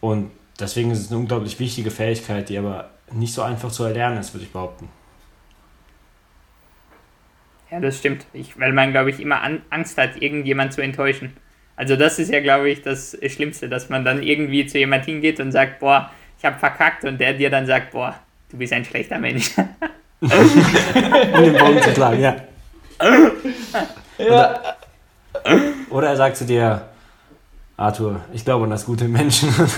Und 0.01 0.31
deswegen 0.59 0.91
ist 0.91 0.99
es 0.99 1.11
eine 1.11 1.19
unglaublich 1.19 1.59
wichtige 1.59 1.91
Fähigkeit, 1.91 2.49
die 2.49 2.57
aber 2.57 2.89
nicht 3.13 3.33
so 3.33 3.41
einfach 3.41 3.71
zu 3.71 3.85
erlernen 3.85 4.19
ist, 4.19 4.33
würde 4.33 4.45
ich 4.45 4.51
behaupten. 4.51 4.89
Ja, 7.71 7.79
das 7.79 7.97
stimmt. 7.97 8.27
Ich, 8.33 8.59
weil 8.59 8.73
man, 8.73 8.91
glaube 8.91 9.09
ich, 9.09 9.21
immer 9.21 9.41
an, 9.41 9.61
Angst 9.69 9.97
hat, 9.97 10.21
irgendjemand 10.21 10.73
zu 10.73 10.81
enttäuschen. 10.81 11.31
Also 11.77 11.95
das 11.95 12.19
ist 12.19 12.29
ja, 12.29 12.41
glaube 12.41 12.69
ich, 12.69 12.81
das 12.81 13.17
Schlimmste, 13.27 13.69
dass 13.69 13.87
man 13.89 14.03
dann 14.03 14.21
irgendwie 14.21 14.67
zu 14.67 14.77
jemand 14.77 15.05
hingeht 15.05 15.39
und 15.39 15.53
sagt, 15.53 15.79
boah, 15.79 16.11
ich 16.37 16.43
habe 16.45 16.59
verkackt 16.59 17.05
und 17.05 17.17
der 17.19 17.33
dir 17.33 17.49
dann 17.49 17.65
sagt, 17.65 17.91
boah, 17.91 18.19
du 18.49 18.57
bist 18.57 18.73
ein 18.73 18.83
schlechter 18.83 19.19
Mensch. 19.19 19.51
um 20.19 20.29
den 20.29 21.57
Bogen 21.57 21.81
zu 21.81 21.93
schlagen, 21.93 22.19
ja. 22.19 22.35
ja. 24.17 24.59
Oder 25.89 26.09
er 26.09 26.17
sagt 26.17 26.35
zu 26.37 26.45
dir, 26.45 26.89
Arthur, 27.77 28.21
ich 28.33 28.45
glaube 28.45 28.65
an 28.65 28.69
das 28.69 28.85
gute 28.85 29.07
Menschen. 29.07 29.49
und 29.53 29.71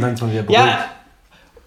dann 0.00 0.14
ist 0.14 0.20
man 0.20 0.32
wieder 0.32 0.42
beruhigt. 0.42 0.62
Ja, 0.62 0.97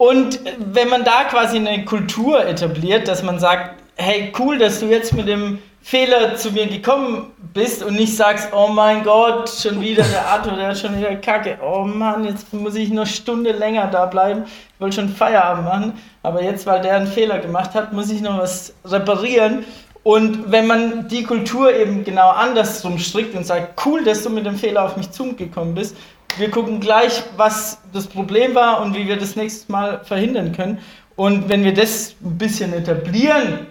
und 0.01 0.39
wenn 0.57 0.89
man 0.89 1.03
da 1.03 1.25
quasi 1.25 1.57
eine 1.57 1.85
Kultur 1.85 2.43
etabliert, 2.43 3.07
dass 3.07 3.21
man 3.21 3.37
sagt, 3.37 3.83
hey, 3.97 4.33
cool, 4.39 4.57
dass 4.57 4.79
du 4.79 4.87
jetzt 4.87 5.13
mit 5.13 5.27
dem 5.27 5.59
Fehler 5.83 6.35
zu 6.37 6.49
mir 6.51 6.65
gekommen 6.65 7.27
bist 7.53 7.83
und 7.83 7.93
nicht 7.97 8.17
sagst, 8.17 8.49
oh 8.51 8.67
mein 8.67 9.03
Gott, 9.03 9.47
schon 9.47 9.79
wieder 9.79 10.01
der 10.01 10.25
Arthur, 10.25 10.53
der 10.53 10.69
hat 10.69 10.79
schon 10.79 10.97
wieder 10.97 11.15
Kacke. 11.17 11.59
Oh 11.63 11.83
Mann, 11.83 12.25
jetzt 12.25 12.51
muss 12.51 12.73
ich 12.73 12.89
eine 12.89 13.05
Stunde 13.05 13.51
länger 13.51 13.91
da 13.91 14.07
bleiben. 14.07 14.45
Ich 14.45 14.81
wollte 14.81 14.95
schon 14.95 15.09
Feierabend 15.09 15.65
machen, 15.65 15.93
aber 16.23 16.41
jetzt, 16.41 16.65
weil 16.65 16.81
der 16.81 16.95
einen 16.95 17.05
Fehler 17.05 17.37
gemacht 17.37 17.75
hat, 17.75 17.93
muss 17.93 18.09
ich 18.09 18.21
noch 18.21 18.39
was 18.39 18.73
reparieren. 18.83 19.65
Und 20.01 20.51
wenn 20.51 20.65
man 20.65 21.09
die 21.09 21.21
Kultur 21.21 21.75
eben 21.75 22.03
genau 22.03 22.31
andersrum 22.31 22.97
strickt 22.97 23.35
und 23.35 23.45
sagt, 23.45 23.85
cool, 23.85 24.03
dass 24.03 24.23
du 24.23 24.31
mit 24.31 24.47
dem 24.47 24.55
Fehler 24.55 24.83
auf 24.83 24.97
mich 24.97 25.11
zugekommen 25.11 25.75
bist, 25.75 25.95
wir 26.37 26.51
gucken 26.51 26.79
gleich, 26.79 27.23
was 27.37 27.79
das 27.93 28.07
Problem 28.07 28.55
war 28.55 28.81
und 28.81 28.95
wie 28.95 29.07
wir 29.07 29.17
das 29.17 29.35
nächstes 29.35 29.69
Mal 29.69 30.03
verhindern 30.03 30.53
können. 30.53 30.79
Und 31.15 31.49
wenn 31.49 31.63
wir 31.63 31.73
das 31.73 32.15
ein 32.23 32.37
bisschen 32.37 32.73
etablieren, 32.73 33.67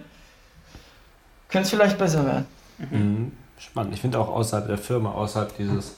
könnte 1.49 1.65
es 1.65 1.69
vielleicht 1.69 1.97
besser 1.97 2.25
werden. 2.25 2.45
Mhm. 2.77 3.31
Spannend. 3.59 3.93
Ich 3.93 4.01
finde 4.01 4.19
auch 4.19 4.29
außerhalb 4.29 4.67
der 4.67 4.77
Firma, 4.77 5.11
außerhalb 5.11 5.55
dieses 5.57 5.97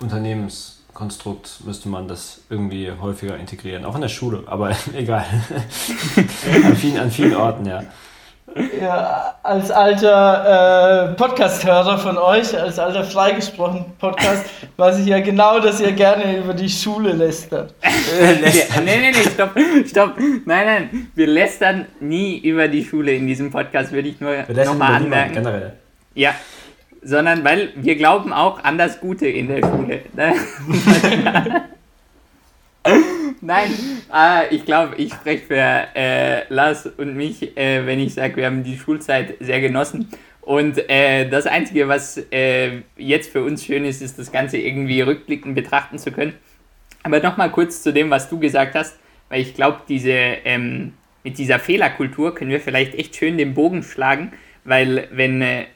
Unternehmenskonstrukts 0.00 1.60
müsste 1.60 1.88
man 1.88 2.08
das 2.08 2.40
irgendwie 2.50 2.90
häufiger 2.90 3.36
integrieren. 3.36 3.84
Auch 3.84 3.94
in 3.94 4.00
der 4.00 4.08
Schule, 4.08 4.42
aber 4.46 4.70
egal. 4.94 5.24
an, 6.64 6.76
vielen, 6.76 6.98
an 6.98 7.10
vielen 7.10 7.36
Orten, 7.36 7.66
ja. 7.66 7.84
Ja, 8.80 9.34
als 9.42 9.70
alter 9.70 11.10
äh, 11.10 11.14
Podcast-Hörer 11.14 11.98
von 11.98 12.16
euch, 12.16 12.58
als 12.58 12.78
alter 12.78 13.04
freigesprochen 13.04 13.84
Podcast, 13.98 14.46
weiß 14.76 15.00
ich 15.00 15.06
ja 15.06 15.20
genau, 15.20 15.60
dass 15.60 15.80
ihr 15.80 15.92
gerne 15.92 16.38
über 16.38 16.54
die 16.54 16.68
Schule 16.68 17.12
lästert. 17.12 17.74
nee, 17.84 18.82
nee, 18.84 19.10
nee, 19.10 19.30
stopp, 19.34 19.50
stopp. 19.86 20.14
Nein, 20.18 20.66
nein, 20.66 21.08
wir 21.14 21.26
lästern 21.26 21.86
nie 22.00 22.38
über 22.38 22.68
die 22.68 22.84
Schule 22.84 23.12
in 23.12 23.26
diesem 23.26 23.50
Podcast, 23.50 23.92
würde 23.92 24.08
ich 24.08 24.20
nur 24.20 24.34
nochmal 24.64 24.94
anmerken. 24.94 25.34
Generell. 25.34 25.72
Ja, 26.14 26.34
sondern 27.02 27.44
weil 27.44 27.70
wir 27.76 27.96
glauben 27.96 28.32
auch 28.32 28.64
an 28.64 28.78
das 28.78 29.00
Gute 29.00 29.26
in 29.28 29.48
der 29.48 29.60
Schule. 29.60 30.00
Ne? 33.46 33.52
Nein, 33.52 33.70
äh, 34.12 34.54
ich 34.54 34.64
glaube, 34.64 34.96
ich 34.96 35.12
spreche 35.12 35.46
für 35.46 35.86
äh, 35.94 36.52
Lars 36.52 36.86
und 36.86 37.16
mich, 37.16 37.56
äh, 37.56 37.86
wenn 37.86 38.00
ich 38.00 38.14
sage, 38.14 38.36
wir 38.36 38.46
haben 38.46 38.64
die 38.64 38.76
Schulzeit 38.76 39.36
sehr 39.40 39.60
genossen. 39.60 40.08
Und 40.40 40.78
äh, 40.90 41.28
das 41.28 41.46
Einzige, 41.46 41.88
was 41.88 42.18
äh, 42.30 42.82
jetzt 42.96 43.30
für 43.30 43.42
uns 43.42 43.64
schön 43.64 43.84
ist, 43.84 44.02
ist 44.02 44.18
das 44.18 44.30
Ganze 44.30 44.58
irgendwie 44.58 45.00
rückblickend 45.00 45.54
betrachten 45.54 45.98
zu 45.98 46.12
können. 46.12 46.34
Aber 47.02 47.20
nochmal 47.20 47.50
kurz 47.50 47.82
zu 47.82 47.92
dem, 47.92 48.10
was 48.10 48.28
du 48.28 48.38
gesagt 48.38 48.74
hast, 48.74 48.98
weil 49.28 49.40
ich 49.40 49.54
glaube, 49.54 49.82
diese, 49.88 50.10
ähm, 50.10 50.92
mit 51.24 51.38
dieser 51.38 51.58
Fehlerkultur 51.58 52.34
können 52.34 52.50
wir 52.50 52.60
vielleicht 52.60 52.94
echt 52.94 53.16
schön 53.16 53.38
den 53.38 53.54
Bogen 53.54 53.82
schlagen, 53.82 54.32
weil 54.64 55.08
wenn 55.12 55.42
äh, 55.42 55.66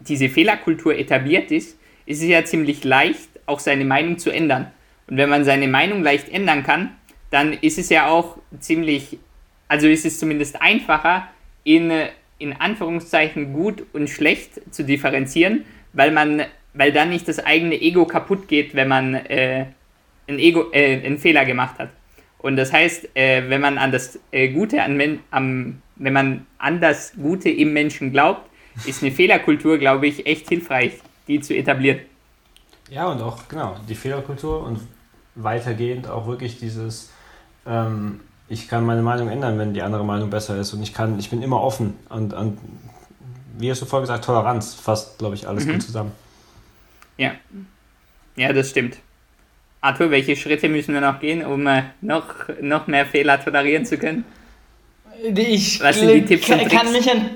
diese 0.00 0.28
Fehlerkultur 0.28 0.96
etabliert 0.98 1.50
ist, 1.50 1.78
ist 2.06 2.22
es 2.22 2.28
ja 2.28 2.44
ziemlich 2.44 2.84
leicht, 2.84 3.28
auch 3.46 3.60
seine 3.60 3.84
Meinung 3.84 4.18
zu 4.18 4.30
ändern. 4.30 4.70
Und 5.06 5.16
wenn 5.16 5.28
man 5.28 5.44
seine 5.44 5.68
Meinung 5.68 6.02
leicht 6.02 6.28
ändern 6.28 6.62
kann, 6.62 6.90
dann 7.32 7.54
ist 7.54 7.78
es 7.78 7.88
ja 7.88 8.08
auch 8.08 8.36
ziemlich, 8.60 9.18
also 9.66 9.88
ist 9.88 10.04
es 10.04 10.18
zumindest 10.18 10.60
einfacher, 10.60 11.28
in, 11.64 11.90
in 12.38 12.52
Anführungszeichen 12.52 13.54
gut 13.54 13.84
und 13.94 14.10
schlecht 14.10 14.60
zu 14.72 14.84
differenzieren, 14.84 15.64
weil 15.94 16.10
man, 16.10 16.42
weil 16.74 16.92
dann 16.92 17.08
nicht 17.08 17.26
das 17.26 17.38
eigene 17.38 17.80
Ego 17.80 18.04
kaputt 18.04 18.48
geht, 18.48 18.74
wenn 18.74 18.88
man 18.88 19.14
äh, 19.14 19.66
einen, 20.28 20.38
Ego, 20.38 20.70
äh, 20.72 21.04
einen 21.04 21.18
Fehler 21.18 21.46
gemacht 21.46 21.78
hat. 21.78 21.88
Und 22.38 22.56
das 22.56 22.70
heißt, 22.70 23.16
äh, 23.16 23.48
wenn 23.48 23.62
man 23.62 23.78
an 23.78 23.92
das 23.92 24.18
äh, 24.30 24.48
Gute 24.48 24.82
an, 24.82 25.20
am, 25.30 25.80
wenn 25.96 26.12
man 26.12 26.46
an 26.58 26.80
das 26.80 27.14
Gute 27.14 27.48
im 27.48 27.72
Menschen 27.72 28.12
glaubt, 28.12 28.46
ist 28.84 29.02
eine 29.02 29.10
Fehlerkultur, 29.12 29.78
glaube 29.78 30.06
ich, 30.06 30.26
echt 30.26 30.50
hilfreich, 30.50 30.92
die 31.28 31.40
zu 31.40 31.56
etablieren. 31.56 32.00
Ja, 32.90 33.06
und 33.06 33.22
auch, 33.22 33.48
genau, 33.48 33.76
die 33.88 33.94
Fehlerkultur 33.94 34.64
und 34.64 34.80
weitergehend 35.34 36.08
auch 36.08 36.26
wirklich 36.26 36.58
dieses, 36.58 37.10
ähm, 37.66 38.20
ich 38.48 38.68
kann 38.68 38.84
meine 38.84 39.02
Meinung 39.02 39.28
ändern, 39.28 39.58
wenn 39.58 39.72
die 39.74 39.82
andere 39.82 40.04
Meinung 40.04 40.30
besser 40.30 40.56
ist 40.58 40.72
und 40.74 40.82
ich 40.82 40.92
kann, 40.92 41.18
ich 41.18 41.30
bin 41.30 41.42
immer 41.42 41.60
offen 41.60 41.94
und, 42.08 42.34
und 42.34 42.58
wie 43.58 43.70
hast 43.70 43.82
du 43.82 43.86
vorher 43.86 44.02
gesagt, 44.02 44.24
Toleranz 44.24 44.74
fasst, 44.74 45.18
glaube 45.18 45.34
ich, 45.34 45.48
alles 45.48 45.64
mhm. 45.64 45.72
gut 45.72 45.82
zusammen. 45.82 46.12
Ja. 47.16 47.32
Ja, 48.36 48.52
das 48.52 48.70
stimmt. 48.70 48.98
Arthur, 49.80 50.10
welche 50.10 50.36
Schritte 50.36 50.68
müssen 50.68 50.94
wir 50.94 51.00
noch 51.00 51.20
gehen, 51.20 51.44
um 51.44 51.66
äh, 51.66 51.82
noch, 52.00 52.26
noch 52.60 52.86
mehr 52.86 53.04
Fehler 53.04 53.42
tolerieren 53.42 53.84
zu 53.84 53.98
können? 53.98 54.24
Ich 55.22 55.80
Was 55.82 55.98
sind 55.98 56.10
die 56.10 56.24
Tipps 56.24 56.48
und 56.48 56.68
kann 56.68 56.92
mich 56.92 57.10
an 57.10 57.30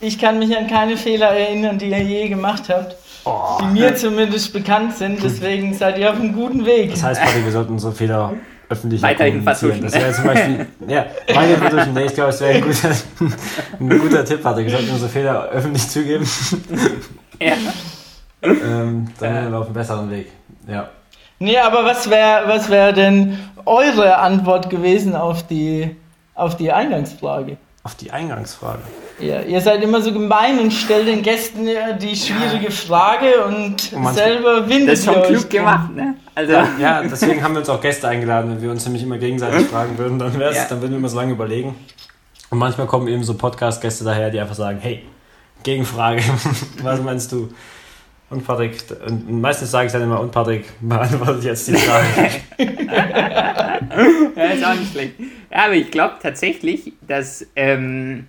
ich 0.00 0.18
kann 0.18 0.38
mich 0.38 0.56
an 0.56 0.66
keine 0.66 0.96
Fehler 0.96 1.28
erinnern, 1.28 1.78
die 1.78 1.88
ihr 1.88 2.02
je 2.02 2.28
gemacht 2.28 2.64
habt. 2.68 2.96
Oh. 3.24 3.58
Die 3.60 3.80
mir 3.80 3.96
zumindest 3.96 4.52
bekannt 4.52 4.94
sind, 4.94 5.22
deswegen 5.22 5.72
seid 5.72 5.98
ihr 5.98 6.10
auf 6.10 6.20
einem 6.20 6.34
guten 6.34 6.66
Weg. 6.66 6.90
Das 6.90 7.02
heißt, 7.02 7.22
Patrick, 7.22 7.44
wir 7.44 7.52
sollten 7.52 7.72
unsere 7.72 7.94
Fehler 7.94 8.34
öffentlich 8.68 9.02
Weiterhin 9.02 9.42
vertuschen. 9.42 9.82
Das 9.82 9.94
wäre 9.94 10.12
zum 10.12 10.24
Beispiel, 10.24 10.66
ja, 10.88 11.06
meine 11.34 11.56
vertuschen. 11.56 11.94
Nee, 11.94 12.04
ich 12.04 12.14
glaube, 12.14 12.30
es 12.30 12.40
wäre 12.40 12.54
ein 12.54 12.62
guter, 12.62 12.90
ein 13.80 13.98
guter 13.98 14.24
Tipp, 14.24 14.42
Patrick. 14.42 14.66
Wir 14.66 14.76
sollten 14.76 14.90
unsere 14.90 15.10
Fehler 15.10 15.48
öffentlich 15.48 15.88
zugeben. 15.88 16.28
Ja. 17.40 17.54
ähm, 18.42 19.08
dann 19.18 19.34
sind 19.34 19.52
wir 19.52 19.58
auf 19.58 19.66
einem 19.66 19.74
besseren 19.74 20.10
Weg. 20.10 20.30
Ja. 20.68 20.88
Nee, 21.38 21.58
aber 21.58 21.84
was 21.84 22.08
wäre 22.08 22.46
was 22.46 22.70
wär 22.70 22.92
denn 22.92 23.38
eure 23.66 24.18
Antwort 24.18 24.70
gewesen 24.70 25.16
auf 25.16 25.46
die, 25.46 25.96
auf 26.34 26.56
die 26.56 26.72
Eingangsfrage? 26.72 27.56
Auf 27.84 27.94
die 27.96 28.10
Eingangsfrage. 28.10 28.80
Ja, 29.20 29.42
ihr 29.42 29.60
seid 29.60 29.82
immer 29.82 30.00
so 30.00 30.10
gemein 30.12 30.58
und 30.58 30.72
stellt 30.72 31.06
den 31.06 31.22
Gästen 31.22 31.68
die 32.00 32.16
schwierige 32.16 32.70
Frage 32.70 33.44
und, 33.44 33.92
und 33.92 34.14
selber 34.14 34.66
windet 34.66 34.92
Das 34.92 35.00
ist 35.00 35.04
schon 35.04 35.22
klug 35.22 35.50
gemacht, 35.50 35.94
ne? 35.94 36.14
Also. 36.34 36.52
Ja, 36.52 36.68
ja, 36.80 37.02
deswegen 37.02 37.42
haben 37.42 37.52
wir 37.52 37.60
uns 37.60 37.68
auch 37.68 37.82
Gäste 37.82 38.08
eingeladen. 38.08 38.50
Wenn 38.50 38.62
wir 38.62 38.70
uns 38.70 38.84
nämlich 38.86 39.02
immer 39.02 39.18
gegenseitig 39.18 39.66
fragen 39.68 39.98
würden, 39.98 40.18
dann, 40.18 40.36
wär's, 40.38 40.56
ja. 40.56 40.64
dann 40.68 40.80
würden 40.80 40.92
wir 40.92 40.98
immer 40.98 41.10
so 41.10 41.16
lange 41.16 41.32
überlegen. 41.32 41.76
Und 42.50 42.58
manchmal 42.58 42.86
kommen 42.86 43.06
eben 43.06 43.22
so 43.22 43.34
Podcast-Gäste 43.34 44.02
daher, 44.02 44.30
die 44.30 44.40
einfach 44.40 44.54
sagen, 44.54 44.78
hey, 44.80 45.04
Gegenfrage, 45.62 46.22
was 46.82 47.02
meinst 47.02 47.32
du? 47.32 47.50
Und 48.34 48.44
Patrick, 48.44 48.74
und 49.06 49.40
meistens 49.40 49.70
sage 49.70 49.86
ich 49.86 49.92
dann 49.92 50.02
immer, 50.02 50.18
und 50.18 50.32
Patrick, 50.32 50.64
beantwortet 50.80 51.44
jetzt 51.44 51.68
die 51.68 51.74
Frage. 51.74 52.30
ja, 54.36 54.44
ist 54.52 54.64
auch 54.64 54.74
nicht 54.74 54.90
schlecht. 54.90 55.14
Ja, 55.52 55.66
aber 55.66 55.74
ich 55.74 55.88
glaube 55.92 56.16
tatsächlich, 56.20 56.94
dass, 57.06 57.46
ähm, 57.54 58.26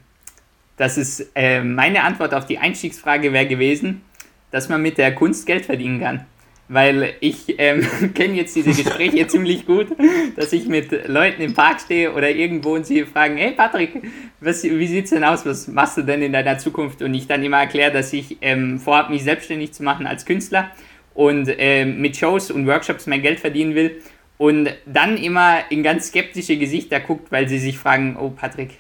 dass 0.78 0.98
es, 0.98 1.32
äh, 1.34 1.64
meine 1.64 2.04
Antwort 2.04 2.36
auf 2.36 2.46
die 2.46 2.60
Einstiegsfrage 2.60 3.34
wäre 3.34 3.48
gewesen, 3.48 4.04
dass 4.52 4.70
man 4.70 4.84
mit 4.84 5.00
der 5.00 5.16
Kunst 5.16 5.48
Geld 5.48 5.66
verdienen 5.66 6.00
kann. 6.00 6.26
Weil 6.68 7.14
ich 7.20 7.56
ähm, 7.60 7.86
kenne 8.16 8.34
jetzt 8.36 8.56
diese 8.56 8.72
Gespräche 8.72 9.28
ziemlich 9.28 9.66
gut, 9.66 9.88
dass 10.36 10.52
ich 10.52 10.68
mit 10.68 11.08
Leuten 11.08 11.42
im 11.42 11.54
Park 11.54 11.82
stehe 11.82 12.12
oder 12.14 12.30
irgendwo 12.30 12.74
und 12.74 12.86
sie 12.86 13.04
fragen, 13.04 13.38
hey 13.38 13.52
Patrick, 13.52 14.02
was, 14.40 14.64
wie 14.64 14.88
sieht 14.88 15.06
es 15.06 15.12
denn 15.12 15.24
aus, 15.24 15.46
was 15.46 15.68
machst 15.68 15.98
du 15.98 16.02
denn 16.02 16.22
in 16.22 16.34
deiner 16.34 16.58
Zukunft? 16.58 17.02
Und 17.02 17.14
ich 17.14 17.28
dann 17.28 17.44
immer 17.44 17.60
erkläre, 17.60 17.92
dass 17.92 18.12
ich 18.14 18.38
ähm, 18.42 18.80
vorhabe, 18.80 19.14
mich 19.14 19.24
selbstständig 19.24 19.74
zu 19.74 19.84
machen 19.84 20.08
als 20.08 20.26
Künstler 20.26 20.72
und 21.14 21.50
ähm, 21.58 22.02
mit 22.02 22.18
Shows 22.18 22.52
und 22.52 22.68
Workshops 22.68 23.08
mein 23.08 23.22
Geld 23.22 23.40
verdienen 23.40 23.76
will. 23.76 24.02
Und 24.38 24.70
dann 24.86 25.18
immer 25.18 25.60
in 25.70 25.82
ganz 25.82 26.08
skeptische 26.08 26.58
Gesichter 26.58 27.00
guckt, 27.00 27.32
weil 27.32 27.48
sie 27.48 27.58
sich 27.58 27.78
fragen, 27.78 28.18
oh 28.20 28.30
Patrick, 28.30 28.72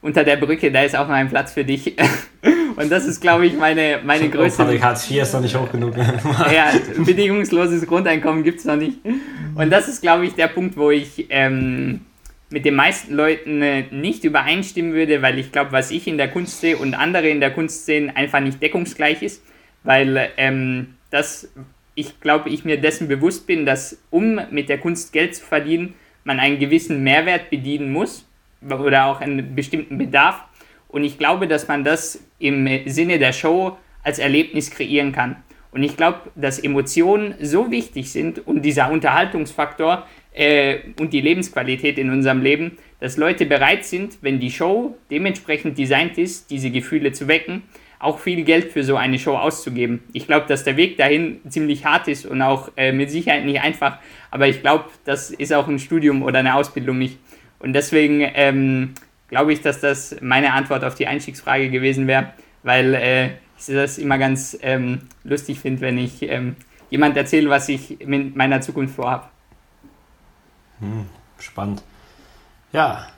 unter 0.00 0.24
der 0.24 0.36
Brücke, 0.36 0.70
da 0.70 0.82
ist 0.82 0.96
auch 0.96 1.08
noch 1.08 1.14
ein 1.14 1.28
Platz 1.28 1.52
für 1.52 1.64
dich. 1.64 1.96
Und 2.76 2.92
das 2.92 3.06
ist, 3.06 3.20
glaube 3.20 3.46
ich, 3.46 3.56
meine, 3.56 4.00
meine 4.04 4.28
größte. 4.28 4.62
Oh, 4.62 4.80
Hartz 4.80 5.10
IV 5.10 5.22
ist 5.22 5.32
noch 5.32 5.40
nicht 5.40 5.56
hoch 5.56 5.70
genug. 5.72 5.96
ja, 6.52 6.70
bedingungsloses 6.96 7.84
Grundeinkommen 7.84 8.44
gibt 8.44 8.60
es 8.60 8.66
noch 8.66 8.76
nicht. 8.76 8.98
Und 9.56 9.70
das 9.70 9.88
ist, 9.88 10.00
glaube 10.00 10.26
ich, 10.26 10.34
der 10.34 10.46
Punkt, 10.46 10.76
wo 10.76 10.92
ich 10.92 11.26
ähm, 11.30 12.02
mit 12.50 12.64
den 12.64 12.76
meisten 12.76 13.14
Leuten 13.14 13.62
äh, 13.62 13.86
nicht 13.90 14.22
übereinstimmen 14.22 14.92
würde, 14.92 15.22
weil 15.22 15.40
ich 15.40 15.50
glaube, 15.50 15.72
was 15.72 15.90
ich 15.90 16.06
in 16.06 16.18
der 16.18 16.28
Kunst 16.28 16.60
sehe 16.60 16.76
und 16.76 16.94
andere 16.94 17.28
in 17.28 17.40
der 17.40 17.50
Kunst 17.50 17.84
sehen, 17.84 18.14
einfach 18.14 18.38
nicht 18.38 18.62
deckungsgleich 18.62 19.22
ist. 19.22 19.42
Weil 19.82 20.30
ähm, 20.36 20.94
das, 21.10 21.48
ich 21.96 22.20
glaube, 22.20 22.50
ich 22.50 22.64
mir 22.64 22.80
dessen 22.80 23.08
bewusst 23.08 23.48
bin, 23.48 23.66
dass 23.66 23.98
um 24.10 24.40
mit 24.52 24.68
der 24.68 24.78
Kunst 24.78 25.12
Geld 25.12 25.34
zu 25.34 25.44
verdienen, 25.44 25.94
man 26.22 26.38
einen 26.38 26.60
gewissen 26.60 27.02
Mehrwert 27.02 27.50
bedienen 27.50 27.90
muss 27.90 28.27
oder 28.62 29.06
auch 29.06 29.20
einen 29.20 29.54
bestimmten 29.54 29.98
Bedarf. 29.98 30.44
Und 30.88 31.04
ich 31.04 31.18
glaube, 31.18 31.46
dass 31.46 31.68
man 31.68 31.84
das 31.84 32.22
im 32.38 32.68
Sinne 32.86 33.18
der 33.18 33.32
Show 33.32 33.76
als 34.02 34.18
Erlebnis 34.18 34.70
kreieren 34.70 35.12
kann. 35.12 35.36
Und 35.70 35.82
ich 35.82 35.96
glaube, 35.96 36.20
dass 36.34 36.58
Emotionen 36.58 37.34
so 37.40 37.70
wichtig 37.70 38.10
sind 38.10 38.46
und 38.46 38.62
dieser 38.62 38.90
Unterhaltungsfaktor 38.90 40.06
äh, 40.32 40.78
und 40.98 41.12
die 41.12 41.20
Lebensqualität 41.20 41.98
in 41.98 42.10
unserem 42.10 42.40
Leben, 42.40 42.78
dass 43.00 43.16
Leute 43.18 43.44
bereit 43.44 43.84
sind, 43.84 44.18
wenn 44.22 44.40
die 44.40 44.50
Show 44.50 44.96
dementsprechend 45.10 45.76
designt 45.76 46.16
ist, 46.16 46.50
diese 46.50 46.70
Gefühle 46.70 47.12
zu 47.12 47.28
wecken, 47.28 47.64
auch 47.98 48.18
viel 48.18 48.44
Geld 48.44 48.72
für 48.72 48.82
so 48.82 48.96
eine 48.96 49.18
Show 49.18 49.36
auszugeben. 49.36 50.02
Ich 50.12 50.26
glaube, 50.26 50.46
dass 50.46 50.64
der 50.64 50.76
Weg 50.76 50.96
dahin 50.96 51.40
ziemlich 51.48 51.84
hart 51.84 52.08
ist 52.08 52.24
und 52.24 52.40
auch 52.40 52.70
äh, 52.76 52.92
mit 52.92 53.10
Sicherheit 53.10 53.44
nicht 53.44 53.60
einfach, 53.60 53.98
aber 54.30 54.48
ich 54.48 54.62
glaube, 54.62 54.84
das 55.04 55.30
ist 55.30 55.52
auch 55.52 55.68
ein 55.68 55.78
Studium 55.78 56.22
oder 56.22 56.38
eine 56.38 56.54
Ausbildung 56.54 56.98
nicht. 56.98 57.18
Und 57.58 57.72
deswegen 57.72 58.20
ähm, 58.34 58.94
glaube 59.28 59.52
ich, 59.52 59.60
dass 59.60 59.80
das 59.80 60.16
meine 60.20 60.52
Antwort 60.52 60.84
auf 60.84 60.94
die 60.94 61.06
Einstiegsfrage 61.06 61.70
gewesen 61.70 62.06
wäre. 62.06 62.32
weil 62.62 62.94
äh, 62.94 63.26
ich 63.58 63.66
das 63.66 63.98
immer 63.98 64.18
ganz 64.18 64.56
ähm, 64.62 65.08
lustig 65.24 65.60
finde, 65.60 65.80
wenn 65.80 65.98
ich 65.98 66.22
ähm, 66.22 66.56
jemand 66.90 67.16
erzähle, 67.16 67.50
was 67.50 67.68
ich 67.68 67.98
mit 68.04 68.36
meiner 68.36 68.60
Zukunft 68.60 68.94
vorhabe. 68.94 69.24
Hm, 70.80 71.06
spannend. 71.38 71.82
Ja, 72.72 73.08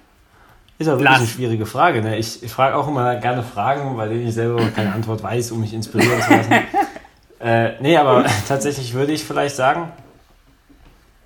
ist 0.81 0.89
aber 0.89 1.01
wirklich 1.01 1.19
eine 1.19 1.27
schwierige 1.27 1.67
Frage. 1.67 2.01
Ne? 2.01 2.17
Ich, 2.17 2.43
ich 2.43 2.51
frage 2.51 2.75
auch 2.75 2.89
immer 2.89 3.17
gerne 3.17 3.43
Fragen, 3.43 3.97
bei 3.99 4.09
denen 4.09 4.27
ich 4.27 4.35
selber 4.35 4.65
keine 4.71 4.95
Antwort 4.95 5.23
weiß, 5.23 5.53
um 5.53 5.61
mich 5.61 5.75
inspirieren 5.75 6.23
zu 6.23 6.31
lassen. 6.31 6.53
äh, 7.41 7.73
nee, 7.83 7.99
aber 7.99 8.25
tatsächlich 8.49 8.95
würde 8.95 9.13
ich 9.13 9.23
vielleicht 9.23 9.57
sagen, 9.57 9.93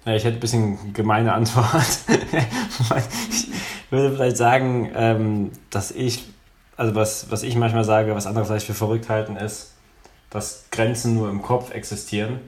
ja, 0.05 0.15
ich 0.15 0.25
hätte 0.25 0.37
ein 0.37 0.41
bisschen 0.41 0.93
gemeine 0.93 1.33
Antwort. 1.33 1.99
ich 3.31 3.91
würde 3.91 4.15
vielleicht 4.15 4.37
sagen, 4.37 4.91
ähm, 4.95 5.53
dass 5.71 5.91
ich, 5.91 6.27
also 6.77 6.95
was, 6.95 7.31
was 7.31 7.43
ich 7.43 7.57
manchmal 7.57 7.85
sage, 7.85 8.15
was 8.15 8.27
andere 8.27 8.45
vielleicht 8.45 8.67
für 8.67 8.75
verrückt 8.75 9.09
halten, 9.09 9.37
ist, 9.37 9.75
dass 10.31 10.67
Grenzen 10.71 11.15
nur 11.15 11.31
im 11.31 11.43
Kopf 11.43 11.73
existieren. 11.73 12.41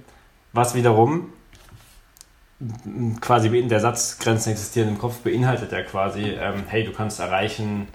Was 0.52 0.74
wiederum 0.74 1.32
quasi 3.20 3.50
der 3.68 3.80
Satz 3.80 4.18
Grenzen 4.18 4.50
existieren 4.50 4.88
im 4.88 4.98
Kopf 4.98 5.18
beinhaltet 5.18 5.72
ja 5.72 5.82
quasi, 5.82 6.22
ähm, 6.22 6.64
hey, 6.68 6.84
du 6.84 6.92
kannst 6.92 7.20
erreichen, 7.20 7.88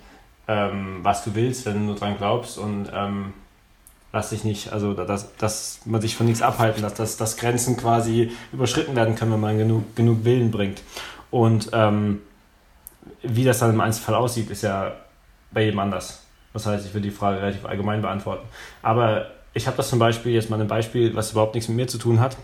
ähm, 0.47 0.99
was 1.01 1.23
du 1.23 1.33
willst, 1.33 1.65
wenn 1.65 1.73
du 1.73 1.79
nur 1.79 1.95
dran 1.95 2.17
glaubst 2.17 2.57
und 2.57 2.91
ähm, 2.93 3.33
lass 4.13 4.29
dich 4.29 4.43
nicht, 4.43 4.73
also 4.73 4.93
dass, 4.93 5.35
dass 5.37 5.79
man 5.85 6.01
sich 6.01 6.15
von 6.15 6.25
nichts 6.25 6.41
abhalten, 6.41 6.81
dass, 6.81 6.95
dass, 6.95 7.17
dass 7.17 7.37
Grenzen 7.37 7.77
quasi 7.77 8.31
überschritten 8.51 8.95
werden 8.95 9.15
können, 9.15 9.31
wenn 9.33 9.39
man 9.39 9.57
genug, 9.57 9.95
genug 9.95 10.25
Willen 10.25 10.51
bringt. 10.51 10.81
Und 11.29 11.69
ähm, 11.73 12.21
wie 13.23 13.43
das 13.43 13.59
dann 13.59 13.71
im 13.71 13.81
Einzelfall 13.81 14.15
aussieht, 14.15 14.49
ist 14.49 14.63
ja 14.63 14.93
bei 15.51 15.63
jedem 15.63 15.79
anders. 15.79 16.23
Das 16.53 16.65
heißt, 16.65 16.85
ich 16.85 16.93
würde 16.93 17.07
die 17.07 17.15
Frage 17.15 17.41
relativ 17.41 17.65
allgemein 17.65 18.01
beantworten. 18.01 18.47
Aber 18.81 19.27
ich 19.53 19.67
habe 19.67 19.77
das 19.77 19.89
zum 19.89 19.99
Beispiel, 19.99 20.33
jetzt 20.33 20.49
mal 20.49 20.59
ein 20.59 20.67
Beispiel, 20.67 21.15
was 21.15 21.31
überhaupt 21.31 21.55
nichts 21.55 21.69
mit 21.69 21.77
mir 21.77 21.87
zu 21.87 21.97
tun 21.97 22.19
hat. 22.19 22.37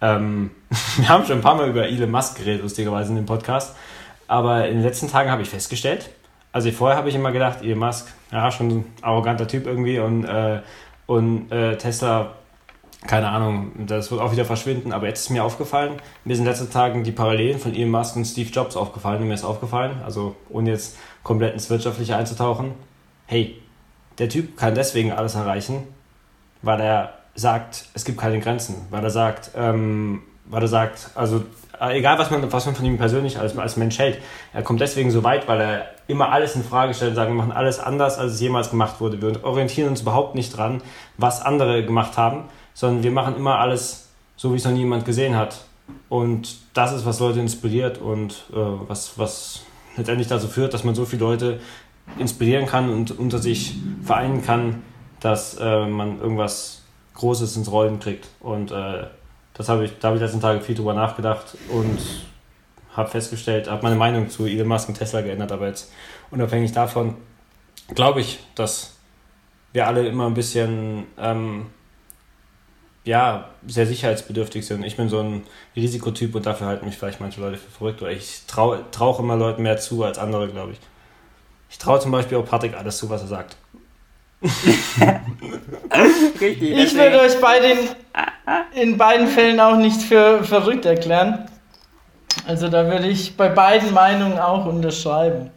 Ähm, 0.00 0.50
wir 0.96 1.08
haben 1.08 1.26
schon 1.26 1.38
ein 1.38 1.42
paar 1.42 1.54
Mal 1.54 1.68
über 1.68 1.86
Elon 1.86 2.10
Musk 2.10 2.38
geredet, 2.38 2.62
lustigerweise 2.62 3.10
in 3.10 3.16
dem 3.16 3.26
Podcast. 3.26 3.76
Aber 4.26 4.68
in 4.68 4.74
den 4.74 4.82
letzten 4.82 5.10
Tagen 5.10 5.30
habe 5.30 5.42
ich 5.42 5.50
festgestellt, 5.50 6.08
also 6.52 6.70
vorher 6.72 6.96
habe 6.98 7.08
ich 7.08 7.14
immer 7.14 7.32
gedacht, 7.32 7.62
Elon 7.62 7.78
Musk, 7.78 8.08
ja, 8.32 8.50
schon 8.50 8.68
ein 8.68 8.84
arroganter 9.02 9.46
Typ 9.46 9.66
irgendwie 9.66 9.98
und, 9.98 10.24
äh, 10.24 10.60
und 11.06 11.50
äh, 11.52 11.76
Tesla, 11.76 12.34
keine 13.06 13.28
Ahnung, 13.28 13.72
das 13.86 14.10
wird 14.10 14.20
auch 14.20 14.32
wieder 14.32 14.44
verschwinden, 14.44 14.92
aber 14.92 15.06
jetzt 15.06 15.20
ist 15.20 15.30
mir 15.30 15.44
aufgefallen, 15.44 15.94
mir 16.24 16.34
sind 16.34 16.44
in 16.44 16.50
letzten 16.50 16.70
Tagen 16.70 17.04
die 17.04 17.12
Parallelen 17.12 17.58
von 17.58 17.74
Elon 17.74 17.90
Musk 17.90 18.16
und 18.16 18.24
Steve 18.24 18.50
Jobs 18.50 18.76
aufgefallen 18.76 19.22
und 19.22 19.28
mir 19.28 19.34
ist 19.34 19.44
aufgefallen, 19.44 20.00
also 20.04 20.36
ohne 20.48 20.70
jetzt 20.70 20.96
komplett 21.22 21.54
ins 21.54 21.70
Wirtschaftliche 21.70 22.16
einzutauchen, 22.16 22.72
hey, 23.26 23.56
der 24.18 24.28
Typ 24.28 24.56
kann 24.56 24.74
deswegen 24.74 25.12
alles 25.12 25.34
erreichen, 25.34 25.84
weil 26.62 26.80
er 26.80 27.14
sagt, 27.34 27.86
es 27.94 28.04
gibt 28.04 28.18
keine 28.18 28.40
Grenzen, 28.40 28.74
weil 28.90 29.02
er 29.02 29.10
sagt, 29.10 29.52
ähm, 29.56 30.22
weil 30.50 30.62
er 30.62 30.68
sagt, 30.68 31.10
also 31.14 31.42
äh, 31.80 31.98
egal 31.98 32.18
was 32.18 32.30
man, 32.30 32.52
was 32.52 32.66
man 32.66 32.74
von 32.74 32.84
ihm 32.84 32.98
persönlich 32.98 33.38
als, 33.38 33.56
als 33.56 33.76
Mensch 33.76 33.98
hält, 33.98 34.18
er 34.52 34.62
kommt 34.62 34.80
deswegen 34.80 35.10
so 35.10 35.24
weit, 35.24 35.48
weil 35.48 35.60
er 35.60 35.86
immer 36.08 36.30
alles 36.30 36.56
in 36.56 36.64
Frage 36.64 36.92
stellt 36.92 37.10
und 37.10 37.16
sagt, 37.16 37.30
wir 37.30 37.36
machen 37.36 37.52
alles 37.52 37.78
anders, 37.78 38.18
als 38.18 38.34
es 38.34 38.40
jemals 38.40 38.70
gemacht 38.70 39.00
wurde. 39.00 39.22
Wir 39.22 39.44
orientieren 39.44 39.88
uns 39.88 40.02
überhaupt 40.02 40.34
nicht 40.34 40.56
dran, 40.56 40.82
was 41.16 41.40
andere 41.40 41.84
gemacht 41.84 42.18
haben, 42.18 42.44
sondern 42.74 43.02
wir 43.02 43.10
machen 43.10 43.36
immer 43.36 43.58
alles 43.58 44.08
so, 44.36 44.52
wie 44.52 44.56
es 44.56 44.64
noch 44.64 44.72
niemand 44.72 45.04
gesehen 45.04 45.36
hat. 45.36 45.64
Und 46.08 46.58
das 46.74 46.92
ist, 46.92 47.06
was 47.06 47.20
Leute 47.20 47.40
inspiriert 47.40 47.98
und 47.98 48.44
äh, 48.52 48.56
was, 48.56 49.18
was 49.18 49.62
letztendlich 49.96 50.28
dazu 50.28 50.48
führt, 50.48 50.74
dass 50.74 50.84
man 50.84 50.94
so 50.94 51.04
viele 51.04 51.24
Leute 51.24 51.60
inspirieren 52.18 52.66
kann 52.66 52.90
und 52.90 53.18
unter 53.18 53.38
sich 53.38 53.74
vereinen 54.02 54.44
kann, 54.44 54.82
dass 55.20 55.56
äh, 55.60 55.86
man 55.86 56.20
irgendwas 56.20 56.82
Großes 57.14 57.56
ins 57.56 57.70
Rollen 57.70 58.00
kriegt. 58.00 58.28
Und 58.40 58.70
äh, 58.70 59.04
das 59.54 59.68
habe 59.68 59.84
ich, 59.84 59.98
da 59.98 60.08
habe 60.08 60.16
ich 60.16 60.22
letzten 60.22 60.40
Tage 60.40 60.60
viel 60.60 60.74
drüber 60.74 60.94
nachgedacht 60.94 61.56
und 61.68 61.98
habe 62.94 63.08
festgestellt, 63.08 63.70
habe 63.70 63.82
meine 63.82 63.96
Meinung 63.96 64.28
zu 64.28 64.46
Elon 64.46 64.68
Musk 64.68 64.88
und 64.88 64.96
Tesla 64.96 65.20
geändert, 65.20 65.52
aber 65.52 65.68
jetzt 65.68 65.92
unabhängig 66.30 66.72
davon 66.72 67.16
glaube 67.94 68.20
ich, 68.20 68.40
dass 68.54 68.96
wir 69.72 69.86
alle 69.86 70.06
immer 70.06 70.26
ein 70.26 70.34
bisschen 70.34 71.06
ähm, 71.18 71.66
ja, 73.04 73.50
sehr 73.66 73.86
sicherheitsbedürftig 73.86 74.66
sind. 74.66 74.84
Ich 74.84 74.96
bin 74.96 75.08
so 75.08 75.20
ein 75.20 75.42
Risikotyp 75.74 76.34
und 76.34 76.46
dafür 76.46 76.66
halten 76.66 76.86
mich 76.86 76.96
vielleicht 76.96 77.20
manche 77.20 77.40
Leute 77.40 77.56
für 77.56 77.70
verrückt. 77.70 78.02
Oder 78.02 78.12
ich 78.12 78.42
traue 78.46 78.84
trau 78.90 79.18
immer 79.18 79.36
Leuten 79.36 79.62
mehr 79.62 79.78
zu 79.78 80.04
als 80.04 80.18
andere, 80.18 80.48
glaube 80.48 80.72
ich. 80.72 80.78
Ich 81.70 81.78
traue 81.78 82.00
zum 82.00 82.10
Beispiel 82.10 82.36
auch 82.36 82.44
Patrick 82.44 82.74
alles 82.76 82.98
zu, 82.98 83.08
was 83.08 83.22
er 83.22 83.28
sagt. 83.28 83.56
Richtig, 86.40 86.70
ich 86.70 86.94
würde 86.94 87.20
euch 87.20 87.38
bei 87.40 87.60
den, 87.60 87.78
in 88.72 88.96
beiden 88.96 89.28
Fällen 89.28 89.60
auch 89.60 89.76
nicht 89.76 90.00
für 90.02 90.42
verrückt 90.44 90.86
erklären. 90.86 91.46
Also 92.46 92.68
da 92.68 92.86
würde 92.86 93.08
ich 93.08 93.36
bei 93.36 93.48
beiden 93.48 93.92
Meinungen 93.92 94.38
auch 94.38 94.64
unterschreiben. 94.66 95.50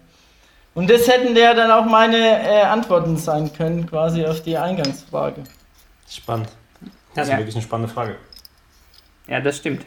Und 0.74 0.90
das 0.90 1.08
hätten 1.08 1.36
ja 1.36 1.54
dann 1.54 1.72
auch 1.72 1.86
meine 1.86 2.18
äh, 2.18 2.64
Antworten 2.64 3.16
sein 3.18 3.54
können, 3.54 3.88
quasi 3.88 4.26
auf 4.26 4.42
die 4.42 4.58
Eingangsfrage. 4.58 5.44
Spannend. 6.10 6.50
Das 7.14 7.28
ist 7.28 7.32
ja. 7.32 7.38
wirklich 7.38 7.56
eine 7.56 7.64
spannende 7.64 7.94
Frage. 7.94 8.16
Ja, 9.28 9.40
das 9.40 9.58
stimmt. 9.58 9.86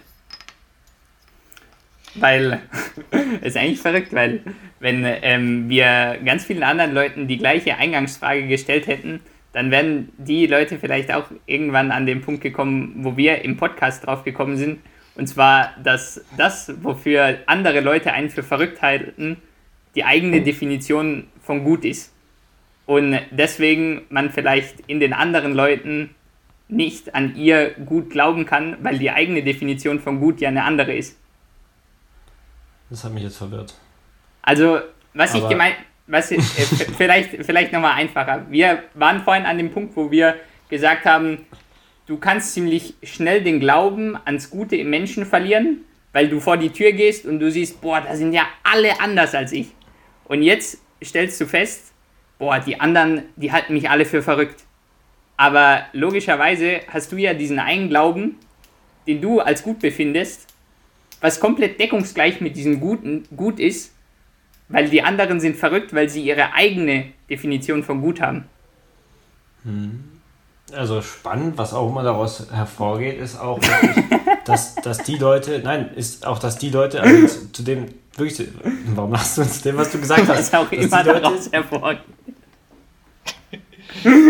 Weil, 2.18 2.60
ist 3.42 3.56
eigentlich 3.56 3.80
verrückt, 3.80 4.12
weil 4.12 4.40
wenn 4.80 5.04
ähm, 5.04 5.68
wir 5.68 6.18
ganz 6.24 6.44
vielen 6.44 6.62
anderen 6.62 6.92
Leuten 6.92 7.28
die 7.28 7.38
gleiche 7.38 7.76
Eingangsfrage 7.76 8.46
gestellt 8.46 8.86
hätten, 8.86 9.20
dann 9.52 9.70
wären 9.70 10.10
die 10.18 10.46
Leute 10.46 10.78
vielleicht 10.78 11.12
auch 11.12 11.24
irgendwann 11.46 11.90
an 11.90 12.04
den 12.04 12.20
Punkt 12.20 12.42
gekommen, 12.42 12.96
wo 12.98 13.16
wir 13.16 13.42
im 13.42 13.56
Podcast 13.56 14.06
drauf 14.06 14.22
gekommen 14.22 14.56
sind. 14.56 14.80
Und 15.14 15.28
zwar, 15.28 15.74
dass 15.82 16.22
das, 16.36 16.72
wofür 16.82 17.38
andere 17.46 17.80
Leute 17.80 18.12
einen 18.12 18.28
für 18.28 18.42
verrückt 18.42 18.82
halten, 18.82 19.38
die 19.94 20.04
eigene 20.04 20.42
Definition 20.42 21.26
von 21.40 21.64
gut 21.64 21.86
ist. 21.86 22.12
Und 22.84 23.18
deswegen 23.30 24.02
man 24.10 24.30
vielleicht 24.30 24.80
in 24.88 25.00
den 25.00 25.12
anderen 25.12 25.54
Leuten 25.54 26.10
nicht 26.68 27.14
an 27.14 27.34
ihr 27.36 27.70
gut 27.70 28.10
glauben 28.10 28.44
kann, 28.44 28.76
weil 28.82 28.98
die 28.98 29.10
eigene 29.10 29.42
Definition 29.42 30.00
von 30.00 30.20
gut 30.20 30.40
ja 30.40 30.48
eine 30.48 30.64
andere 30.64 30.94
ist. 30.94 31.18
Das 32.90 33.04
hat 33.04 33.12
mich 33.12 33.24
jetzt 33.24 33.38
verwirrt. 33.38 33.74
Also, 34.42 34.80
was 35.14 35.34
Aber 35.34 35.42
ich 35.42 35.48
gemeint, 35.48 35.76
was 36.06 36.30
äh, 36.30 36.40
vielleicht, 36.96 37.44
vielleicht 37.44 37.72
nochmal 37.72 37.94
einfacher. 37.94 38.46
Wir 38.48 38.84
waren 38.94 39.22
vorhin 39.22 39.44
an 39.44 39.58
dem 39.58 39.70
Punkt, 39.70 39.96
wo 39.96 40.10
wir 40.10 40.36
gesagt 40.68 41.04
haben, 41.04 41.46
du 42.06 42.16
kannst 42.18 42.54
ziemlich 42.54 42.94
schnell 43.02 43.42
den 43.42 43.60
Glauben 43.60 44.16
ans 44.24 44.50
Gute 44.50 44.76
im 44.76 44.90
Menschen 44.90 45.26
verlieren, 45.26 45.84
weil 46.12 46.28
du 46.28 46.40
vor 46.40 46.56
die 46.56 46.70
Tür 46.70 46.92
gehst 46.92 47.26
und 47.26 47.40
du 47.40 47.50
siehst, 47.50 47.80
boah, 47.80 48.00
da 48.00 48.14
sind 48.16 48.32
ja 48.32 48.44
alle 48.62 49.00
anders 49.00 49.34
als 49.34 49.52
ich. 49.52 49.68
Und 50.24 50.42
jetzt 50.42 50.78
stellst 51.02 51.40
du 51.40 51.46
fest, 51.46 51.92
boah, 52.38 52.58
die 52.58 52.80
anderen, 52.80 53.22
die 53.36 53.52
halten 53.52 53.74
mich 53.74 53.90
alle 53.90 54.04
für 54.04 54.22
verrückt. 54.22 54.64
Aber 55.36 55.86
logischerweise 55.92 56.80
hast 56.88 57.12
du 57.12 57.16
ja 57.16 57.34
diesen 57.34 57.58
einen 57.58 57.88
Glauben, 57.88 58.36
den 59.06 59.20
du 59.20 59.40
als 59.40 59.62
gut 59.62 59.80
befindest, 59.80 60.55
was 61.20 61.40
komplett 61.40 61.80
deckungsgleich 61.80 62.40
mit 62.40 62.56
diesem 62.56 62.80
Guten 62.80 63.24
gut 63.36 63.58
ist, 63.58 63.92
weil 64.68 64.88
die 64.88 65.02
anderen 65.02 65.40
sind 65.40 65.56
verrückt, 65.56 65.94
weil 65.94 66.08
sie 66.08 66.22
ihre 66.22 66.52
eigene 66.52 67.06
Definition 67.30 67.82
von 67.82 68.00
gut 68.00 68.20
haben. 68.20 68.44
Hm. 69.64 70.04
Also 70.72 71.00
spannend, 71.00 71.58
was 71.58 71.72
auch 71.72 71.88
immer 71.88 72.02
daraus 72.02 72.50
hervorgeht, 72.50 73.20
ist 73.20 73.38
auch, 73.38 73.60
wirklich, 73.62 74.04
dass, 74.44 74.74
dass 74.76 74.98
die 74.98 75.16
Leute, 75.16 75.60
nein, 75.62 75.90
ist 75.94 76.26
auch, 76.26 76.40
dass 76.40 76.58
die 76.58 76.70
Leute, 76.70 77.00
also 77.00 77.26
zu, 77.26 77.52
zu 77.52 77.62
dem, 77.62 77.86
wirklich, 78.16 78.48
warum 78.86 79.10
machst 79.10 79.38
du 79.38 79.42
uns 79.42 79.62
dem, 79.62 79.76
was 79.76 79.92
du 79.92 80.00
gesagt 80.00 80.22
hast? 80.28 80.52
Was 80.52 80.54
auch 80.54 80.72
immer 80.72 81.04
daraus 81.04 81.50
hervorgeht. 81.52 82.02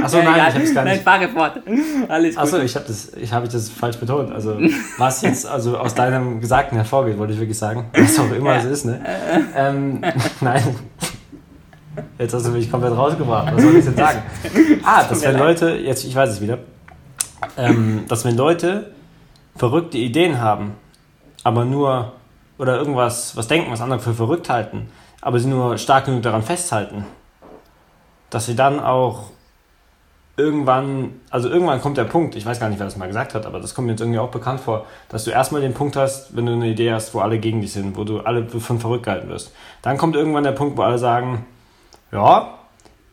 Achso, 0.02 0.18
nein, 0.18 0.36
ja, 0.36 0.48
ich 0.48 0.54
habe 0.54 0.64
es 0.64 0.74
gar 0.74 0.84
nicht. 0.84 0.94
Nein, 0.94 1.02
fahre 1.02 1.28
fort. 1.28 1.60
Alles 2.08 2.34
gut. 2.34 2.44
Achso, 2.44 2.58
ich 2.58 2.74
habe 2.74 2.86
das, 2.86 3.12
hab 3.30 3.44
das 3.44 3.68
falsch 3.68 3.98
betont. 3.98 4.32
Also, 4.32 4.58
was 4.98 5.22
jetzt 5.22 5.46
also 5.46 5.76
aus 5.78 5.94
deinem 5.94 6.40
Gesagten 6.40 6.76
hervorgeht, 6.76 7.18
wollte 7.18 7.32
ich 7.32 7.38
wirklich 7.38 7.58
sagen. 7.58 7.86
Was 7.92 8.18
auch 8.18 8.30
immer 8.32 8.54
ja. 8.54 8.58
es 8.60 8.64
ist, 8.64 8.84
ne? 8.84 9.00
Ähm, 9.54 10.00
nein. 10.40 10.62
Jetzt 12.18 12.34
hast 12.34 12.46
du 12.46 12.50
mich 12.50 12.70
komplett 12.70 12.96
rausgebracht. 12.96 13.54
Was 13.54 13.62
soll 13.62 13.76
ich 13.76 13.84
denn 13.84 13.96
sagen? 13.96 14.22
Ah, 14.84 15.04
dass 15.04 15.22
wenn 15.22 15.38
Leute, 15.38 15.70
jetzt, 15.70 16.04
ich 16.04 16.14
weiß 16.14 16.30
es 16.30 16.40
wieder, 16.40 16.58
ähm, 17.56 18.04
dass 18.08 18.24
wenn 18.24 18.36
Leute 18.36 18.92
verrückte 19.56 19.98
Ideen 19.98 20.40
haben, 20.40 20.74
aber 21.42 21.64
nur, 21.64 22.12
oder 22.58 22.76
irgendwas, 22.76 23.36
was 23.36 23.48
denken, 23.48 23.70
was 23.70 23.80
andere 23.80 24.00
für 24.00 24.14
verrückt 24.14 24.50
halten, 24.50 24.88
aber 25.20 25.38
sie 25.38 25.48
nur 25.48 25.78
stark 25.78 26.06
genug 26.06 26.22
daran 26.22 26.42
festhalten, 26.42 27.04
dass 28.30 28.46
sie 28.46 28.56
dann 28.56 28.80
auch 28.80 29.30
irgendwann, 30.36 31.20
also 31.30 31.48
irgendwann 31.48 31.80
kommt 31.80 31.96
der 31.96 32.04
Punkt, 32.04 32.36
ich 32.36 32.44
weiß 32.44 32.60
gar 32.60 32.68
nicht, 32.68 32.78
wer 32.78 32.86
das 32.86 32.96
mal 32.96 33.06
gesagt 33.06 33.34
hat, 33.34 33.46
aber 33.46 33.58
das 33.58 33.74
kommt 33.74 33.86
mir 33.86 33.92
jetzt 33.92 34.00
irgendwie 34.00 34.18
auch 34.18 34.30
bekannt 34.30 34.60
vor, 34.60 34.86
dass 35.08 35.24
du 35.24 35.30
erstmal 35.30 35.62
den 35.62 35.72
Punkt 35.72 35.96
hast, 35.96 36.36
wenn 36.36 36.46
du 36.46 36.52
eine 36.52 36.68
Idee 36.68 36.92
hast, 36.92 37.14
wo 37.14 37.20
alle 37.20 37.38
gegen 37.38 37.62
dich 37.62 37.72
sind, 37.72 37.96
wo 37.96 38.04
du 38.04 38.20
alle 38.20 38.46
von 38.46 38.78
verrückt 38.78 39.04
gehalten 39.04 39.28
wirst. 39.28 39.52
Dann 39.82 39.96
kommt 39.96 40.14
irgendwann 40.14 40.44
der 40.44 40.52
Punkt, 40.52 40.76
wo 40.76 40.82
alle 40.82 40.98
sagen, 40.98 41.46
ja, 42.12 42.58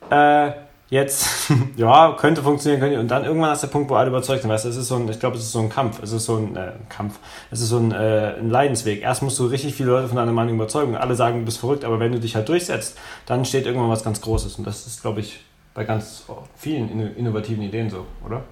äh, 0.09 0.51
jetzt, 0.89 1.49
ja, 1.77 2.15
könnte 2.19 2.43
funktionieren, 2.43 2.81
könnte, 2.81 2.99
und 2.99 3.07
dann 3.07 3.23
irgendwann 3.23 3.53
ist 3.53 3.63
der 3.63 3.67
Punkt, 3.69 3.89
wo 3.89 3.95
alle 3.95 4.09
überzeugt 4.09 4.41
sind, 4.41 4.51
weißt 4.51 4.65
du, 4.65 4.69
es 4.69 4.75
ist 4.75 4.89
so 4.89 4.97
ein, 4.97 5.07
ich 5.07 5.19
glaube, 5.19 5.37
es 5.37 5.43
ist 5.43 5.53
so 5.53 5.59
ein 5.59 5.69
Kampf, 5.69 6.03
es 6.03 6.11
ist 6.11 6.25
so 6.25 6.35
ein 6.35 6.57
äh, 6.57 6.73
Kampf, 6.89 7.19
es 7.51 7.61
ist 7.61 7.69
so 7.69 7.77
ein, 7.77 7.93
äh, 7.93 8.35
ein 8.37 8.49
Leidensweg. 8.49 9.01
Erst 9.01 9.23
musst 9.23 9.39
du 9.39 9.45
richtig 9.45 9.75
viele 9.75 9.91
Leute 9.91 10.09
von 10.09 10.17
deiner 10.17 10.33
Meinung 10.33 10.55
überzeugen, 10.55 10.97
alle 10.97 11.15
sagen, 11.15 11.39
du 11.39 11.45
bist 11.45 11.59
verrückt, 11.59 11.85
aber 11.85 12.01
wenn 12.01 12.11
du 12.11 12.19
dich 12.19 12.35
halt 12.35 12.49
durchsetzt, 12.49 12.97
dann 13.25 13.45
steht 13.45 13.65
irgendwann 13.65 13.89
was 13.89 14.03
ganz 14.03 14.19
Großes. 14.19 14.55
Und 14.55 14.67
das 14.67 14.85
ist, 14.85 15.01
glaube 15.01 15.21
ich, 15.21 15.39
bei 15.73 15.83
ganz 15.83 16.25
vielen 16.55 17.15
innovativen 17.15 17.63
Ideen 17.63 17.89
so, 17.89 18.05
oder? 18.25 18.43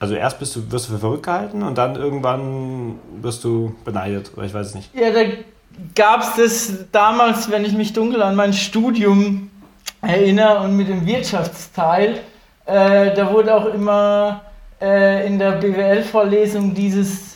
Also 0.00 0.14
erst 0.14 0.38
bist 0.38 0.54
du, 0.54 0.70
wirst 0.70 0.88
du 0.88 0.92
für 0.92 0.98
verrückt 0.98 1.24
gehalten 1.24 1.62
und 1.62 1.76
dann 1.76 1.96
irgendwann 1.96 3.00
wirst 3.20 3.42
du 3.42 3.74
beneidet, 3.84 4.30
oder 4.36 4.46
ich 4.46 4.54
weiß 4.54 4.68
es 4.68 4.74
nicht. 4.74 4.94
Ja, 4.94 5.10
da 5.10 5.22
gab 5.94 6.20
es 6.20 6.36
das 6.36 6.84
damals, 6.92 7.50
wenn 7.50 7.64
ich 7.64 7.72
mich 7.72 7.92
dunkel 7.92 8.22
an 8.22 8.36
mein 8.36 8.52
Studium 8.52 9.50
erinnere 10.00 10.60
und 10.60 10.76
mit 10.76 10.88
dem 10.88 11.04
Wirtschaftsteil, 11.04 12.20
äh, 12.64 13.12
da 13.14 13.32
wurde 13.32 13.52
auch 13.52 13.66
immer 13.66 14.42
äh, 14.80 15.26
in 15.26 15.38
der 15.40 15.52
BWL-Vorlesung 15.52 16.74
dieses 16.74 17.27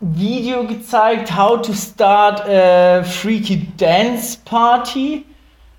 Video 0.00 0.64
gezeigt, 0.64 1.36
How 1.36 1.60
to 1.60 1.72
Start 1.72 2.48
a 2.48 3.02
Freaky 3.02 3.66
Dance 3.76 4.38
Party. 4.44 5.24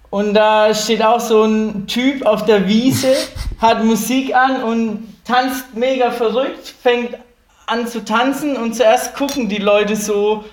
Und 0.10 0.34
da 0.34 0.74
steht 0.74 1.02
auch 1.02 1.22
so 1.22 1.44
ein 1.44 1.88
Typ 1.88 2.26
auf 2.26 2.44
der 2.44 2.68
Wiese, 2.68 3.16
hat 3.62 3.86
Musik 3.86 4.36
an 4.36 4.64
und 4.64 5.08
tanzt 5.24 5.74
mega 5.74 6.12
verrückt, 6.12 6.74
fängt 6.82 7.18
an 7.66 7.88
zu 7.88 8.04
tanzen 8.04 8.58
und 8.58 8.76
zuerst 8.76 9.16
gucken 9.16 9.48
die 9.48 9.60
Leute 9.60 9.96
so, 9.96 10.44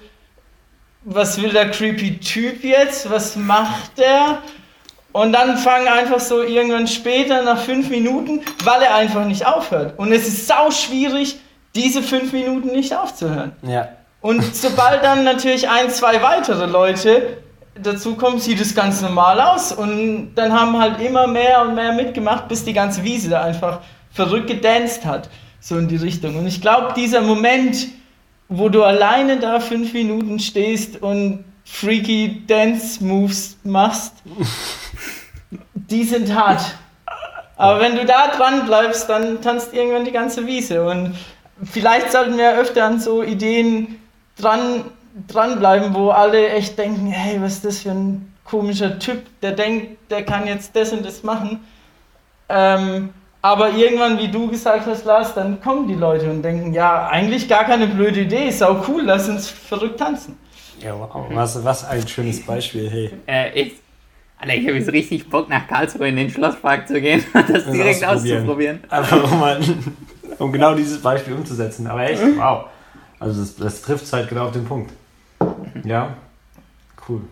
was 1.02 1.40
will 1.40 1.50
der 1.50 1.70
creepy 1.70 2.18
Typ 2.20 2.62
jetzt, 2.62 3.10
was 3.10 3.34
macht 3.34 3.98
der? 3.98 4.42
Und 5.10 5.32
dann 5.32 5.56
fangen 5.56 5.88
einfach 5.88 6.20
so 6.20 6.42
irgendwann 6.42 6.86
später, 6.86 7.42
nach 7.42 7.58
fünf 7.58 7.88
Minuten, 7.88 8.42
weil 8.62 8.82
er 8.82 8.94
einfach 8.94 9.24
nicht 9.24 9.44
aufhört. 9.44 9.98
Und 9.98 10.12
es 10.12 10.28
ist 10.28 10.46
sau 10.46 10.70
schwierig, 10.70 11.38
diese 11.76 12.02
fünf 12.02 12.32
Minuten 12.32 12.68
nicht 12.68 12.96
aufzuhören. 12.96 13.52
Ja. 13.62 13.88
Und 14.20 14.42
sobald 14.56 15.04
dann 15.04 15.22
natürlich 15.22 15.68
ein, 15.68 15.90
zwei 15.90 16.22
weitere 16.22 16.66
Leute 16.66 17.36
dazu 17.80 18.16
kommen, 18.16 18.40
sieht 18.40 18.60
es 18.60 18.74
ganz 18.74 19.02
normal 19.02 19.40
aus. 19.40 19.72
Und 19.72 20.34
dann 20.34 20.52
haben 20.52 20.78
halt 20.78 21.00
immer 21.00 21.26
mehr 21.26 21.62
und 21.62 21.74
mehr 21.74 21.92
mitgemacht, 21.92 22.48
bis 22.48 22.64
die 22.64 22.72
ganze 22.72 23.04
Wiese 23.04 23.30
da 23.30 23.42
einfach 23.42 23.80
verrückt 24.10 24.48
gedanced 24.48 25.04
hat. 25.04 25.28
So 25.60 25.76
in 25.78 25.88
die 25.88 25.96
Richtung. 25.96 26.36
Und 26.36 26.46
ich 26.46 26.60
glaube, 26.60 26.94
dieser 26.96 27.20
Moment, 27.20 27.88
wo 28.48 28.68
du 28.68 28.82
alleine 28.82 29.38
da 29.38 29.60
fünf 29.60 29.92
Minuten 29.92 30.38
stehst 30.38 31.02
und 31.02 31.44
freaky 31.64 32.44
Dance 32.46 33.04
Moves 33.04 33.58
machst, 33.64 34.14
die 35.74 36.04
sind 36.04 36.34
hart. 36.34 36.76
Aber 37.56 37.80
wenn 37.80 37.96
du 37.96 38.04
da 38.04 38.28
dran 38.28 38.66
bleibst, 38.66 39.08
dann 39.08 39.40
tanzt 39.40 39.72
irgendwann 39.72 40.04
die 40.04 40.12
ganze 40.12 40.46
Wiese. 40.46 40.84
Und 40.84 41.14
vielleicht 41.62 42.12
sollten 42.12 42.36
wir 42.38 42.58
öfter 42.58 42.84
an 42.84 43.00
so 43.00 43.22
Ideen 43.22 44.00
dran, 44.38 44.84
dranbleiben, 45.28 45.94
wo 45.94 46.10
alle 46.10 46.50
echt 46.50 46.78
denken, 46.78 47.06
hey, 47.06 47.40
was 47.40 47.54
ist 47.54 47.64
das 47.64 47.78
für 47.80 47.90
ein 47.90 48.32
komischer 48.44 48.98
Typ, 48.98 49.24
der 49.42 49.52
denkt, 49.52 50.10
der 50.10 50.24
kann 50.24 50.46
jetzt 50.46 50.74
das 50.76 50.92
und 50.92 51.04
das 51.04 51.22
machen. 51.22 51.60
Ähm, 52.48 53.10
aber 53.42 53.70
irgendwann, 53.70 54.18
wie 54.18 54.28
du 54.28 54.48
gesagt 54.48 54.86
hast, 54.86 55.04
Lars, 55.04 55.34
dann 55.34 55.60
kommen 55.60 55.86
die 55.88 55.94
Leute 55.94 56.30
und 56.30 56.42
denken, 56.42 56.72
ja, 56.72 57.08
eigentlich 57.08 57.48
gar 57.48 57.64
keine 57.64 57.86
blöde 57.86 58.22
Idee, 58.22 58.48
ist 58.48 58.62
auch 58.62 58.88
cool, 58.88 59.02
lass 59.04 59.28
uns 59.28 59.48
verrückt 59.48 59.98
tanzen. 59.98 60.36
Ja, 60.80 60.98
wow, 60.98 61.26
was, 61.30 61.62
was 61.64 61.84
ein 61.84 62.06
schönes 62.06 62.44
Beispiel, 62.44 62.90
hey. 62.90 63.10
Äh, 63.26 63.50
echt? 63.50 63.76
Alter, 64.38 64.54
ich 64.54 64.66
habe 64.66 64.76
jetzt 64.76 64.92
richtig 64.92 65.30
Bock, 65.30 65.48
nach 65.48 65.66
Karlsruhe 65.66 66.08
in 66.08 66.16
den 66.16 66.28
Schlosspark 66.28 66.86
zu 66.86 67.00
gehen 67.00 67.24
und 67.32 67.48
das, 67.48 67.64
direkt 67.64 68.04
auszuprobieren. 68.04 68.80
Einfach 68.90 69.32
um, 69.32 69.40
mal, 69.40 69.60
um 70.38 70.52
genau 70.52 70.74
dieses 70.74 71.00
Beispiel 71.02 71.34
umzusetzen. 71.34 71.86
Aber 71.86 72.02
echt, 72.02 72.22
wow. 72.36 72.66
Also 73.18 73.40
das, 73.40 73.56
das 73.56 73.82
trifft 73.82 74.12
halt 74.12 74.28
genau 74.28 74.46
auf 74.46 74.52
den 74.52 74.64
Punkt. 74.64 74.92
Ja, 75.84 76.14
cool. 77.08 77.22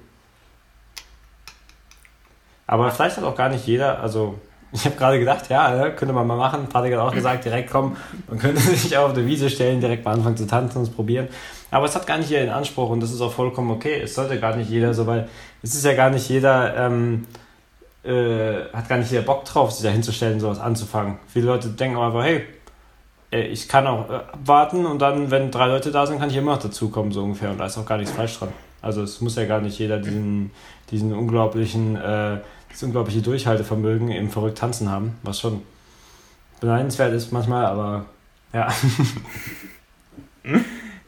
Aber 2.66 2.90
vielleicht 2.90 3.16
hat 3.16 3.24
auch 3.24 3.36
gar 3.36 3.50
nicht 3.50 3.66
jeder, 3.66 4.00
also 4.00 4.38
ich 4.74 4.84
habe 4.84 4.96
gerade 4.96 5.18
gedacht, 5.20 5.48
ja, 5.50 5.90
könnte 5.90 6.12
man 6.12 6.26
mal 6.26 6.36
machen. 6.36 6.66
Patrick 6.68 6.94
hat 6.94 7.00
auch 7.00 7.14
gesagt, 7.14 7.44
direkt 7.44 7.70
kommen. 7.70 7.96
Man 8.28 8.38
könnte 8.40 8.60
sich 8.60 8.96
auch 8.96 9.06
auf 9.06 9.12
der 9.12 9.24
Wiese 9.26 9.48
stellen, 9.48 9.80
direkt 9.80 10.04
mal 10.04 10.12
anfangen 10.12 10.36
zu 10.36 10.46
tanzen 10.46 10.78
und 10.78 10.84
es 10.84 10.90
probieren. 10.90 11.28
Aber 11.70 11.86
es 11.86 11.94
hat 11.94 12.06
gar 12.06 12.18
nicht 12.18 12.30
jeder 12.30 12.42
den 12.42 12.50
Anspruch 12.50 12.90
und 12.90 13.00
das 13.00 13.12
ist 13.12 13.20
auch 13.20 13.32
vollkommen 13.32 13.70
okay. 13.70 14.00
Es 14.00 14.16
sollte 14.16 14.40
gar 14.40 14.56
nicht 14.56 14.68
jeder 14.68 14.92
so, 14.92 15.06
weil 15.06 15.28
es 15.62 15.74
ist 15.74 15.84
ja 15.84 15.94
gar 15.94 16.10
nicht 16.10 16.28
jeder, 16.28 16.76
ähm, 16.76 17.26
äh, 18.02 18.64
hat 18.72 18.88
gar 18.88 18.98
nicht 18.98 19.12
jeder 19.12 19.22
Bock 19.22 19.44
drauf, 19.44 19.70
sich 19.70 19.84
da 19.84 19.90
hinzustellen, 19.90 20.40
sowas 20.40 20.58
anzufangen. 20.58 21.18
Viele 21.28 21.46
Leute 21.46 21.68
denken 21.68 21.96
einfach, 21.96 22.24
hey, 22.24 22.44
ich 23.40 23.68
kann 23.68 23.86
auch 23.86 24.08
äh, 24.10 24.14
abwarten 24.14 24.86
und 24.86 25.00
dann, 25.00 25.30
wenn 25.30 25.50
drei 25.50 25.66
Leute 25.66 25.90
da 25.90 26.06
sind, 26.06 26.18
kann 26.18 26.30
ich 26.30 26.36
immer 26.36 26.52
noch 26.52 26.62
dazukommen, 26.62 27.12
so 27.12 27.22
ungefähr. 27.22 27.50
Und 27.50 27.58
da 27.58 27.66
ist 27.66 27.78
auch 27.78 27.86
gar 27.86 27.98
nichts 27.98 28.12
falsch 28.12 28.38
dran. 28.38 28.50
Also 28.82 29.02
es 29.02 29.20
muss 29.20 29.36
ja 29.36 29.44
gar 29.44 29.60
nicht 29.60 29.78
jeder 29.78 29.98
diesen, 29.98 30.50
diesen 30.90 31.14
unglaublichen 31.14 31.96
äh, 31.96 32.38
das 32.74 32.82
unglaubliche 32.82 33.22
Durchhaltevermögen 33.22 34.10
im 34.10 34.30
verrückt 34.30 34.58
tanzen 34.58 34.90
haben, 34.90 35.16
was 35.22 35.40
schon 35.40 35.62
beneidenswert 36.60 37.12
ist 37.14 37.32
manchmal, 37.32 37.66
aber 37.66 38.06
ja. 38.52 38.68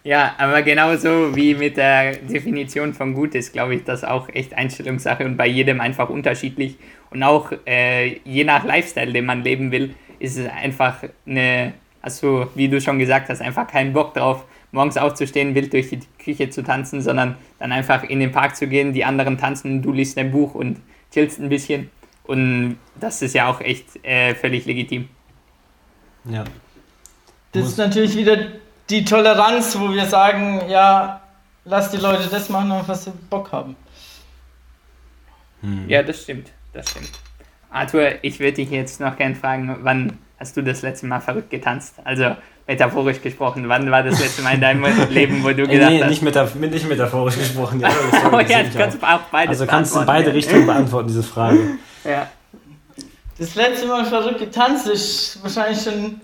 Ja, 0.04 0.36
aber 0.38 0.62
genauso 0.62 1.34
wie 1.34 1.56
mit 1.56 1.76
der 1.76 2.18
Definition 2.18 2.94
von 2.94 3.12
gut 3.12 3.34
ist, 3.34 3.52
glaube 3.52 3.74
ich, 3.74 3.82
das 3.82 4.04
auch 4.04 4.28
echt 4.28 4.54
Einstellungssache 4.54 5.24
und 5.24 5.36
bei 5.36 5.48
jedem 5.48 5.80
einfach 5.80 6.10
unterschiedlich. 6.10 6.76
Und 7.10 7.24
auch 7.24 7.50
äh, 7.66 8.20
je 8.24 8.44
nach 8.44 8.64
Lifestyle, 8.64 9.12
den 9.12 9.26
man 9.26 9.42
leben 9.42 9.72
will, 9.72 9.96
ist 10.20 10.38
es 10.38 10.48
einfach 10.48 11.02
eine, 11.26 11.74
also 12.06 12.48
wie 12.54 12.68
du 12.68 12.80
schon 12.80 13.00
gesagt 13.00 13.28
hast, 13.30 13.42
einfach 13.42 13.66
keinen 13.66 13.92
Bock 13.92 14.14
drauf, 14.14 14.44
morgens 14.70 14.96
aufzustehen, 14.96 15.56
wild 15.56 15.72
durch 15.72 15.88
die 15.88 15.98
Küche 16.22 16.48
zu 16.50 16.62
tanzen, 16.62 17.02
sondern 17.02 17.36
dann 17.58 17.72
einfach 17.72 18.04
in 18.04 18.20
den 18.20 18.30
Park 18.30 18.54
zu 18.54 18.68
gehen, 18.68 18.92
die 18.92 19.04
anderen 19.04 19.38
tanzen, 19.38 19.82
du 19.82 19.90
liest 19.90 20.16
ein 20.16 20.30
Buch 20.30 20.54
und 20.54 20.80
chillst 21.12 21.40
ein 21.40 21.48
bisschen. 21.48 21.90
Und 22.22 22.78
das 23.00 23.22
ist 23.22 23.34
ja 23.34 23.48
auch 23.48 23.60
echt 23.60 24.04
äh, 24.04 24.36
völlig 24.36 24.66
legitim. 24.66 25.08
Ja. 26.26 26.44
Das 27.50 27.66
ist 27.66 27.78
natürlich 27.78 28.16
wieder 28.16 28.38
die 28.88 29.04
Toleranz, 29.04 29.76
wo 29.76 29.92
wir 29.92 30.06
sagen, 30.06 30.62
ja, 30.68 31.20
lass 31.64 31.90
die 31.90 31.96
Leute 31.96 32.28
das 32.28 32.48
machen, 32.48 32.72
was 32.86 33.04
sie 33.04 33.12
Bock 33.28 33.50
haben. 33.50 33.74
Hm. 35.60 35.88
Ja, 35.88 36.04
das 36.04 36.22
stimmt. 36.22 36.52
Das 36.72 36.88
stimmt. 36.88 37.10
Arthur, 37.68 38.22
ich 38.22 38.38
würde 38.38 38.52
dich 38.52 38.70
jetzt 38.70 39.00
noch 39.00 39.16
gerne 39.16 39.34
fragen, 39.34 39.78
wann 39.82 40.18
hast 40.38 40.56
du 40.56 40.62
das 40.62 40.82
letzte 40.82 41.06
Mal 41.06 41.20
verrückt 41.20 41.50
getanzt? 41.50 41.94
Also 42.04 42.36
metaphorisch 42.66 43.22
gesprochen, 43.22 43.68
wann 43.68 43.90
war 43.90 44.02
das 44.02 44.20
letzte 44.20 44.42
Mal 44.42 44.54
in 44.54 44.60
deinem 44.60 44.84
Leben, 45.10 45.42
wo 45.44 45.48
du 45.48 45.66
gedacht 45.66 45.90
nee, 45.90 46.02
hast? 46.02 46.10
Nicht, 46.10 46.22
metaph 46.22 46.54
nicht 46.54 46.88
metaphorisch 46.88 47.36
gesprochen. 47.36 47.80
Ja, 47.80 47.88
oh 48.32 48.40
ja, 48.40 48.62
du 48.62 48.78
kannst 48.78 49.02
auch 49.02 49.20
beides 49.30 49.48
Also 49.50 49.66
kannst 49.66 49.94
du 49.94 50.00
in 50.00 50.06
beide 50.06 50.32
Richtungen 50.32 50.66
beantworten, 50.66 51.08
diese 51.08 51.22
Frage. 51.22 51.58
Ja. 52.04 52.28
Das 53.36 53.56
letzte 53.56 53.88
Mal 53.88 54.04
verrückt 54.04 54.38
getanzt 54.38 54.86
ist 54.86 55.42
wahrscheinlich 55.42 55.82
schon 55.82 56.20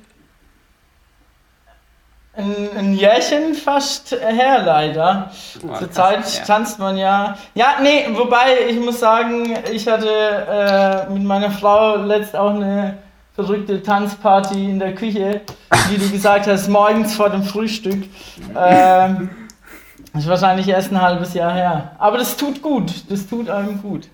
ein, 2.35 2.69
ein 2.77 2.93
Jährchen 2.95 3.55
fast 3.55 4.13
her, 4.13 4.63
leider. 4.65 5.31
Oh, 5.67 5.77
Zurzeit 5.77 6.25
ja. 6.35 6.45
tanzt 6.45 6.79
man 6.79 6.97
ja. 6.97 7.37
Ja, 7.55 7.79
nee, 7.83 8.07
wobei 8.13 8.69
ich 8.69 8.79
muss 8.79 9.01
sagen, 9.01 9.59
ich 9.73 9.89
hatte 9.89 10.09
äh, 10.09 11.13
mit 11.13 11.25
meiner 11.25 11.51
Frau 11.51 11.97
letzt 11.97 12.37
auch 12.37 12.55
eine 12.55 12.99
verrückte 13.35 13.83
Tanzparty 13.83 14.71
in 14.71 14.79
der 14.79 14.95
Küche, 14.95 15.41
wie 15.89 15.99
du 15.99 16.11
gesagt 16.11 16.47
hast, 16.47 16.69
morgens 16.69 17.15
vor 17.15 17.31
dem 17.31 17.43
Frühstück. 17.43 18.05
Ähm, 18.57 19.31
das 20.13 20.25
ist 20.25 20.29
wahrscheinlich 20.29 20.69
erst 20.69 20.93
ein 20.93 21.01
halbes 21.01 21.33
Jahr 21.33 21.53
her. 21.53 21.93
Aber 21.99 22.19
das 22.19 22.37
tut 22.37 22.61
gut. 22.61 22.93
Das 23.09 23.27
tut 23.27 23.49
einem 23.49 23.81
gut. 23.81 24.09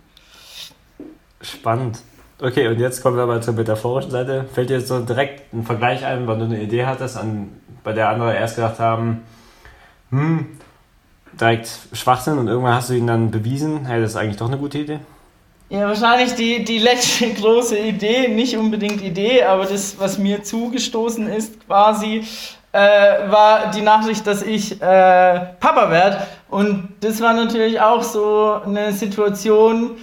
Spannend. 1.40 1.98
Okay, 2.40 2.68
und 2.68 2.78
jetzt 2.78 3.02
kommen 3.02 3.16
wir 3.16 3.26
mal 3.26 3.42
zur 3.42 3.54
metaphorischen 3.54 4.12
Seite. 4.12 4.44
Fällt 4.52 4.70
dir 4.70 4.78
jetzt 4.78 4.88
so 4.88 5.00
direkt 5.00 5.52
ein 5.52 5.64
Vergleich 5.64 6.04
ein, 6.04 6.28
wann 6.28 6.38
du 6.38 6.44
eine 6.44 6.62
Idee 6.62 6.86
hattest, 6.86 7.16
an, 7.16 7.48
bei 7.82 7.92
der 7.92 8.08
andere 8.10 8.36
erst 8.36 8.54
gedacht 8.54 8.78
haben, 8.78 9.24
hm, 10.10 10.46
direkt 11.38 11.68
Schwachsinn 11.92 12.38
und 12.38 12.46
irgendwann 12.46 12.74
hast 12.74 12.90
du 12.90 12.94
ihn 12.94 13.08
dann 13.08 13.32
bewiesen, 13.32 13.86
hey, 13.86 14.00
das 14.00 14.10
ist 14.10 14.16
eigentlich 14.16 14.36
doch 14.36 14.46
eine 14.46 14.58
gute 14.58 14.78
Idee? 14.78 15.00
Ja, 15.70 15.86
wahrscheinlich 15.86 16.34
die, 16.34 16.64
die 16.64 16.78
letzte 16.78 17.30
große 17.34 17.78
Idee, 17.78 18.28
nicht 18.28 18.56
unbedingt 18.56 19.02
Idee, 19.02 19.42
aber 19.42 19.66
das, 19.66 19.98
was 19.98 20.16
mir 20.16 20.42
zugestoßen 20.42 21.28
ist 21.28 21.66
quasi, 21.66 22.24
äh, 22.72 23.30
war 23.30 23.70
die 23.70 23.82
Nachricht, 23.82 24.26
dass 24.26 24.42
ich 24.42 24.80
äh, 24.80 25.40
Papa 25.60 25.90
werde. 25.90 26.26
Und 26.48 26.94
das 27.00 27.20
war 27.20 27.34
natürlich 27.34 27.80
auch 27.80 28.02
so 28.02 28.60
eine 28.64 28.92
Situation, 28.92 29.98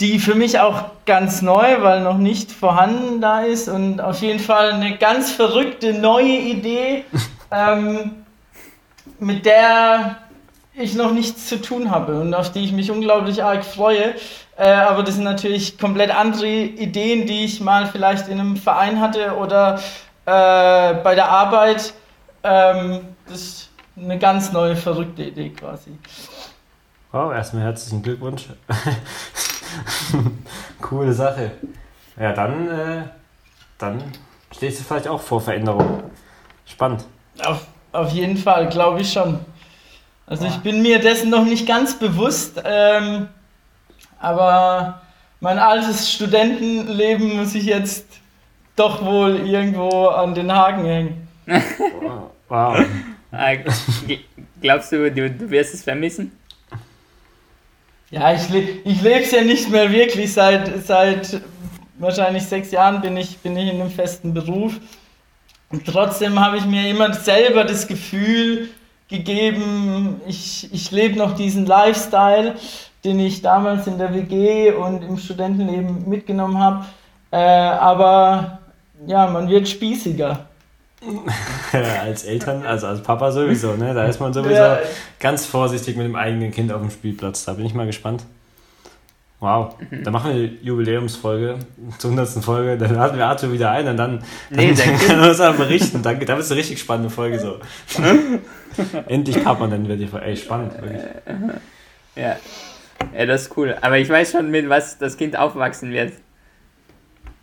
die 0.00 0.18
für 0.18 0.34
mich 0.34 0.60
auch 0.60 0.84
ganz 1.06 1.40
neu, 1.40 1.80
weil 1.80 2.02
noch 2.02 2.18
nicht 2.18 2.52
vorhanden 2.52 3.22
da 3.22 3.40
ist 3.40 3.68
und 3.68 4.00
auf 4.02 4.20
jeden 4.20 4.38
Fall 4.40 4.72
eine 4.72 4.98
ganz 4.98 5.32
verrückte 5.32 5.94
neue 5.94 6.36
Idee, 6.36 7.04
ähm, 7.50 8.24
mit 9.18 9.46
der 9.46 10.18
ich 10.78 10.94
noch 10.94 11.12
nichts 11.12 11.48
zu 11.48 11.60
tun 11.60 11.90
habe 11.90 12.20
und 12.20 12.34
auf 12.34 12.52
die 12.52 12.64
ich 12.64 12.72
mich 12.72 12.90
unglaublich 12.90 13.42
arg 13.42 13.64
freue. 13.64 14.14
Äh, 14.56 14.70
aber 14.70 15.02
das 15.02 15.14
sind 15.14 15.24
natürlich 15.24 15.78
komplett 15.78 16.10
andere 16.10 16.48
Ideen, 16.48 17.26
die 17.26 17.44
ich 17.44 17.60
mal 17.60 17.86
vielleicht 17.86 18.28
in 18.28 18.40
einem 18.40 18.56
Verein 18.56 19.00
hatte 19.00 19.36
oder 19.36 19.78
äh, 20.26 20.94
bei 20.94 21.14
der 21.14 21.28
Arbeit. 21.28 21.94
Ähm, 22.42 23.00
das 23.28 23.40
ist 23.40 23.70
eine 23.96 24.18
ganz 24.18 24.52
neue, 24.52 24.76
verrückte 24.76 25.24
Idee 25.24 25.50
quasi. 25.50 25.90
Wow, 27.12 27.32
erstmal 27.32 27.64
herzlichen 27.64 28.02
Glückwunsch. 28.02 28.46
Coole 30.80 31.12
Sache. 31.12 31.52
Ja, 32.18 32.32
dann, 32.32 32.68
äh, 32.68 33.02
dann 33.78 34.02
stehst 34.54 34.80
du 34.80 34.84
vielleicht 34.84 35.08
auch 35.08 35.20
vor 35.20 35.40
Veränderungen. 35.40 36.02
Spannend. 36.66 37.04
Auf, 37.44 37.66
auf 37.92 38.10
jeden 38.10 38.36
Fall, 38.36 38.68
glaube 38.68 39.00
ich 39.00 39.12
schon. 39.12 39.38
Also 40.28 40.46
ich 40.46 40.56
bin 40.58 40.82
mir 40.82 40.98
dessen 40.98 41.30
noch 41.30 41.44
nicht 41.44 41.66
ganz 41.66 41.98
bewusst, 41.98 42.60
ähm, 42.62 43.28
aber 44.20 45.00
mein 45.40 45.58
altes 45.58 46.12
Studentenleben 46.12 47.36
muss 47.36 47.54
ich 47.54 47.64
jetzt 47.64 48.04
doch 48.76 49.02
wohl 49.02 49.36
irgendwo 49.48 50.08
an 50.08 50.34
den 50.34 50.52
Haken 50.52 50.84
hängen. 50.84 51.28
Wow. 52.50 52.78
Äh, 53.30 53.58
Glaubst 54.62 54.90
du, 54.90 55.10
du, 55.10 55.30
du 55.30 55.50
wirst 55.50 55.74
es 55.74 55.82
vermissen? 55.82 56.32
Ja, 58.10 58.32
ich, 58.32 58.48
le 58.48 58.60
ich 58.86 59.02
lebe 59.02 59.20
es 59.20 59.32
ja 59.32 59.42
nicht 59.42 59.68
mehr 59.68 59.92
wirklich. 59.92 60.32
Seit, 60.32 60.82
seit 60.86 61.42
wahrscheinlich 61.98 62.44
sechs 62.44 62.70
Jahren 62.70 63.02
bin 63.02 63.18
ich, 63.18 63.36
bin 63.40 63.54
ich 63.54 63.70
in 63.70 63.82
einem 63.82 63.90
festen 63.90 64.32
Beruf. 64.32 64.80
Und 65.68 65.84
trotzdem 65.84 66.40
habe 66.40 66.56
ich 66.56 66.64
mir 66.64 66.88
immer 66.88 67.12
selber 67.12 67.64
das 67.64 67.86
Gefühl 67.86 68.70
gegeben, 69.08 70.20
ich, 70.26 70.72
ich 70.72 70.90
lebe 70.90 71.18
noch 71.18 71.34
diesen 71.34 71.66
Lifestyle, 71.66 72.54
den 73.04 73.20
ich 73.20 73.42
damals 73.42 73.86
in 73.86 73.98
der 73.98 74.12
WG 74.14 74.72
und 74.72 75.02
im 75.02 75.18
Studentenleben 75.18 76.08
mitgenommen 76.08 76.58
habe. 76.58 76.84
Äh, 77.30 77.36
aber 77.36 78.58
ja, 79.06 79.26
man 79.26 79.48
wird 79.48 79.68
spießiger. 79.68 80.46
als 82.02 82.24
Eltern, 82.24 82.66
also 82.66 82.88
als 82.88 83.02
Papa 83.02 83.30
sowieso, 83.30 83.74
ne? 83.74 83.94
Da 83.94 84.06
ist 84.06 84.20
man 84.20 84.32
sowieso 84.32 84.54
Ja. 84.54 84.78
ganz 85.20 85.46
vorsichtig 85.46 85.96
mit 85.96 86.06
dem 86.06 86.16
eigenen 86.16 86.50
Kind 86.50 86.72
auf 86.72 86.80
dem 86.80 86.90
Spielplatz. 86.90 87.44
Da 87.44 87.52
bin 87.52 87.66
ich 87.66 87.74
mal 87.74 87.86
gespannt. 87.86 88.24
Wow, 89.40 89.76
da 90.02 90.10
machen 90.10 90.30
wir 90.32 90.34
eine 90.36 90.46
Jubiläumsfolge 90.62 91.60
zur 91.98 92.10
100. 92.10 92.44
Folge. 92.44 92.76
Dann 92.76 92.94
laden 92.94 93.16
wir 93.18 93.26
Arthur 93.26 93.52
wieder 93.52 93.70
ein 93.70 93.86
und 93.86 93.96
dann, 93.96 94.24
Nee, 94.50 94.66
dann 94.68 94.76
sein 94.76 94.88
Kind. 94.98 95.08
kann 95.08 95.20
er 95.20 95.28
uns 95.30 95.40
auch 95.40 95.54
berichten. 95.54 96.02
Dann, 96.02 96.18
da 96.18 96.26
wird 96.28 96.40
es 96.40 96.50
eine 96.50 96.58
richtig 96.58 96.80
spannende 96.80 97.08
Folge 97.08 97.38
so. 97.38 97.60
Endlich 99.06 99.42
Papa, 99.44 99.68
dann 99.68 99.86
wird 99.86 100.00
die 100.00 100.08
Folge. 100.08 100.26
Ey, 100.26 100.36
spannend, 100.36 100.72
wirklich. 100.82 101.02
Ja. 102.16 102.36
Ja, 103.16 103.26
das 103.26 103.42
ist 103.42 103.56
cool. 103.56 103.76
Aber 103.80 103.96
ich 103.98 104.08
weiß 104.08 104.32
schon, 104.32 104.50
mit 104.50 104.68
was 104.68 104.98
das 104.98 105.16
Kind 105.16 105.36
aufwachsen 105.38 105.92
wird. 105.92 106.14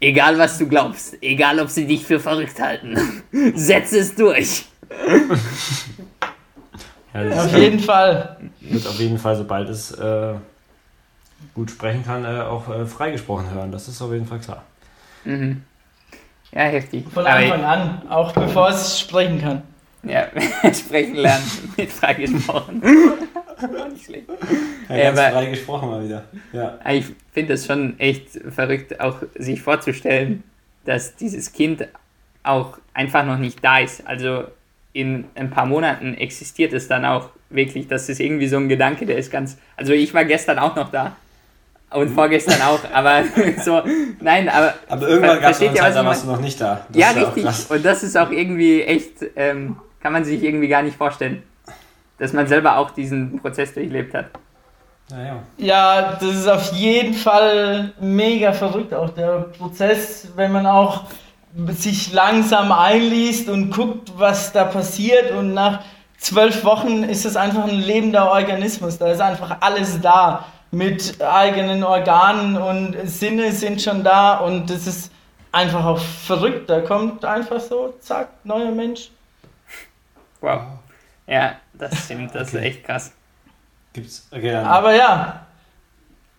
Egal, 0.01 0.37
was 0.37 0.57
du 0.57 0.67
glaubst, 0.67 1.15
egal, 1.23 1.61
ob 1.61 1.69
sie 1.69 1.87
dich 1.87 2.03
für 2.05 2.19
verrückt 2.19 2.61
halten, 2.61 2.97
setz 3.55 3.93
es 3.93 4.13
durch. 4.15 4.65
Ja, 7.13 7.45
Auf 7.45 7.55
jeden 7.57 7.79
Fall. 7.79 8.35
wird 8.59 8.85
auf 8.85 8.99
jeden 8.99 9.17
Fall, 9.17 9.37
sobald 9.37 9.69
es 9.69 9.89
äh, 9.91 10.33
gut 11.53 11.71
sprechen 11.71 12.03
kann, 12.05 12.23
äh, 12.25 12.41
auch 12.41 12.69
äh, 12.69 12.85
freigesprochen 12.85 13.49
hören. 13.51 13.71
Das 13.71 13.87
ist 13.87 14.01
auf 14.01 14.11
jeden 14.11 14.25
Fall 14.25 14.39
klar. 14.39 14.63
Mhm. 15.23 15.63
Ja, 16.51 16.61
heftig. 16.61 17.05
Von 17.13 17.25
Anfang 17.25 17.63
an, 17.63 18.01
auch 18.09 18.31
bevor 18.31 18.69
es 18.69 18.99
sprechen 18.99 19.41
kann. 19.41 19.61
Ja, 20.03 20.27
sprechen 20.73 21.15
lernen, 21.15 21.43
mit 21.77 21.91
freigesprochen. 21.91 22.79
Nicht 23.91 24.05
schlecht. 24.05 24.25
Ja, 24.89 24.95
ganz 24.97 25.19
aber- 25.19 25.31
frei 25.31 25.45
gesprochen 25.47 25.89
mal 25.89 26.03
wieder. 26.05 26.23
Ja. 26.53 26.77
Aber 26.83 26.93
Ich 26.93 27.05
finde 27.33 27.53
es 27.53 27.65
schon 27.65 27.99
echt 27.99 28.29
verrückt, 28.53 28.99
auch 28.99 29.17
sich 29.35 29.61
vorzustellen, 29.61 30.43
dass 30.85 31.15
dieses 31.15 31.51
Kind 31.51 31.87
auch 32.43 32.77
einfach 32.93 33.25
noch 33.25 33.37
nicht 33.39 33.63
da 33.63 33.79
ist. 33.79 34.05
Also 34.05 34.43
in 34.93 35.25
ein 35.35 35.49
paar 35.49 35.65
Monaten 35.65 36.13
existiert 36.13 36.71
es 36.73 36.87
dann 36.87 37.03
auch 37.03 37.29
wirklich. 37.49 37.87
Das 37.87 38.07
ist 38.07 38.19
irgendwie 38.19 38.47
so 38.47 38.57
ein 38.57 38.69
Gedanke, 38.69 39.05
der 39.05 39.17
ist 39.17 39.31
ganz. 39.31 39.57
Also 39.75 39.93
ich 39.93 40.13
war 40.13 40.23
gestern 40.25 40.59
auch 40.59 40.75
noch 40.75 40.91
da. 40.91 41.15
Und 41.91 42.09
vorgestern 42.09 42.61
auch, 42.61 42.79
aber 42.93 43.23
so, 43.63 43.81
nein, 44.19 44.49
aber. 44.49 44.73
Aber 44.89 45.07
irgendwann 45.07 45.39
gab 45.39 45.51
es 45.51 45.57
versteht 45.57 45.69
eine 45.69 45.77
ihr, 45.77 45.81
Zeit, 45.83 45.95
da 45.95 46.05
warst 46.05 46.23
du 46.23 46.27
noch 46.27 46.41
nicht 46.41 46.59
da. 46.59 46.85
Das 46.89 46.97
Ja, 46.97 47.09
ist 47.11 47.25
auch 47.25 47.35
richtig. 47.35 47.69
Und 47.71 47.85
das 47.85 48.03
ist 48.03 48.17
auch 48.17 48.31
irgendwie 48.31 48.81
echt, 48.81 49.13
ähm, 49.35 49.77
kann 50.01 50.11
man 50.11 50.25
sich 50.25 50.43
irgendwie 50.43 50.67
gar 50.67 50.81
nicht 50.81 50.97
vorstellen, 50.97 51.43
dass 52.17 52.33
man 52.33 52.47
selber 52.47 52.77
auch 52.77 52.91
diesen 52.91 53.39
Prozess 53.39 53.73
durchlebt 53.73 54.13
hat. 54.13 54.25
Naja. 55.09 55.43
Ja, 55.57 56.13
das 56.13 56.35
ist 56.35 56.47
auf 56.47 56.73
jeden 56.73 57.13
Fall 57.13 57.93
mega 57.99 58.51
verrückt, 58.53 58.93
auch 58.93 59.11
der 59.11 59.51
Prozess, 59.57 60.29
wenn 60.35 60.51
man 60.51 60.65
auch 60.65 61.03
sich 61.69 62.11
langsam 62.11 62.71
einliest 62.71 63.47
und 63.49 63.69
guckt, 63.71 64.11
was 64.17 64.51
da 64.51 64.65
passiert 64.65 65.31
und 65.31 65.53
nach 65.53 65.81
zwölf 66.17 66.63
Wochen 66.65 67.03
ist 67.03 67.25
es 67.25 67.37
einfach 67.37 67.65
ein 67.65 67.79
lebender 67.79 68.31
Organismus, 68.31 68.97
da 68.97 69.11
ist 69.11 69.21
einfach 69.21 69.57
alles 69.61 70.01
da 70.01 70.45
mit 70.75 71.21
eigenen 71.21 71.85
Organen 71.85 72.57
und 72.57 72.97
Sinne 73.07 73.53
sind 73.53 73.81
schon 73.81 74.03
da 74.03 74.39
und 74.39 74.69
das 74.69 74.85
ist 74.87 75.09
einfach 75.53 75.85
auch 75.85 75.99
verrückt, 75.99 76.69
da 76.69 76.81
kommt 76.81 77.23
einfach 77.23 77.61
so, 77.61 77.93
zack, 78.01 78.27
neuer 78.43 78.71
Mensch. 78.71 79.09
Wow. 80.41 80.63
Ja, 81.27 81.55
das 81.73 81.97
stimmt, 82.03 82.35
das 82.35 82.49
ist 82.49 82.55
echt 82.55 82.83
krass. 82.83 83.13
Gibt's. 83.93 84.27
Okay. 84.31 84.53
Aber 84.53 84.93
ja. 84.93 85.45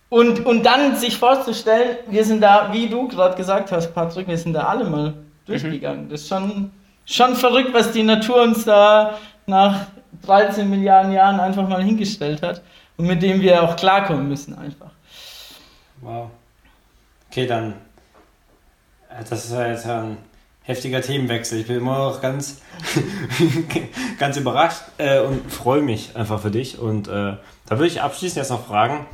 Und, 0.09 0.45
und 0.45 0.61
dann 0.63 0.95
sich 0.95 1.17
vorzustellen, 1.17 1.97
wir 2.07 2.23
sind 2.23 2.41
da, 2.41 2.71
wie 2.71 2.87
du 2.87 3.07
gerade 3.07 3.35
gesagt 3.35 3.71
hast, 3.71 3.91
Patrick, 3.95 4.27
wir 4.27 4.37
sind 4.37 4.53
da 4.53 4.67
alle 4.67 4.83
mal 4.85 5.15
durchgegangen. 5.47 6.09
Das 6.09 6.21
ist 6.21 6.29
schon, 6.29 6.71
schon 7.07 7.35
verrückt, 7.35 7.73
was 7.73 7.91
die 7.91 8.03
Natur 8.03 8.43
uns 8.43 8.65
da 8.65 9.17
nach 9.47 9.87
13 10.23 10.69
Milliarden 10.69 11.11
Jahren 11.11 11.39
einfach 11.39 11.67
mal 11.67 11.83
hingestellt 11.83 12.41
hat 12.41 12.61
und 12.97 13.07
mit 13.07 13.21
dem 13.21 13.41
wir 13.41 13.63
auch 13.63 13.75
klarkommen 13.75 14.27
müssen 14.27 14.57
einfach. 14.57 14.91
Wow. 16.01 16.29
Okay, 17.29 17.47
dann. 17.47 17.73
äh, 19.09 19.23
Das 19.29 19.45
ist 19.45 19.51
ja 19.51 19.67
jetzt 19.67 19.85
ein 19.87 20.17
heftiger 20.63 21.01
Themenwechsel. 21.01 21.59
Ich 21.59 21.67
bin 21.67 21.77
immer 21.77 21.97
noch 21.97 22.21
ganz, 22.21 22.61
ganz 24.19 24.37
überrascht 24.37 24.81
äh, 24.97 25.19
und 25.21 25.51
freue 25.51 25.81
mich 25.81 26.15
einfach 26.15 26.39
für 26.39 26.51
dich. 26.51 26.77
Und 26.79 27.07
äh, 27.07 27.11
da 27.11 27.39
würde 27.69 27.87
ich 27.87 28.01
abschließend 28.01 28.37
jetzt 28.37 28.49
noch 28.49 28.65
fragen: 28.65 29.05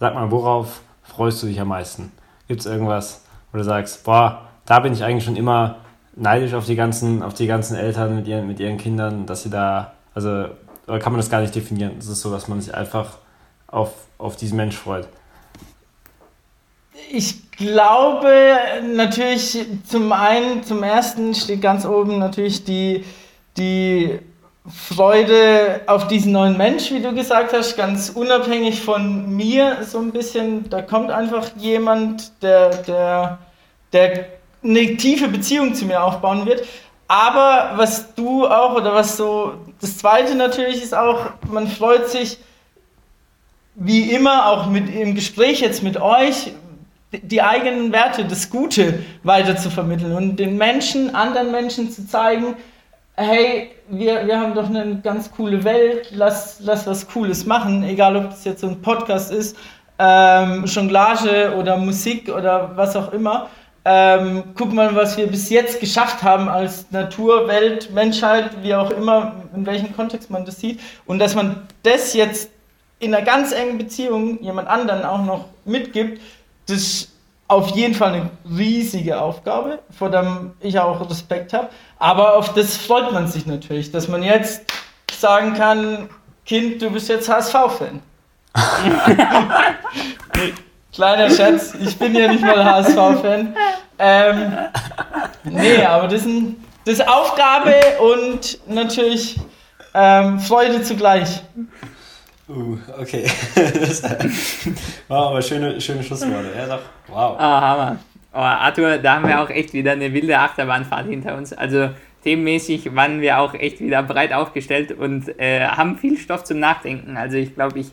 Sag 0.00 0.14
mal, 0.14 0.30
worauf 0.30 0.80
freust 1.02 1.42
du 1.42 1.46
dich 1.46 1.60
am 1.60 1.68
meisten? 1.68 2.12
Gibt 2.48 2.60
es 2.60 2.66
irgendwas, 2.66 3.24
wo 3.52 3.58
du 3.58 3.64
sagst, 3.64 4.04
boah, 4.04 4.48
da 4.66 4.80
bin 4.80 4.92
ich 4.92 5.02
eigentlich 5.02 5.24
schon 5.24 5.36
immer 5.36 5.76
neidisch 6.14 6.54
auf 6.54 6.64
die 6.66 6.76
ganzen, 6.76 7.22
auf 7.22 7.34
die 7.34 7.46
ganzen 7.46 7.76
Eltern 7.76 8.14
mit 8.14 8.26
ihren, 8.28 8.46
mit 8.46 8.60
ihren 8.60 8.78
Kindern, 8.78 9.26
dass 9.26 9.42
sie 9.42 9.50
da, 9.50 9.92
also, 10.16 10.48
kann 10.86 11.12
man 11.12 11.16
das 11.16 11.28
gar 11.28 11.42
nicht 11.42 11.54
definieren? 11.54 11.96
Es 11.98 12.08
ist 12.08 12.22
so, 12.22 12.30
dass 12.30 12.48
man 12.48 12.58
sich 12.62 12.74
einfach 12.74 13.18
auf, 13.66 13.92
auf 14.16 14.36
diesen 14.36 14.56
Mensch 14.56 14.74
freut. 14.74 15.06
Ich 17.10 17.50
glaube 17.50 18.32
natürlich 18.94 19.58
zum 19.86 20.10
einen, 20.12 20.62
zum 20.64 20.82
ersten 20.82 21.34
steht 21.34 21.60
ganz 21.60 21.84
oben 21.84 22.18
natürlich 22.18 22.64
die, 22.64 23.04
die 23.58 24.18
Freude 24.66 25.82
auf 25.86 26.08
diesen 26.08 26.32
neuen 26.32 26.56
Mensch, 26.56 26.90
wie 26.92 27.02
du 27.02 27.14
gesagt 27.14 27.52
hast, 27.52 27.76
ganz 27.76 28.08
unabhängig 28.08 28.80
von 28.80 29.36
mir 29.36 29.84
so 29.84 29.98
ein 29.98 30.12
bisschen. 30.12 30.70
Da 30.70 30.80
kommt 30.80 31.10
einfach 31.10 31.50
jemand, 31.58 32.42
der, 32.42 32.70
der, 32.84 33.38
der 33.92 34.26
eine 34.64 34.96
tiefe 34.96 35.28
Beziehung 35.28 35.74
zu 35.74 35.84
mir 35.84 36.02
aufbauen 36.02 36.46
wird. 36.46 36.66
Aber 37.08 37.72
was 37.76 38.14
du 38.14 38.46
auch, 38.46 38.74
oder 38.74 38.94
was 38.94 39.16
so, 39.16 39.54
das 39.80 39.98
zweite 39.98 40.34
natürlich 40.34 40.82
ist 40.82 40.94
auch, 40.94 41.30
man 41.48 41.68
freut 41.68 42.08
sich, 42.08 42.38
wie 43.76 44.10
immer, 44.10 44.46
auch 44.46 44.66
mit 44.66 44.92
im 44.92 45.14
Gespräch 45.14 45.60
jetzt 45.60 45.82
mit 45.82 46.00
euch, 46.00 46.52
die 47.12 47.42
eigenen 47.42 47.92
Werte, 47.92 48.24
das 48.24 48.50
Gute 48.50 49.04
weiter 49.22 49.56
zu 49.56 49.70
vermitteln 49.70 50.12
und 50.12 50.36
den 50.36 50.56
Menschen, 50.56 51.14
anderen 51.14 51.52
Menschen 51.52 51.90
zu 51.90 52.06
zeigen, 52.06 52.56
hey, 53.14 53.70
wir, 53.88 54.26
wir 54.26 54.40
haben 54.40 54.54
doch 54.54 54.68
eine 54.68 55.00
ganz 55.00 55.30
coole 55.30 55.62
Welt, 55.64 56.08
lass, 56.10 56.58
lass 56.60 56.86
was 56.86 57.06
Cooles 57.06 57.46
machen, 57.46 57.84
egal 57.84 58.16
ob 58.16 58.30
das 58.30 58.44
jetzt 58.44 58.60
so 58.60 58.68
ein 58.68 58.82
Podcast 58.82 59.30
ist, 59.30 59.56
ähm, 59.98 60.64
Jonglage 60.64 61.54
oder 61.56 61.76
Musik 61.76 62.28
oder 62.28 62.72
was 62.76 62.96
auch 62.96 63.12
immer. 63.12 63.48
Ähm, 63.88 64.42
guck 64.56 64.72
mal, 64.72 64.96
was 64.96 65.16
wir 65.16 65.28
bis 65.28 65.48
jetzt 65.48 65.78
geschafft 65.78 66.24
haben 66.24 66.48
als 66.48 66.90
Natur, 66.90 67.46
Welt, 67.46 67.92
Menschheit, 67.94 68.50
wie 68.64 68.74
auch 68.74 68.90
immer, 68.90 69.44
in 69.54 69.64
welchem 69.64 69.94
Kontext 69.94 70.28
man 70.28 70.44
das 70.44 70.58
sieht. 70.58 70.80
Und 71.06 71.20
dass 71.20 71.36
man 71.36 71.68
das 71.84 72.12
jetzt 72.12 72.50
in 72.98 73.14
einer 73.14 73.24
ganz 73.24 73.52
engen 73.52 73.78
Beziehung 73.78 74.42
jemand 74.42 74.66
anderen 74.66 75.04
auch 75.04 75.22
noch 75.24 75.44
mitgibt, 75.64 76.20
das 76.66 76.78
ist 76.78 77.12
auf 77.46 77.68
jeden 77.76 77.94
Fall 77.94 78.14
eine 78.14 78.30
riesige 78.58 79.20
Aufgabe, 79.20 79.78
vor 79.96 80.10
der 80.10 80.50
ich 80.58 80.76
auch 80.80 81.08
Respekt 81.08 81.52
habe. 81.52 81.68
Aber 82.00 82.34
auf 82.34 82.54
das 82.54 82.76
freut 82.76 83.12
man 83.12 83.28
sich 83.28 83.46
natürlich, 83.46 83.92
dass 83.92 84.08
man 84.08 84.24
jetzt 84.24 84.62
sagen 85.12 85.54
kann, 85.54 86.08
Kind, 86.44 86.82
du 86.82 86.90
bist 86.90 87.08
jetzt 87.08 87.28
HSV-Fan. 87.28 88.02
Kleiner 90.96 91.28
Schatz, 91.28 91.74
ich 91.78 91.98
bin 91.98 92.14
ja 92.14 92.26
nicht 92.26 92.40
mal 92.40 92.64
HSV-Fan. 92.64 93.54
Ähm, 93.98 94.52
nee, 95.44 95.84
aber 95.84 96.08
das 96.08 96.22
ist, 96.22 96.26
ein, 96.26 96.56
das 96.86 96.94
ist 96.94 97.06
Aufgabe 97.06 97.74
und 98.00 98.58
natürlich 98.66 99.38
ähm, 99.92 100.40
Freude 100.40 100.80
zugleich. 100.80 101.42
Uh, 102.48 102.78
okay. 102.98 103.26
das 103.54 104.04
war 105.08 105.26
aber 105.26 105.42
schöne, 105.42 105.78
schöne 105.82 106.02
Schlussworte. 106.02 106.48
Ja, 106.56 106.66
doch. 106.66 106.82
Wow. 107.08 107.36
Ah, 107.38 107.60
Hammer. 107.60 107.96
Oh, 108.32 108.38
Arthur, 108.38 108.96
da 108.96 109.16
haben 109.16 109.28
wir 109.28 109.42
auch 109.42 109.50
echt 109.50 109.74
wieder 109.74 109.92
eine 109.92 110.14
wilde 110.14 110.38
Achterbahnfahrt 110.38 111.08
hinter 111.08 111.36
uns. 111.36 111.52
Also 111.52 111.90
themenmäßig 112.24 112.94
waren 112.94 113.20
wir 113.20 113.38
auch 113.40 113.52
echt 113.52 113.80
wieder 113.80 114.02
breit 114.02 114.32
aufgestellt 114.32 114.92
und 114.92 115.38
äh, 115.38 115.66
haben 115.66 115.98
viel 115.98 116.16
Stoff 116.16 116.44
zum 116.44 116.58
Nachdenken. 116.58 117.18
Also 117.18 117.36
ich 117.36 117.54
glaube, 117.54 117.80
ich 117.80 117.88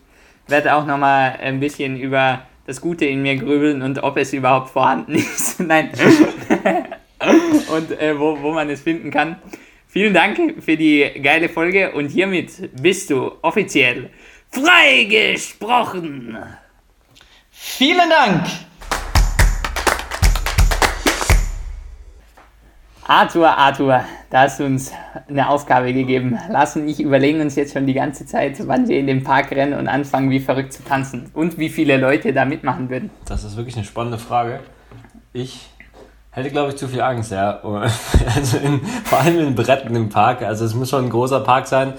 werde 0.48 0.74
auch 0.74 0.86
nochmal 0.86 1.38
ein 1.42 1.60
bisschen 1.60 2.00
über 2.00 2.44
das 2.66 2.82
Gute 2.82 3.06
in 3.06 3.22
mir 3.22 3.36
grübeln 3.36 3.82
und 3.82 4.02
ob 4.04 4.18
es 4.18 4.34
überhaupt 4.34 4.70
vorhanden 4.70 5.16
ist. 5.16 5.60
Nein. 5.60 5.90
und 7.76 7.92
äh, 8.00 8.18
wo, 8.20 8.42
wo 8.42 8.52
man 8.54 8.70
es 8.70 8.82
finden 8.82 9.12
kann. 9.12 9.38
Vielen 9.88 10.14
Dank 10.14 10.64
für 10.64 10.76
die 10.76 11.12
geile 11.22 11.50
Folge 11.50 11.92
und 11.92 12.10
hiermit 12.10 12.72
bist 12.82 13.12
du 13.12 13.32
offiziell 13.42 14.10
freigesprochen. 14.50 16.38
Vielen 17.52 18.10
Dank. 18.10 18.48
Arthur, 23.06 23.58
Arthur, 23.58 24.06
da 24.30 24.42
hast 24.42 24.60
du 24.60 24.66
uns 24.66 24.92
eine 25.28 25.50
Aufgabe 25.50 25.94
gegeben. 25.94 26.40
Lass 26.50 26.76
und 26.78 26.88
ich 26.88 27.02
überlegen 27.02 27.42
uns 27.42 27.56
jetzt 27.56 27.74
schon 27.74 27.86
die 27.86 27.94
ganze 27.94 28.26
Zeit, 28.26 28.66
wann 28.66 28.88
wir 28.88 28.98
in 28.98 29.08
den 29.08 29.24
Park 29.24 29.52
rennen 29.52 29.78
und 29.78 29.88
anfangen, 29.88 30.30
wie 30.30 30.40
verrückt 30.40 30.72
zu 30.72 30.84
tanzen. 30.84 31.30
Und 31.34 31.58
wie 31.58 31.70
viele 31.70 31.98
Leute 31.98 32.32
da 32.32 32.46
mitmachen 32.46 32.90
würden. 32.90 33.10
Das 33.26 33.44
ist 33.44 33.58
wirklich 33.58 33.76
eine 33.76 33.86
spannende 33.86 34.18
Frage. 34.18 34.62
Ich 35.34 35.70
hätte, 36.32 36.50
glaube 36.50 36.70
ich, 36.70 36.78
zu 36.78 36.88
viel 36.88 37.02
Angst, 37.02 37.32
ja. 37.32 37.62
Also 38.36 38.58
in, 38.58 38.82
vor 39.04 39.20
allem 39.20 39.40
in 39.40 39.56
Bretten 39.56 39.96
im 39.96 40.10
Park. 40.10 40.42
Also 40.42 40.64
es 40.64 40.74
muss 40.74 40.90
schon 40.90 41.06
ein 41.06 41.10
großer 41.10 41.42
Park 41.42 41.68
sein. 41.68 41.94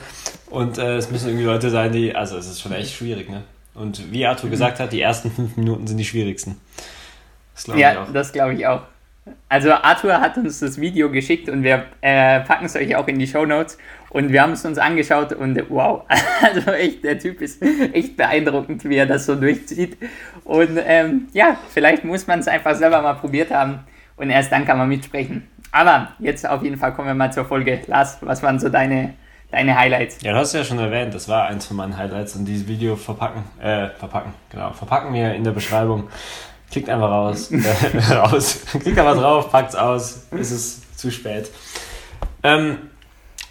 Und 0.49 0.79
äh, 0.79 0.97
es 0.97 1.11
müssen 1.11 1.29
irgendwie 1.29 1.47
Leute 1.47 1.69
sein, 1.69 1.93
die. 1.93 2.15
Also 2.15 2.39
es 2.39 2.47
ist 2.47 2.63
schon 2.63 2.73
echt 2.73 2.95
schwierig, 2.95 3.29
ne? 3.29 3.43
Und 3.75 4.13
wie 4.13 4.25
Arthur 4.25 4.49
gesagt 4.51 4.79
hat, 4.81 4.93
die 4.93 5.01
ersten 5.01 5.31
fünf 5.31 5.57
Minuten 5.57 5.87
sind 5.87 5.99
die 5.99 6.05
schwierigsten. 6.05 6.61
Das 7.55 7.65
glaube 7.65 7.81
ich 7.81 7.87
auch. 7.87 8.13
Das 8.13 8.33
glaube 8.33 8.55
ich 8.55 8.67
auch. 8.67 8.83
Also 9.49 9.73
Arthur 9.73 10.21
hat 10.21 10.37
uns 10.37 10.61
das 10.61 10.79
Video 10.79 11.11
geschickt 11.11 11.49
und 11.49 11.63
wir 11.63 11.87
äh, 12.03 12.41
packen 12.41 12.67
es 12.67 12.77
euch 12.77 12.95
auch 12.97 13.09
in 13.09 13.19
die 13.19 13.27
Show 13.27 13.47
Notes 13.47 13.79
und 14.11 14.31
wir 14.33 14.43
haben 14.43 14.53
es 14.53 14.65
uns 14.65 14.79
angeschaut 14.79 15.33
und 15.33 15.59
wow, 15.71 16.03
also 16.43 16.73
echt, 16.73 17.05
der 17.05 17.19
Typ 17.19 17.41
ist 17.41 17.63
echt 17.63 18.17
beeindruckend, 18.17 18.85
wie 18.85 18.97
er 18.97 19.07
das 19.07 19.27
so 19.27 19.35
durchzieht. 19.35 19.97
Und 20.45 20.79
ähm, 20.85 21.29
ja, 21.33 21.57
vielleicht 21.71 22.05
muss 22.05 22.27
man 22.27 22.41
es 22.41 22.49
einfach 22.49 22.75
selber 22.75 23.01
mal 23.01 23.15
probiert 23.15 23.51
haben 23.51 23.81
und 24.17 24.29
erst 24.29 24.53
dann 24.53 24.67
kann 24.67 24.77
man 24.77 24.89
mitsprechen. 24.89 25.49
Aber 25.73 26.09
jetzt 26.19 26.49
auf 26.49 26.63
jeden 26.63 26.77
Fall 26.77 26.93
kommen 26.93 27.09
wir 27.09 27.15
mal 27.15 27.33
zur 27.33 27.45
Folge. 27.47 27.81
Lars, 27.87 28.19
was 28.21 28.43
waren 28.43 28.59
so 28.59 28.69
deine, 28.69 29.15
deine 29.51 29.77
Highlights? 29.77 30.19
Ja, 30.23 30.33
du 30.33 30.39
hast 30.39 30.53
ja 30.53 30.63
schon 30.65 30.79
erwähnt, 30.79 31.15
das 31.15 31.29
war 31.29 31.47
eins 31.47 31.67
von 31.67 31.77
meinen 31.79 31.97
Highlights 31.97 32.37
und 32.37 32.45
dieses 32.45 32.69
Video 32.69 32.95
verpacken, 32.95 33.43
äh, 33.61 33.89
verpacken, 33.89 34.35
genau, 34.51 34.73
verpacken 34.73 35.15
wir 35.15 35.35
in 35.35 35.45
der 35.45 35.53
Beschreibung. 35.53 36.09
Klickt 36.75 36.91
einfach 36.91 37.09
raus. 37.09 37.53
raus. 38.11 38.65
Klickt 38.81 38.99
einfach 38.99 39.15
drauf, 39.15 39.53
packt's 39.53 39.77
aus. 39.77 40.27
Es 40.33 40.51
ist 40.51 40.99
zu 40.99 41.13
spät. 41.13 41.49
Ähm, 42.43 42.91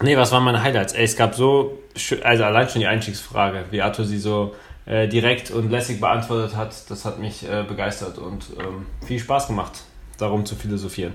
nee, 0.02 0.14
was 0.14 0.30
waren 0.30 0.44
meine 0.44 0.62
Highlights? 0.62 0.92
Ey, 0.92 1.04
es 1.04 1.16
gab 1.16 1.34
so, 1.34 1.78
also 2.22 2.44
allein 2.44 2.68
schon 2.68 2.80
die 2.80 2.86
Einstiegsfrage, 2.86 3.64
wie 3.70 3.80
Arthur 3.80 4.04
sie 4.04 4.18
so 4.18 4.54
äh, 4.84 5.08
direkt 5.08 5.50
und 5.50 5.70
lässig 5.70 6.02
beantwortet 6.02 6.54
hat, 6.54 6.90
das 6.90 7.06
hat 7.06 7.18
mich 7.18 7.48
äh, 7.48 7.62
begeistert 7.66 8.18
und 8.18 8.44
ähm, 8.60 8.84
viel 9.06 9.18
Spaß 9.18 9.46
gemacht, 9.46 9.84
darum 10.18 10.44
zu 10.44 10.54
philosophieren. 10.54 11.14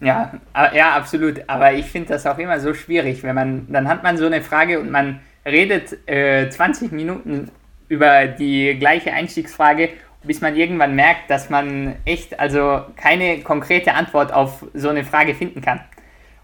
Ja, 0.00 0.40
ja, 0.74 0.96
absolut. 0.96 1.42
Aber 1.48 1.74
ich 1.74 1.84
finde 1.84 2.14
das 2.14 2.24
auch 2.24 2.38
immer 2.38 2.60
so 2.60 2.72
schwierig, 2.72 3.22
wenn 3.24 3.34
man, 3.34 3.70
dann 3.70 3.88
hat 3.88 4.02
man 4.02 4.16
so 4.16 4.24
eine 4.24 4.40
Frage 4.40 4.80
und 4.80 4.90
man 4.90 5.20
redet 5.44 6.08
äh, 6.08 6.48
20 6.48 6.92
Minuten 6.92 7.50
über 7.88 8.26
die 8.26 8.76
gleiche 8.78 9.12
Einstiegsfrage 9.12 9.90
bis 10.22 10.40
man 10.40 10.56
irgendwann 10.56 10.94
merkt, 10.94 11.30
dass 11.30 11.50
man 11.50 11.96
echt 12.04 12.38
also 12.38 12.82
keine 12.96 13.40
konkrete 13.40 13.94
Antwort 13.94 14.32
auf 14.32 14.66
so 14.74 14.88
eine 14.88 15.04
Frage 15.04 15.34
finden 15.34 15.60
kann. 15.60 15.80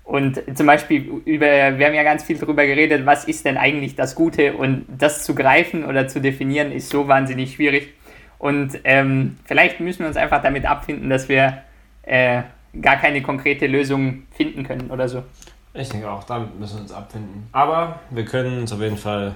Und 0.04 0.42
zum 0.54 0.66
Beispiel 0.66 1.22
über, 1.24 1.78
wir 1.78 1.86
haben 1.86 1.94
ja 1.94 2.02
ganz 2.02 2.22
viel 2.22 2.36
darüber 2.36 2.66
geredet, 2.66 3.06
was 3.06 3.24
ist 3.24 3.46
denn 3.46 3.56
eigentlich 3.56 3.96
das 3.96 4.14
Gute 4.14 4.54
und 4.54 4.84
das 4.88 5.24
zu 5.24 5.34
greifen 5.34 5.84
oder 5.84 6.08
zu 6.08 6.20
definieren 6.20 6.72
ist 6.72 6.90
so 6.90 7.08
wahnsinnig 7.08 7.54
schwierig. 7.54 7.94
Und 8.38 8.78
ähm, 8.84 9.38
vielleicht 9.46 9.80
müssen 9.80 10.00
wir 10.00 10.08
uns 10.08 10.18
einfach 10.18 10.42
damit 10.42 10.66
abfinden, 10.66 11.08
dass 11.08 11.30
wir 11.30 11.62
äh, 12.02 12.42
gar 12.80 12.96
keine 12.96 13.22
konkrete 13.22 13.66
Lösung 13.66 14.24
finden 14.30 14.64
können 14.64 14.90
oder 14.90 15.08
so. 15.08 15.22
Ich 15.72 15.88
denke 15.88 16.10
auch, 16.10 16.24
damit 16.24 16.58
müssen 16.60 16.76
wir 16.76 16.82
uns 16.82 16.92
abfinden. 16.92 17.48
Aber 17.52 18.00
wir 18.10 18.26
können 18.26 18.58
uns 18.58 18.72
auf 18.72 18.80
jeden 18.80 18.98
Fall 18.98 19.34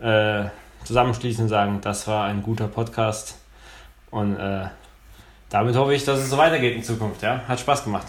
äh, 0.00 0.44
zusammenschließen 0.84 1.44
und 1.44 1.48
sagen, 1.48 1.80
das 1.82 2.06
war 2.06 2.26
ein 2.26 2.42
guter 2.42 2.68
Podcast. 2.68 3.38
Und 4.10 4.36
äh, 4.36 4.66
damit 5.50 5.76
hoffe 5.76 5.94
ich, 5.94 6.04
dass 6.04 6.20
es 6.20 6.30
so 6.30 6.36
weitergeht 6.38 6.76
in 6.76 6.82
Zukunft. 6.82 7.22
Ja? 7.22 7.42
Hat 7.46 7.60
Spaß 7.60 7.84
gemacht. 7.84 8.06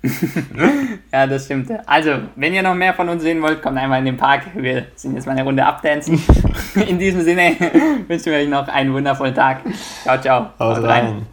ja, 1.12 1.26
das 1.26 1.46
stimmt. 1.46 1.70
Also, 1.86 2.10
wenn 2.36 2.54
ihr 2.54 2.62
noch 2.62 2.74
mehr 2.74 2.94
von 2.94 3.08
uns 3.08 3.22
sehen 3.22 3.42
wollt, 3.42 3.60
kommt 3.60 3.78
einmal 3.78 3.98
in 3.98 4.04
den 4.04 4.16
Park. 4.16 4.42
Wir 4.54 4.86
sind 4.94 5.14
jetzt 5.14 5.26
mal 5.26 5.32
eine 5.32 5.42
Runde 5.42 5.64
abdancen. 5.64 6.22
in 6.86 6.98
diesem 6.98 7.22
Sinne 7.22 7.56
wünschen 8.06 8.26
wir 8.26 8.38
euch 8.38 8.48
noch 8.48 8.68
einen 8.68 8.92
wundervollen 8.92 9.34
Tag. 9.34 9.62
Ciao, 10.02 10.20
ciao. 10.20 10.50
Haut 10.58 10.78
rein. 10.78 10.84
rein. 10.84 11.26